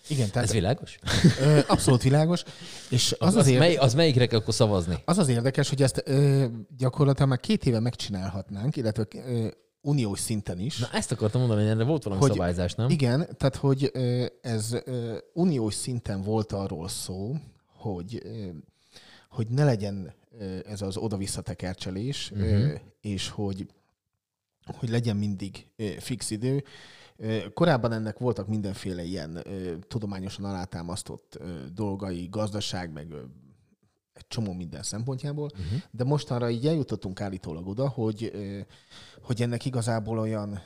Igen, 0.09 0.31
tehát 0.31 0.49
Ez 0.49 0.55
világos? 0.55 0.99
ö, 1.41 1.61
abszolút 1.67 2.03
világos, 2.03 2.43
és 2.91 3.13
az, 3.13 3.27
Az, 3.29 3.35
az, 3.35 3.37
az, 3.37 3.49
ér- 3.49 3.59
mely, 3.59 3.77
az 3.77 3.95
melyikre 3.95 4.27
kell 4.27 4.39
akkor 4.39 4.55
szavazni? 4.55 4.95
az 5.05 5.19
az 5.19 5.29
érdekes, 5.29 5.69
hogy 5.69 5.83
ezt 5.83 6.03
ö, 6.05 6.45
gyakorlatilag 6.77 7.29
már 7.29 7.41
két 7.41 7.67
éve 7.67 7.81
megcsinálhatnánk, 7.81 8.77
illetve 8.77 9.07
ö, 9.13 9.49
uniós 9.81 10.21
szinten 10.21 10.59
is. 10.59 10.79
Na 10.79 10.89
ezt 10.93 11.13
akartam 11.13 11.41
mondani, 11.41 11.63
hogy 11.63 11.71
erre 11.71 11.85
volt 11.85 12.03
valami 12.03 12.21
Hogy- 12.21 12.31
szabályzás, 12.31 12.75
nem? 12.75 12.91
Igen, 12.91 13.29
tehát 13.37 13.57
hogy 13.57 13.91
ez 14.41 14.77
uniós 15.33 15.75
szinten 15.75 16.23
volt 16.23 16.53
arról 16.53 16.89
szó, 16.89 17.35
hogy 17.67 18.23
hogy 19.31 19.47
ne 19.49 19.65
legyen 19.65 20.13
ez 20.67 20.83
az 20.83 20.97
oda-vissza 20.97 21.41
tekercselés, 21.41 22.31
ö, 22.35 22.73
és 23.01 23.29
hogy 23.29 23.67
hogy 24.79 24.89
legyen 24.89 25.17
mindig 25.17 25.67
fix 25.99 26.31
idő. 26.31 26.65
Korábban 27.55 27.93
ennek 27.93 28.19
voltak 28.19 28.49
mindenféle 28.49 29.03
ilyen 29.03 29.45
tudományosan 29.89 30.45
alátámasztott 30.45 31.39
dolgai, 31.75 32.29
gazdaság, 32.31 32.93
meg 32.93 33.07
egy 34.13 34.27
csomó 34.29 34.53
minden 34.53 34.83
szempontjából, 34.83 35.51
uh-huh. 35.53 35.81
de 35.91 36.05
mostanra 36.05 36.51
így 36.51 36.67
eljutottunk 36.67 37.21
állítólag 37.21 37.67
oda, 37.69 37.89
hogy, 37.89 38.33
hogy 39.23 39.43
ennek 39.43 39.65
igazából 39.65 40.19
olyan 40.19 40.61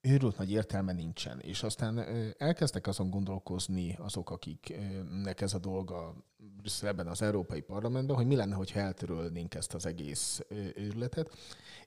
őrült 0.00 0.38
nagy 0.38 0.50
értelme 0.50 0.92
nincsen. 0.92 1.40
És 1.40 1.62
aztán 1.62 2.04
elkezdtek 2.38 2.86
azon 2.86 3.10
gondolkozni 3.10 3.96
azok, 4.00 4.30
akiknek 4.30 5.40
ez 5.40 5.54
a 5.54 5.58
dolga 5.58 6.14
Brüsszelben, 6.56 7.06
az 7.06 7.22
Európai 7.22 7.60
Parlamentben, 7.60 8.16
hogy 8.16 8.26
mi 8.26 8.36
lenne, 8.36 8.54
hogyha 8.54 8.80
eltörölnénk 8.80 9.54
ezt 9.54 9.74
az 9.74 9.86
egész 9.86 10.40
őrületet, 10.74 11.30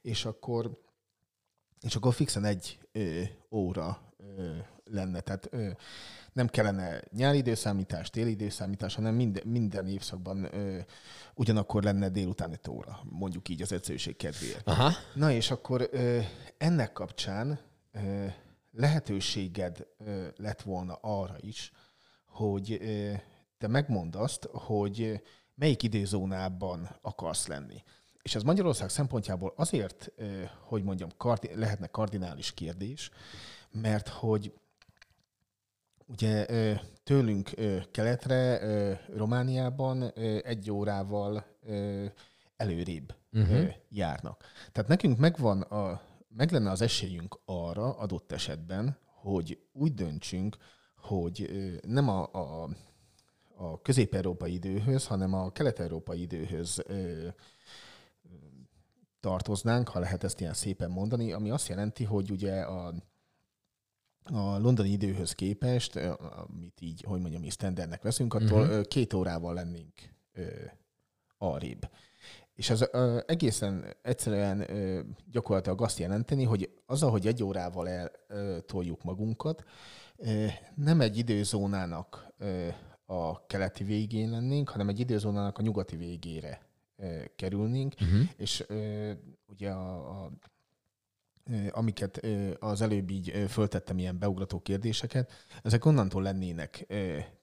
és 0.01 0.25
akkor 0.25 0.83
és 1.81 1.95
akkor 1.95 2.13
fixen 2.13 2.43
egy 2.43 2.79
ö, 2.91 3.21
óra 3.51 4.04
lenne. 4.85 5.19
Tehát 5.19 5.47
ö, 5.51 5.69
nem 6.33 6.47
kellene 6.47 7.01
nyári 7.11 7.37
időszámítás, 7.37 8.09
téli 8.09 8.29
időszámítás, 8.29 8.95
hanem 8.95 9.15
minden, 9.15 9.43
minden 9.47 9.87
évszakban 9.87 10.43
ö, 10.43 10.79
ugyanakkor 11.35 11.83
lenne 11.83 12.09
délután 12.09 12.51
5 12.51 12.67
óra, 12.67 12.99
mondjuk 13.03 13.49
így 13.49 13.61
az 13.61 13.71
egyszerűség 13.71 14.15
kedvéért. 14.15 14.67
Aha. 14.67 14.91
Na 15.13 15.31
és 15.31 15.51
akkor 15.51 15.89
ö, 15.91 16.19
ennek 16.57 16.91
kapcsán 16.91 17.59
ö, 17.91 18.25
lehetőséged 18.71 19.87
ö, 19.97 20.27
lett 20.37 20.61
volna 20.61 20.97
arra 21.01 21.35
is, 21.39 21.71
hogy 22.25 22.71
ö, 22.81 23.13
te 23.57 23.67
megmondd 23.67 24.15
azt, 24.15 24.49
hogy 24.51 25.21
melyik 25.55 25.83
időzónában 25.83 26.89
akarsz 27.01 27.47
lenni. 27.47 27.83
És 28.21 28.35
ez 28.35 28.43
Magyarország 28.43 28.89
szempontjából 28.89 29.53
azért, 29.55 30.11
ö, 30.15 30.43
hogy 30.59 30.83
mondjam, 30.83 31.09
kardi- 31.17 31.55
lehetne 31.55 31.87
kardinális 31.87 32.53
kérdés, 32.53 33.11
mert 33.81 34.07
hogy 34.07 34.53
ugye 36.07 36.45
tőlünk 37.03 37.49
keletre, 37.91 38.59
Romániában 39.15 40.11
egy 40.43 40.71
órával 40.71 41.45
előrébb 42.57 43.15
uh-huh. 43.33 43.73
járnak. 43.89 44.43
Tehát 44.71 44.89
nekünk 44.89 45.17
megvan 45.17 45.61
a, 45.61 46.01
meg 46.27 46.51
lenne 46.51 46.71
az 46.71 46.81
esélyünk 46.81 47.39
arra 47.45 47.97
adott 47.97 48.31
esetben, 48.31 48.97
hogy 49.05 49.59
úgy 49.71 49.93
döntsünk, 49.93 50.57
hogy 50.97 51.49
nem 51.87 52.09
a, 52.09 52.29
a, 52.31 52.69
a 53.55 53.81
közép-európai 53.81 54.53
időhöz, 54.53 55.07
hanem 55.07 55.33
a 55.33 55.51
kelet-európai 55.51 56.21
időhöz 56.21 56.83
ö, 56.87 57.27
tartoznánk, 59.19 59.89
ha 59.89 59.99
lehet 59.99 60.23
ezt 60.23 60.39
ilyen 60.39 60.53
szépen 60.53 60.91
mondani, 60.91 61.33
ami 61.33 61.49
azt 61.49 61.67
jelenti, 61.67 62.03
hogy 62.03 62.31
ugye 62.31 62.61
a, 62.61 62.93
a 64.33 64.57
londoni 64.57 64.89
időhöz 64.89 65.31
képest, 65.31 65.95
ö, 65.95 66.13
amit 66.47 66.81
így, 66.81 67.03
hogy 67.07 67.19
mondjam, 67.19 67.41
mi 67.41 67.49
standardnek 67.49 68.01
veszünk, 68.01 68.33
attól 68.33 68.61
uh-huh. 68.61 68.81
két 68.81 69.13
órával 69.13 69.53
lennénk 69.53 69.93
ö, 70.33 70.43
arrébb. 71.37 71.89
És 72.53 72.69
ez 72.69 72.83
ö, 72.91 73.19
egészen 73.25 73.85
egyszerűen 74.01 74.59
ö, 74.69 75.01
gyakorlatilag 75.31 75.81
azt 75.81 75.99
jelenteni, 75.99 76.43
hogy 76.43 76.69
az, 76.85 77.03
ahogy 77.03 77.27
egy 77.27 77.43
órával 77.43 77.89
eltoljuk 78.27 79.03
magunkat, 79.03 79.63
ö, 80.15 80.45
nem 80.75 81.01
egy 81.01 81.17
időzónának 81.17 82.33
ö, 82.37 82.67
a 83.05 83.45
keleti 83.45 83.83
végén 83.83 84.29
lennénk, 84.29 84.69
hanem 84.69 84.89
egy 84.89 84.99
időzónának 84.99 85.57
a 85.57 85.61
nyugati 85.61 85.95
végére 85.95 86.61
ö, 86.95 87.23
kerülnénk, 87.35 87.93
uh-huh. 88.01 88.29
és 88.37 88.63
ö, 88.67 89.11
ugye 89.45 89.69
a, 89.69 90.23
a 90.23 90.31
amiket 91.71 92.27
az 92.59 92.81
előbb 92.81 93.09
így 93.09 93.45
föltettem 93.49 93.97
ilyen 93.97 94.19
beugrató 94.19 94.59
kérdéseket, 94.59 95.31
ezek 95.63 95.85
onnantól 95.85 96.21
lennének 96.21 96.85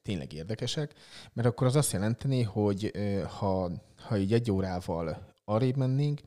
tényleg 0.01 0.33
érdekesek, 0.33 0.93
mert 1.33 1.47
akkor 1.47 1.67
az 1.67 1.75
azt 1.75 1.91
jelenteni, 1.91 2.41
hogy 2.41 2.91
ha, 3.37 3.71
ha 3.97 4.17
így 4.17 4.33
egy 4.33 4.51
órával 4.51 5.33
arrébb 5.45 5.77
mennénk, 5.77 6.21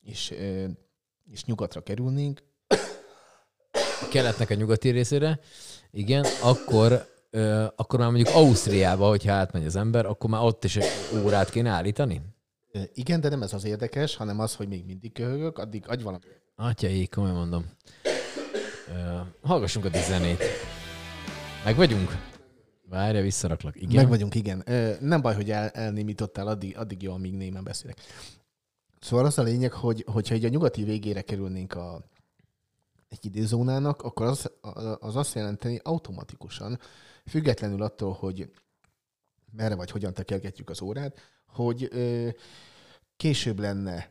és, 0.00 0.34
és 1.30 1.44
nyugatra 1.44 1.82
kerülnénk, 1.82 2.42
keletnek 4.10 4.50
a 4.50 4.54
nyugati 4.54 4.90
részére, 4.90 5.38
igen, 5.90 6.24
akkor, 6.42 7.06
akkor 7.76 7.98
már 7.98 8.10
mondjuk 8.10 8.34
Ausztriába, 8.34 9.08
hogyha 9.08 9.32
átmegy 9.32 9.66
az 9.66 9.76
ember, 9.76 10.06
akkor 10.06 10.30
már 10.30 10.42
ott 10.42 10.64
is 10.64 10.76
egy 10.76 10.86
órát 11.24 11.50
kéne 11.50 11.70
állítani? 11.70 12.35
Igen, 12.94 13.20
de 13.20 13.28
nem 13.28 13.42
ez 13.42 13.52
az 13.52 13.64
érdekes, 13.64 14.16
hanem 14.16 14.40
az, 14.40 14.54
hogy 14.54 14.68
még 14.68 14.84
mindig 14.84 15.12
köhögök, 15.12 15.58
addig 15.58 15.88
adj 15.88 16.02
valami. 16.02 16.24
Atyai, 16.54 17.06
komolyan 17.06 17.36
mondom. 17.36 17.70
Hallgassunk 19.42 19.84
a 19.84 19.90
zenét. 20.08 20.42
Meg 21.64 21.76
vagyunk? 21.76 22.10
Várja, 22.88 23.22
visszaraklak. 23.22 23.76
Igen. 23.76 23.94
Meg 23.94 24.08
vagyunk, 24.08 24.34
igen. 24.34 24.62
Ö, 24.66 24.92
Nem 25.00 25.20
baj, 25.20 25.34
hogy 25.34 25.50
el, 25.50 25.68
elnémítottál, 25.68 26.46
addig, 26.46 26.76
addig 26.76 27.02
jó, 27.02 27.12
amíg 27.12 27.34
némen 27.34 27.64
beszélek. 27.64 27.98
Szóval 29.00 29.26
az 29.26 29.38
a 29.38 29.42
lényeg, 29.42 29.72
hogy 29.72 30.04
hogyha 30.06 30.34
így 30.34 30.44
a 30.44 30.48
nyugati 30.48 30.82
végére 30.84 31.22
kerülnénk 31.22 31.74
a, 31.74 32.04
egy 33.08 33.24
időzónának, 33.24 34.02
akkor 34.02 34.26
az, 34.26 34.50
az 34.98 35.16
azt 35.16 35.34
jelenteni 35.34 35.80
automatikusan, 35.82 36.78
függetlenül 37.26 37.82
attól, 37.82 38.12
hogy 38.12 38.50
merre 39.52 39.74
vagy 39.74 39.90
hogyan 39.90 40.14
tekergetjük 40.14 40.70
az 40.70 40.80
órát, 40.82 41.20
hogy 41.46 41.88
ö, 41.90 42.28
később 43.16 43.58
lenne 43.58 44.10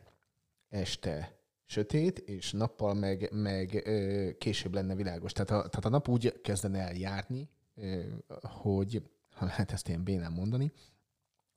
este 0.68 1.38
sötét, 1.66 2.18
és 2.18 2.52
nappal 2.52 2.94
meg, 2.94 3.28
meg 3.32 3.82
ö, 3.86 4.30
később 4.38 4.74
lenne 4.74 4.94
világos. 4.94 5.32
Tehát 5.32 5.50
a, 5.50 5.68
tehát 5.68 5.84
a 5.84 5.88
nap 5.88 6.08
úgy 6.08 6.40
kezdene 6.42 6.78
el 6.78 6.94
járni, 6.94 7.48
ö, 7.74 8.00
hogy, 8.42 9.02
ha 9.34 9.44
lehet 9.44 9.72
ezt 9.72 9.88
ilyen 9.88 10.04
bénán 10.04 10.32
mondani, 10.32 10.72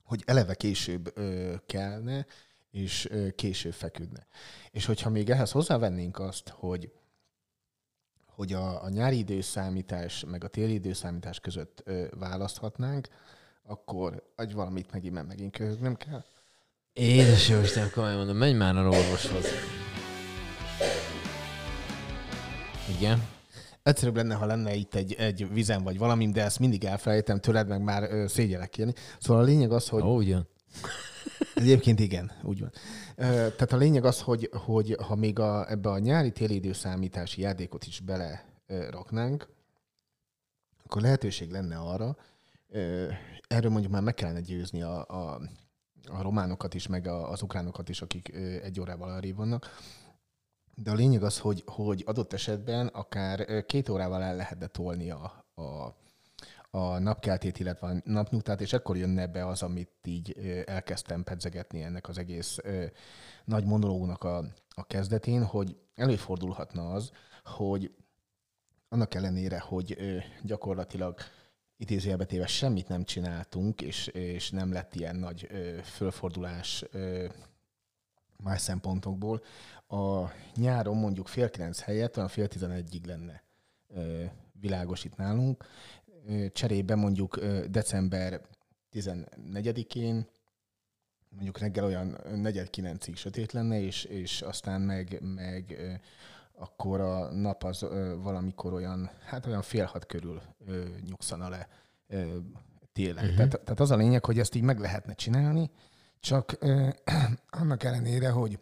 hogy 0.02 0.22
eleve 0.26 0.54
később 0.54 1.12
ö, 1.14 1.54
kelne, 1.66 2.26
és 2.70 3.08
ö, 3.10 3.30
később 3.30 3.72
feküdne. 3.72 4.26
És 4.70 4.84
hogyha 4.84 5.10
még 5.10 5.30
ehhez 5.30 5.50
hozzávennénk 5.50 6.18
azt, 6.18 6.48
hogy 6.48 6.92
hogy 8.40 8.52
a, 8.52 8.82
a 8.84 8.88
nyári 8.88 9.18
időszámítás 9.18 10.24
meg 10.24 10.44
a 10.44 10.48
téli 10.48 10.72
időszámítás 10.72 11.40
között 11.40 11.82
ö, 11.84 12.06
választhatnánk, 12.18 13.08
akkor 13.70 14.32
egy 14.36 14.54
valamit 14.54 14.92
megint, 14.92 15.14
mert 15.14 15.26
megint 15.26 15.56
köhögnem 15.56 15.96
kell. 15.96 16.24
Édes 16.92 17.48
jó 17.48 17.60
Isten, 17.60 17.90
komolyan 17.90 18.16
mondom, 18.16 18.36
menj 18.36 18.52
már 18.52 18.76
a 18.76 18.88
orvoshoz. 18.88 19.46
Igen. 22.98 23.28
Egyszerűbb 23.82 24.16
lenne, 24.16 24.34
ha 24.34 24.46
lenne 24.46 24.74
itt 24.74 24.94
egy, 24.94 25.14
egy 25.14 25.52
vizem 25.52 25.82
vagy 25.82 25.98
valami, 25.98 26.30
de 26.30 26.42
ezt 26.42 26.58
mindig 26.58 26.84
elfelejtem 26.84 27.40
tőled, 27.40 27.68
meg 27.68 27.82
már 27.82 28.02
ö, 28.02 28.26
szégyelek 28.26 28.70
kérni. 28.70 28.92
Szóval 29.20 29.42
a 29.42 29.46
lényeg 29.46 29.72
az, 29.72 29.88
hogy 29.88 30.02
Ó, 30.02 30.16
ugyan. 30.16 30.48
Egyébként 31.54 32.00
igen, 32.00 32.32
úgy 32.42 32.60
van. 32.60 32.72
Tehát 33.16 33.72
a 33.72 33.76
lényeg 33.76 34.04
az, 34.04 34.20
hogy, 34.20 34.50
hogy 34.52 34.96
ha 35.06 35.14
még 35.14 35.38
a, 35.38 35.70
ebbe 35.70 35.90
a 35.90 35.98
nyári-téli 35.98 36.54
időszámítási 36.54 37.40
játékot 37.40 37.84
is 37.84 38.00
bele 38.00 38.44
raknánk, 38.90 39.48
akkor 40.84 41.02
lehetőség 41.02 41.50
lenne 41.50 41.76
arra, 41.76 42.16
erről 43.48 43.70
mondjuk 43.70 43.92
már 43.92 44.02
meg 44.02 44.14
kellene 44.14 44.40
győzni 44.40 44.82
a, 44.82 45.06
a, 45.08 45.40
a 46.08 46.22
románokat 46.22 46.74
is, 46.74 46.86
meg 46.86 47.06
a, 47.06 47.30
az 47.30 47.42
ukránokat 47.42 47.88
is, 47.88 48.02
akik 48.02 48.34
egy 48.62 48.80
órával 48.80 49.10
arrébb 49.10 49.36
vannak. 49.36 49.66
De 50.74 50.90
a 50.90 50.94
lényeg 50.94 51.22
az, 51.22 51.38
hogy, 51.38 51.62
hogy 51.66 52.02
adott 52.06 52.32
esetben 52.32 52.86
akár 52.86 53.64
két 53.66 53.88
órával 53.88 54.22
el 54.22 54.36
lehetne 54.36 54.66
tolni 54.66 55.10
a, 55.10 55.44
a, 55.54 55.94
a 56.70 56.98
napkeltét, 56.98 57.58
illetve 57.58 57.86
a 57.86 58.00
napnyugtát, 58.04 58.60
és 58.60 58.72
akkor 58.72 58.96
jönne 58.96 59.26
be 59.26 59.46
az, 59.46 59.62
amit 59.62 59.90
így 60.04 60.32
elkezdtem 60.66 61.24
pedzegetni 61.24 61.82
ennek 61.82 62.08
az 62.08 62.18
egész 62.18 62.58
nagy 63.44 63.64
monológnak 63.64 64.24
a, 64.24 64.44
a 64.68 64.86
kezdetén, 64.86 65.44
hogy 65.44 65.76
előfordulhatna 65.94 66.92
az, 66.92 67.10
hogy 67.44 67.94
annak 68.88 69.14
ellenére, 69.14 69.58
hogy 69.60 69.96
gyakorlatilag 70.42 71.18
idézőjelbe 71.80 72.24
téve 72.24 72.46
semmit 72.46 72.88
nem 72.88 73.04
csináltunk, 73.04 73.80
és, 73.80 74.06
és 74.06 74.50
nem 74.50 74.72
lett 74.72 74.94
ilyen 74.94 75.16
nagy 75.16 75.46
ö, 75.50 75.78
fölfordulás 75.82 76.84
ö, 76.90 77.26
más 78.36 78.60
szempontokból, 78.60 79.42
a 79.88 80.30
nyáron 80.54 80.96
mondjuk 80.96 81.28
fél 81.28 81.50
kilenc 81.50 81.80
helyett 81.80 82.16
olyan 82.16 82.28
fél 82.28 82.48
tizenegyig 82.48 83.04
lenne 83.06 83.42
ö, 83.88 84.24
világos 84.52 85.04
itt 85.04 85.16
nálunk. 85.16 85.64
Cserébe 86.52 86.94
mondjuk 86.94 87.36
ö, 87.36 87.64
december 87.68 88.40
14-én 88.92 90.26
mondjuk 91.28 91.58
reggel 91.58 91.84
olyan 91.84 92.18
negyed 92.34 92.70
kilencig 92.70 93.16
sötét 93.16 93.52
lenne, 93.52 93.80
és, 93.80 94.04
és 94.04 94.42
aztán 94.42 94.80
meg, 94.80 95.18
meg 95.20 95.78
akkor 96.60 97.00
a 97.00 97.32
nap 97.32 97.64
az 97.64 97.82
ö, 97.82 98.16
valamikor 98.22 98.72
olyan, 98.72 99.10
hát 99.24 99.46
olyan 99.46 99.62
fél 99.62 99.84
hat 99.84 100.06
körül 100.06 100.42
ö, 100.66 100.84
nyugszana 101.06 101.48
le 101.48 101.68
ö, 102.06 102.36
télen. 102.92 103.24
Uh-huh. 103.24 103.36
Tehát, 103.36 103.60
tehát 103.60 103.80
az 103.80 103.90
a 103.90 103.96
lényeg, 103.96 104.24
hogy 104.24 104.38
ezt 104.38 104.54
így 104.54 104.62
meg 104.62 104.78
lehetne 104.78 105.14
csinálni, 105.14 105.70
csak 106.20 106.56
ö, 106.58 106.88
annak 107.60 107.82
ellenére, 107.82 108.30
hogy 108.30 108.58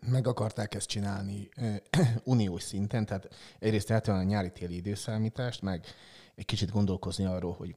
meg 0.00 0.26
akarták 0.26 0.74
ezt 0.74 0.88
csinálni 0.88 1.48
ö, 1.56 1.74
uniós 2.24 2.62
szinten, 2.62 3.06
tehát 3.06 3.28
egyrészt 3.58 3.90
eltűnni 3.90 4.20
a 4.20 4.22
nyári-téli 4.22 4.76
időszámítást, 4.76 5.62
meg 5.62 5.86
egy 6.34 6.44
kicsit 6.44 6.70
gondolkozni 6.70 7.24
arról, 7.24 7.52
hogy 7.52 7.74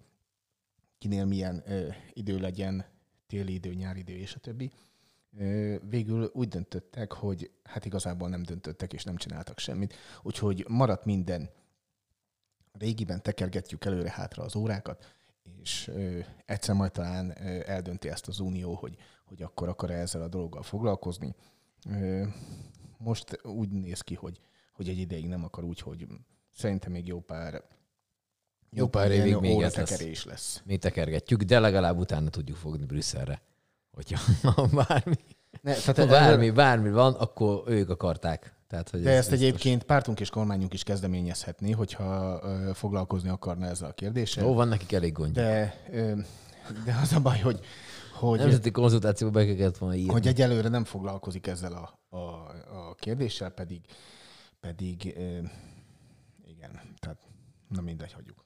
kinél 0.97 1.25
milyen 1.25 1.63
ö, 1.65 1.87
idő 2.13 2.39
legyen, 2.39 2.85
téli 3.27 3.53
idő, 3.53 3.73
nyári 3.73 3.99
idő 3.99 4.13
és 4.13 4.35
a 4.35 4.39
többi. 4.39 4.71
Végül 5.89 6.29
úgy 6.33 6.47
döntöttek, 6.47 7.11
hogy 7.11 7.51
hát 7.63 7.86
igazából 7.86 8.29
nem 8.29 8.43
döntöttek 8.43 8.93
és 8.93 9.03
nem 9.03 9.15
csináltak 9.15 9.59
semmit, 9.59 9.93
úgyhogy 10.21 10.65
maradt 10.67 11.05
minden. 11.05 11.49
Régiben 12.71 13.21
tekergetjük 13.21 13.86
előre-hátra 13.86 14.43
az 14.43 14.55
órákat, 14.55 15.15
és 15.61 15.91
egyszer 16.45 16.75
majd 16.75 16.91
talán 16.91 17.38
eldönti 17.65 18.09
ezt 18.09 18.27
az 18.27 18.39
unió, 18.39 18.73
hogy, 18.73 18.97
hogy 19.25 19.41
akkor 19.41 19.67
akar 19.67 19.91
-e 19.91 19.99
ezzel 19.99 20.21
a 20.21 20.27
dologgal 20.27 20.63
foglalkozni. 20.63 21.36
Most 22.97 23.45
úgy 23.45 23.69
néz 23.69 24.01
ki, 24.01 24.15
hogy, 24.15 24.39
hogy 24.73 24.89
egy 24.89 24.97
ideig 24.97 25.27
nem 25.27 25.43
akar 25.43 25.63
úgy, 25.63 25.79
hogy 25.79 26.07
szerintem 26.53 26.91
még 26.91 27.07
jó 27.07 27.19
pár 27.19 27.63
Jó 28.69 28.88
pár 28.88 29.11
évig 29.11 29.36
még 29.38 29.61
ez 29.61 29.75
lesz. 29.75 30.23
lesz. 30.23 30.61
Mi 30.65 30.77
tekergetjük, 30.77 31.41
de 31.41 31.59
legalább 31.59 31.97
utána 31.97 32.29
tudjuk 32.29 32.57
fogni 32.57 32.86
Brüsszelre. 32.86 33.41
Hogyha 33.95 34.19
ha 34.55 34.67
bármi, 34.67 35.15
Ne, 35.61 35.73
ha 35.85 35.91
tehát 35.91 36.09
bármi, 36.09 36.49
bármi 36.49 36.89
van, 36.91 37.13
akkor 37.13 37.63
ők 37.67 37.89
akarták. 37.89 38.53
Tehát, 38.67 38.89
hogy 38.89 39.01
De 39.01 39.09
ez 39.09 39.17
ezt 39.17 39.29
biztos. 39.29 39.47
egyébként 39.47 39.83
pártunk 39.83 40.19
és 40.19 40.29
kormányunk 40.29 40.73
is 40.73 40.83
kezdeményezhetné, 40.83 41.71
hogyha 41.71 42.39
ö, 42.43 42.69
foglalkozni 42.73 43.29
akarna 43.29 43.65
ezzel 43.65 43.89
a 43.89 43.93
kérdéssel. 43.93 44.45
Ó, 44.45 44.53
van 44.53 44.67
nekik 44.67 44.91
elég 44.91 45.13
gondja. 45.13 45.43
De, 45.43 45.75
ö, 45.91 46.13
de 46.85 46.97
az 47.01 47.13
a 47.13 47.19
baj, 47.19 47.39
hogy, 47.39 47.59
hogy, 48.13 48.39
Nemzeti 48.39 48.71
konzultációba 48.71 49.39
be 49.39 49.55
kellett 49.55 49.77
volna 49.77 49.95
írni. 49.95 50.11
hogy 50.11 50.27
egyelőre 50.27 50.69
nem 50.69 50.83
foglalkozik 50.83 51.47
ezzel 51.47 51.73
a, 51.73 52.15
a, 52.17 52.19
a 52.89 52.95
kérdéssel, 52.99 53.49
pedig, 53.49 53.81
pedig 54.59 55.13
ö, 55.17 55.37
igen, 56.47 56.81
tehát 56.99 57.19
na 57.69 57.81
mindegy, 57.81 58.13
hagyjuk. 58.13 58.44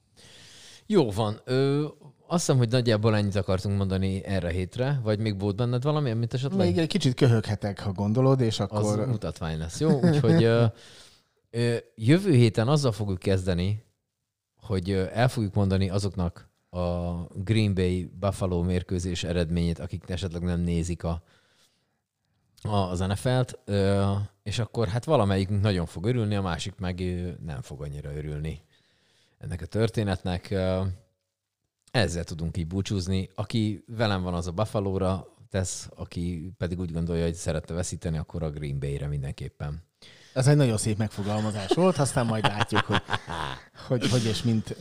Jó 0.91 1.11
van. 1.11 1.39
Ö, 1.45 1.85
azt 2.27 2.45
hiszem, 2.45 2.57
hogy 2.57 2.69
nagyjából 2.69 3.15
ennyit 3.15 3.35
akartunk 3.35 3.77
mondani 3.77 4.23
erre 4.23 4.47
a 4.47 4.51
hétre, 4.51 4.99
vagy 5.03 5.19
még 5.19 5.39
volt 5.39 5.55
benned 5.55 5.83
valami, 5.83 6.09
amit 6.09 6.33
esetleg 6.33 6.67
Még 6.67 6.77
egy 6.77 6.87
kicsit 6.87 7.13
köhöghetek, 7.13 7.79
ha 7.79 7.91
gondolod, 7.91 8.41
és 8.41 8.59
az 8.59 8.67
akkor... 8.69 9.07
mutatvány 9.07 9.57
lesz. 9.57 9.79
Jó, 9.79 9.99
úgyhogy 10.01 10.43
ö, 10.43 10.65
ö, 11.49 11.75
jövő 11.95 12.31
héten 12.31 12.67
azzal 12.67 12.91
fogjuk 12.91 13.19
kezdeni, 13.19 13.83
hogy 14.55 14.91
el 14.91 15.27
fogjuk 15.27 15.53
mondani 15.53 15.89
azoknak 15.89 16.49
a 16.69 17.11
Green 17.33 17.73
Bay 17.73 18.11
Buffalo 18.19 18.61
mérkőzés 18.61 19.23
eredményét, 19.23 19.79
akik 19.79 20.09
esetleg 20.09 20.41
nem 20.41 20.59
nézik 20.59 21.03
a, 21.03 21.23
a, 22.61 22.75
az 22.75 22.99
NFL-t, 22.99 23.59
és 24.43 24.59
akkor 24.59 24.87
hát 24.87 25.05
valamelyikünk 25.05 25.61
nagyon 25.61 25.85
fog 25.85 26.05
örülni, 26.05 26.35
a 26.35 26.41
másik 26.41 26.75
meg 26.75 27.03
nem 27.45 27.61
fog 27.61 27.81
annyira 27.81 28.15
örülni 28.15 28.67
ennek 29.39 29.61
a 29.61 29.65
történetnek. 29.65 30.55
Ezzel 31.91 32.23
tudunk 32.23 32.57
így 32.57 32.67
búcsúzni. 32.67 33.29
Aki 33.35 33.83
velem 33.87 34.21
van, 34.21 34.33
az 34.33 34.47
a 34.47 34.51
Buffalo-ra 34.51 35.27
tesz, 35.49 35.89
aki 35.95 36.53
pedig 36.57 36.79
úgy 36.79 36.91
gondolja, 36.91 37.23
hogy 37.23 37.33
szerette 37.33 37.73
veszíteni, 37.73 38.17
akkor 38.17 38.43
a 38.43 38.49
Green 38.49 38.79
Bay-re 38.79 39.07
mindenképpen. 39.07 39.83
Ez 40.33 40.47
egy 40.47 40.55
nagyon 40.55 40.77
szép 40.77 40.97
megfogalmazás 40.97 41.73
volt, 41.73 41.97
aztán 41.97 42.25
majd 42.25 42.43
látjuk, 42.43 42.81
hogy 42.81 43.01
hogy, 43.87 44.09
hogy 44.09 44.25
és 44.25 44.43
mint 44.43 44.75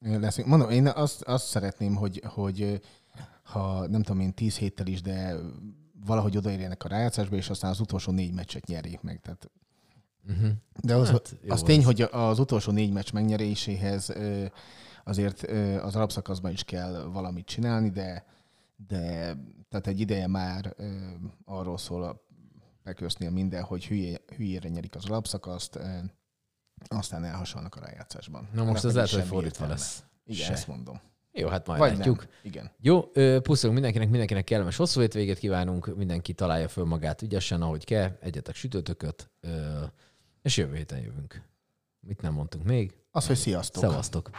leszünk. 0.00 0.46
Mondom, 0.46 0.70
én 0.70 0.86
azt, 0.86 1.22
azt 1.22 1.46
szeretném, 1.46 1.94
hogy, 1.94 2.22
hogy 2.26 2.80
ha 3.42 3.86
nem 3.86 4.02
tudom 4.02 4.20
én 4.20 4.34
tíz 4.34 4.56
héttel 4.56 4.86
is, 4.86 5.02
de 5.02 5.34
valahogy 6.04 6.36
odaérjenek 6.36 6.84
a 6.84 6.88
rájátszásba, 6.88 7.36
és 7.36 7.50
aztán 7.50 7.70
az 7.70 7.80
utolsó 7.80 8.12
négy 8.12 8.32
meccset 8.32 8.66
nyerjék 8.66 9.00
meg. 9.00 9.20
Tehát, 9.20 9.50
Uh-huh. 10.28 10.50
de 10.82 10.94
az, 10.94 11.10
Hát, 11.10 11.36
az 11.42 11.50
az. 11.50 11.62
tény, 11.62 11.84
hogy 11.84 12.02
az 12.10 12.38
utolsó 12.38 12.72
négy 12.72 12.92
meccs 12.92 13.12
megnyeréséhez 13.12 14.12
azért 15.04 15.42
az 15.82 15.96
alapszakaszban 15.96 16.52
is 16.52 16.64
kell 16.64 17.02
valamit 17.12 17.46
csinálni, 17.46 17.90
de, 17.90 18.24
de 18.88 19.36
tehát 19.68 19.86
egy 19.86 20.00
ideje 20.00 20.26
már 20.26 20.74
arról 21.44 21.78
szól 21.78 22.02
a 22.04 22.24
Packersnél 22.82 23.30
minden, 23.30 23.62
hogy 23.62 23.86
hülye, 23.86 24.18
hülyére 24.36 24.68
nyerik 24.68 24.94
az 24.94 25.04
alapszakaszt, 25.08 25.78
aztán 26.88 27.24
elhasalnak 27.24 27.74
a 27.74 27.80
rájátszásban. 27.80 28.48
Na 28.52 28.64
most 28.64 28.84
ez 28.84 28.94
lehet, 28.94 29.10
hogy 29.10 29.22
fordítva 29.24 29.66
lesz. 29.66 30.02
Igen, 30.24 30.44
Se. 30.46 30.52
ezt 30.52 30.68
mondom. 30.68 31.00
Jó, 31.32 31.48
hát 31.48 31.66
majd 31.66 31.80
Vagy 31.80 31.96
látjuk. 31.96 32.16
nem. 32.18 32.28
Igen. 32.42 32.70
Jó, 32.80 33.02
puszolunk 33.40 33.72
mindenkinek, 33.74 34.08
mindenkinek 34.08 34.44
kellemes 34.44 34.76
hosszú 34.76 35.00
hétvégét 35.00 35.38
kívánunk, 35.38 35.96
mindenki 35.96 36.32
találja 36.32 36.68
föl 36.68 36.84
magát 36.84 37.22
ügyesen, 37.22 37.62
ahogy 37.62 37.84
kell, 37.84 38.16
egyetek 38.20 38.54
sütőtököt, 38.54 39.30
és 40.46 40.56
jövő 40.56 40.76
héten 40.76 40.98
jövünk. 40.98 41.42
Mit 42.00 42.20
nem 42.20 42.32
mondtunk 42.32 42.64
még? 42.64 42.94
Az, 43.10 43.26
hogy 43.26 43.36
sziasztok. 43.36 43.82
Szevasztok! 43.82 44.30